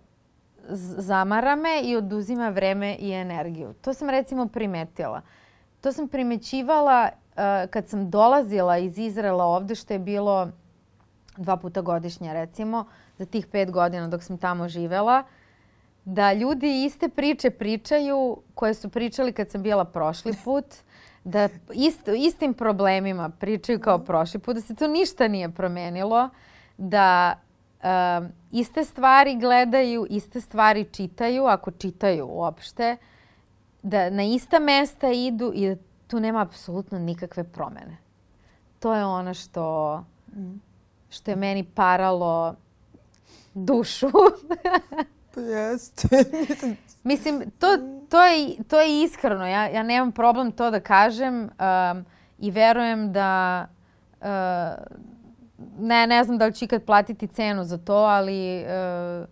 zamara 0.99 1.57
me 1.57 1.81
i 1.83 1.97
oduzima 1.97 2.49
vreme 2.49 2.97
i 2.99 3.13
energiju. 3.13 3.75
To 3.81 3.95
sam 3.95 4.11
recimo 4.11 4.49
primetila. 4.49 5.23
To 5.81 5.93
sam 5.93 6.09
primećivala 6.09 7.09
uh, 7.13 7.71
kad 7.71 7.89
sam 7.89 8.11
dolazila 8.11 8.79
iz 8.79 8.99
Izrela 8.99 9.45
ovde, 9.45 9.75
što 9.75 9.93
je 9.93 9.99
bilo 9.99 10.49
dva 11.37 11.57
puta 11.57 11.81
godišnje 11.81 12.33
recimo, 12.33 12.85
za 13.19 13.27
tih 13.27 13.47
pet 13.47 13.71
godina 13.71 14.09
dok 14.09 14.23
sam 14.23 14.39
tamo 14.39 14.69
živela, 14.69 15.23
da 16.05 16.33
ljudi 16.33 16.85
iste 16.85 17.09
priče 17.09 17.51
pričaju 17.51 18.37
koje 18.55 18.75
su 18.75 18.89
pričali 18.89 19.33
kad 19.33 19.51
sam 19.51 19.63
bila 19.63 19.85
prošli 19.85 20.33
put, 20.45 20.65
da 21.25 21.49
ist, 21.73 22.09
istim 22.17 22.55
problemima 22.55 23.29
pričaju 23.29 23.81
kao 23.81 23.99
prošli 23.99 24.41
put, 24.41 24.55
da 24.55 24.61
se 24.61 24.75
to 24.75 24.89
ništa 24.89 25.29
nije 25.29 25.51
promenilo, 25.51 26.29
da 26.77 27.35
uh, 27.83 28.27
iste 28.55 28.85
stvari 28.85 29.37
gledaju, 29.37 30.07
iste 30.11 30.41
stvari 30.41 30.85
čitaju, 30.93 31.45
ako 31.45 31.71
čitaju 31.71 32.27
uopšte, 32.27 32.97
da 33.83 34.11
na 34.11 34.23
ista 34.23 34.59
mesta 34.59 35.09
idu 35.09 35.53
i 35.55 35.69
da 35.69 35.77
tu 36.07 36.21
nema 36.21 36.41
apsolutno 36.41 36.99
nikakve 36.99 37.45
promene. 37.45 37.97
To 38.79 38.95
je 38.95 39.05
ono 39.05 39.35
što, 39.35 40.05
što 41.11 41.31
je 41.31 41.37
meni 41.37 41.65
paralo 41.65 42.55
dušu. 43.55 44.11
pa 45.35 45.41
jeste. 45.41 46.09
Mislim, 47.03 47.51
to, 47.59 47.67
to, 48.09 48.25
je, 48.25 48.57
to 48.69 48.81
je 48.81 49.03
iskreno. 49.03 49.47
Ja, 49.47 49.67
ja 49.67 49.83
nemam 49.83 50.13
problem 50.13 50.53
to 50.53 50.71
da 50.71 50.81
kažem 50.81 51.43
um, 51.43 52.05
i 52.39 52.51
verujem 52.51 53.13
da 53.13 53.67
uh, 54.21 54.27
ne, 55.79 56.07
ne 56.07 56.25
znam 56.25 56.39
da 56.39 56.47
li 56.47 56.55
ću 56.55 56.65
ikad 56.65 56.83
platiti 56.83 57.27
cenu 57.27 57.65
za 57.65 57.79
to, 57.79 57.95
ali 57.95 58.65
uh, 58.65 59.29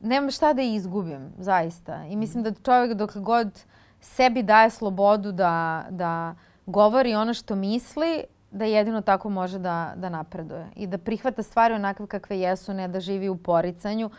nemam 0.00 0.30
šta 0.30 0.52
da 0.52 0.62
izgubim, 0.62 1.32
zaista. 1.38 2.04
I 2.04 2.16
mislim 2.16 2.42
da 2.42 2.52
čovjek 2.64 2.94
dok 2.94 3.16
god 3.16 3.64
sebi 4.00 4.42
daje 4.42 4.70
slobodu 4.70 5.32
da, 5.32 5.84
da 5.90 6.34
govori 6.66 7.14
ono 7.14 7.34
što 7.34 7.54
misli, 7.54 8.24
da 8.50 8.64
jedino 8.64 9.00
tako 9.00 9.30
može 9.30 9.58
da, 9.58 9.92
da 9.96 10.08
napreduje. 10.08 10.66
I 10.76 10.86
da 10.86 10.98
prihvata 10.98 11.42
stvari 11.42 11.74
onakve 11.74 12.06
kakve 12.06 12.40
jesu, 12.40 12.74
ne 12.74 12.88
da 12.88 13.00
živi 13.00 13.28
u 13.28 13.36
poricanju, 13.36 14.10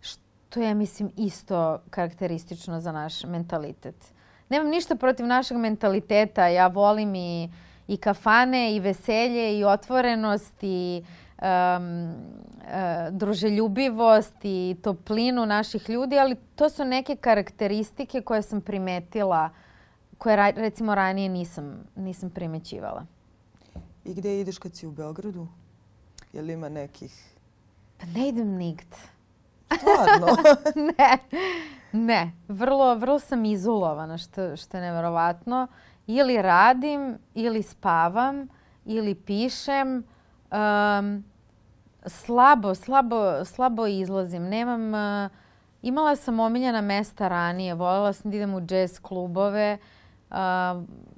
što 0.00 0.60
je, 0.60 0.74
mislim, 0.74 1.10
isto 1.16 1.78
karakteristično 1.90 2.80
za 2.80 2.92
naš 2.92 3.24
mentalitet. 3.24 4.12
Nemam 4.48 4.68
ništa 4.68 4.96
protiv 4.96 5.26
našeg 5.26 5.56
mentaliteta. 5.56 6.46
Ja 6.46 6.66
volim 6.66 7.14
i, 7.14 7.50
i 7.88 7.96
kafane, 7.96 8.76
i 8.76 8.80
veselje, 8.80 9.58
i 9.58 9.64
otvorenost, 9.64 10.54
i 10.62 11.04
um, 11.42 12.14
uh, 12.64 13.10
druželjubivost 13.10 14.36
i 14.42 14.76
toplinu 14.82 15.46
naših 15.46 15.90
ljudi, 15.90 16.18
ali 16.18 16.36
to 16.54 16.70
su 16.70 16.84
neke 16.84 17.16
karakteristike 17.16 18.20
koje 18.20 18.42
sam 18.42 18.60
primetila, 18.60 19.50
koje 20.18 20.52
recimo 20.52 20.94
ranije 20.94 21.28
nisam, 21.28 21.84
nisam 21.96 22.30
primećivala. 22.30 23.06
I 24.04 24.14
gde 24.14 24.40
ideš 24.40 24.58
kad 24.58 24.76
si 24.76 24.86
u 24.86 24.90
Beogradu? 24.90 25.46
Je 26.32 26.42
li 26.42 26.52
ima 26.52 26.68
nekih? 26.68 27.34
Pa 28.00 28.06
ne 28.06 28.28
idem 28.28 28.48
nigde. 28.48 28.96
Stvarno? 29.78 30.36
ne, 30.98 31.18
ne. 31.92 32.32
Vrlo, 32.48 32.94
vrlo 32.94 33.18
sam 33.18 33.44
izolovana, 33.44 34.18
što, 34.18 34.56
što 34.56 34.76
je 34.76 34.80
neverovatno. 34.80 35.66
Ili 36.06 36.42
radim, 36.42 37.18
ili 37.34 37.62
spavam, 37.62 38.48
ili 38.84 39.14
pišem. 39.14 40.04
Um, 40.50 41.24
slabo, 42.06 42.74
slabo, 42.74 43.44
slabo 43.44 43.86
izlazim. 43.86 44.42
Nemam... 44.42 44.94
Uh, 44.94 45.30
imala 45.82 46.16
sam 46.16 46.40
omiljena 46.40 46.80
mesta 46.80 47.28
ranije. 47.28 47.74
Volela 47.74 48.12
sam 48.12 48.30
da 48.30 48.36
idem 48.36 48.54
u 48.54 48.60
jazz 48.68 48.98
klubove. 48.98 49.78
Uh, 50.30 50.36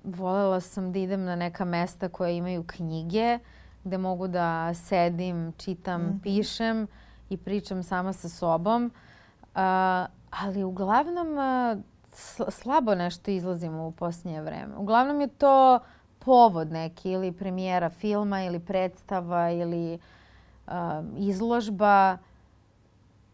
volela 0.04 0.60
sam 0.60 0.92
da 0.92 0.98
idem 0.98 1.24
na 1.24 1.36
neka 1.36 1.64
mesta 1.64 2.08
koja 2.08 2.30
imaju 2.30 2.64
knjige 2.66 3.38
gde 3.86 3.98
mogu 3.98 4.28
da 4.28 4.74
sedim, 4.74 5.52
čitam, 5.58 6.02
mm 6.02 6.06
-hmm. 6.06 6.22
pišem 6.22 6.86
i 7.30 7.36
pričam 7.36 7.82
sama 7.82 8.12
sa 8.12 8.28
sobom. 8.28 8.84
Uh, 8.84 9.60
ali 10.30 10.64
uglavnom 10.64 11.28
uh, 11.38 11.82
slabo 12.48 12.94
nešto 12.94 13.30
izlazim 13.30 13.78
u 13.78 13.92
posljednje 13.92 14.42
vreme. 14.42 14.76
Uglavnom 14.76 15.20
je 15.20 15.28
to 15.28 15.80
povod 16.18 16.72
neki 16.72 17.10
ili 17.10 17.32
premijera 17.32 17.90
filma 17.90 18.42
ili 18.42 18.60
predstava 18.60 19.50
ili 19.50 19.98
uh, 20.66 20.72
izložba 21.16 22.18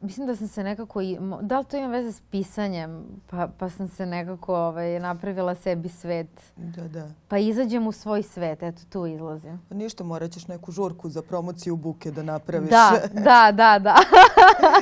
mislim 0.03 0.27
da 0.27 0.37
sam 0.37 0.49
se 0.49 0.65
nekako, 0.65 1.01
da 1.41 1.59
li 1.59 1.65
to 1.65 1.77
ima 1.77 1.87
veze 1.87 2.13
s 2.13 2.21
pisanjem, 2.21 3.05
pa, 3.31 3.49
pa 3.59 3.71
sam 3.71 3.89
se 3.89 4.07
nekako 4.07 4.57
ovaj, 4.57 5.01
napravila 5.01 5.55
sebi 5.55 5.89
svet. 5.89 6.53
Da, 6.57 6.89
da. 6.89 7.09
Pa 7.29 7.39
izađem 7.39 7.87
u 7.87 7.93
svoj 7.93 8.23
svet, 8.23 8.63
eto 8.63 8.83
tu 8.91 9.07
izlazim. 9.07 9.61
Pa 9.69 9.75
ništa, 9.75 10.05
morat 10.05 10.31
ćeš 10.31 10.49
neku 10.49 10.73
žurku 10.73 11.09
za 11.09 11.23
promociju 11.23 11.77
buke 11.77 12.11
da 12.11 12.23
napraviš. 12.23 12.71
Da, 12.71 12.93
da, 13.13 13.53
da, 13.53 13.79
da. 13.79 13.97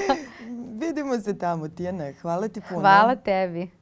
Vidimo 0.86 1.20
se 1.20 1.38
tamo, 1.38 1.68
Tijana. 1.68 2.12
Hvala 2.22 2.48
ti 2.48 2.60
puno. 2.68 2.80
Hvala 2.80 3.16
tebi. 3.16 3.79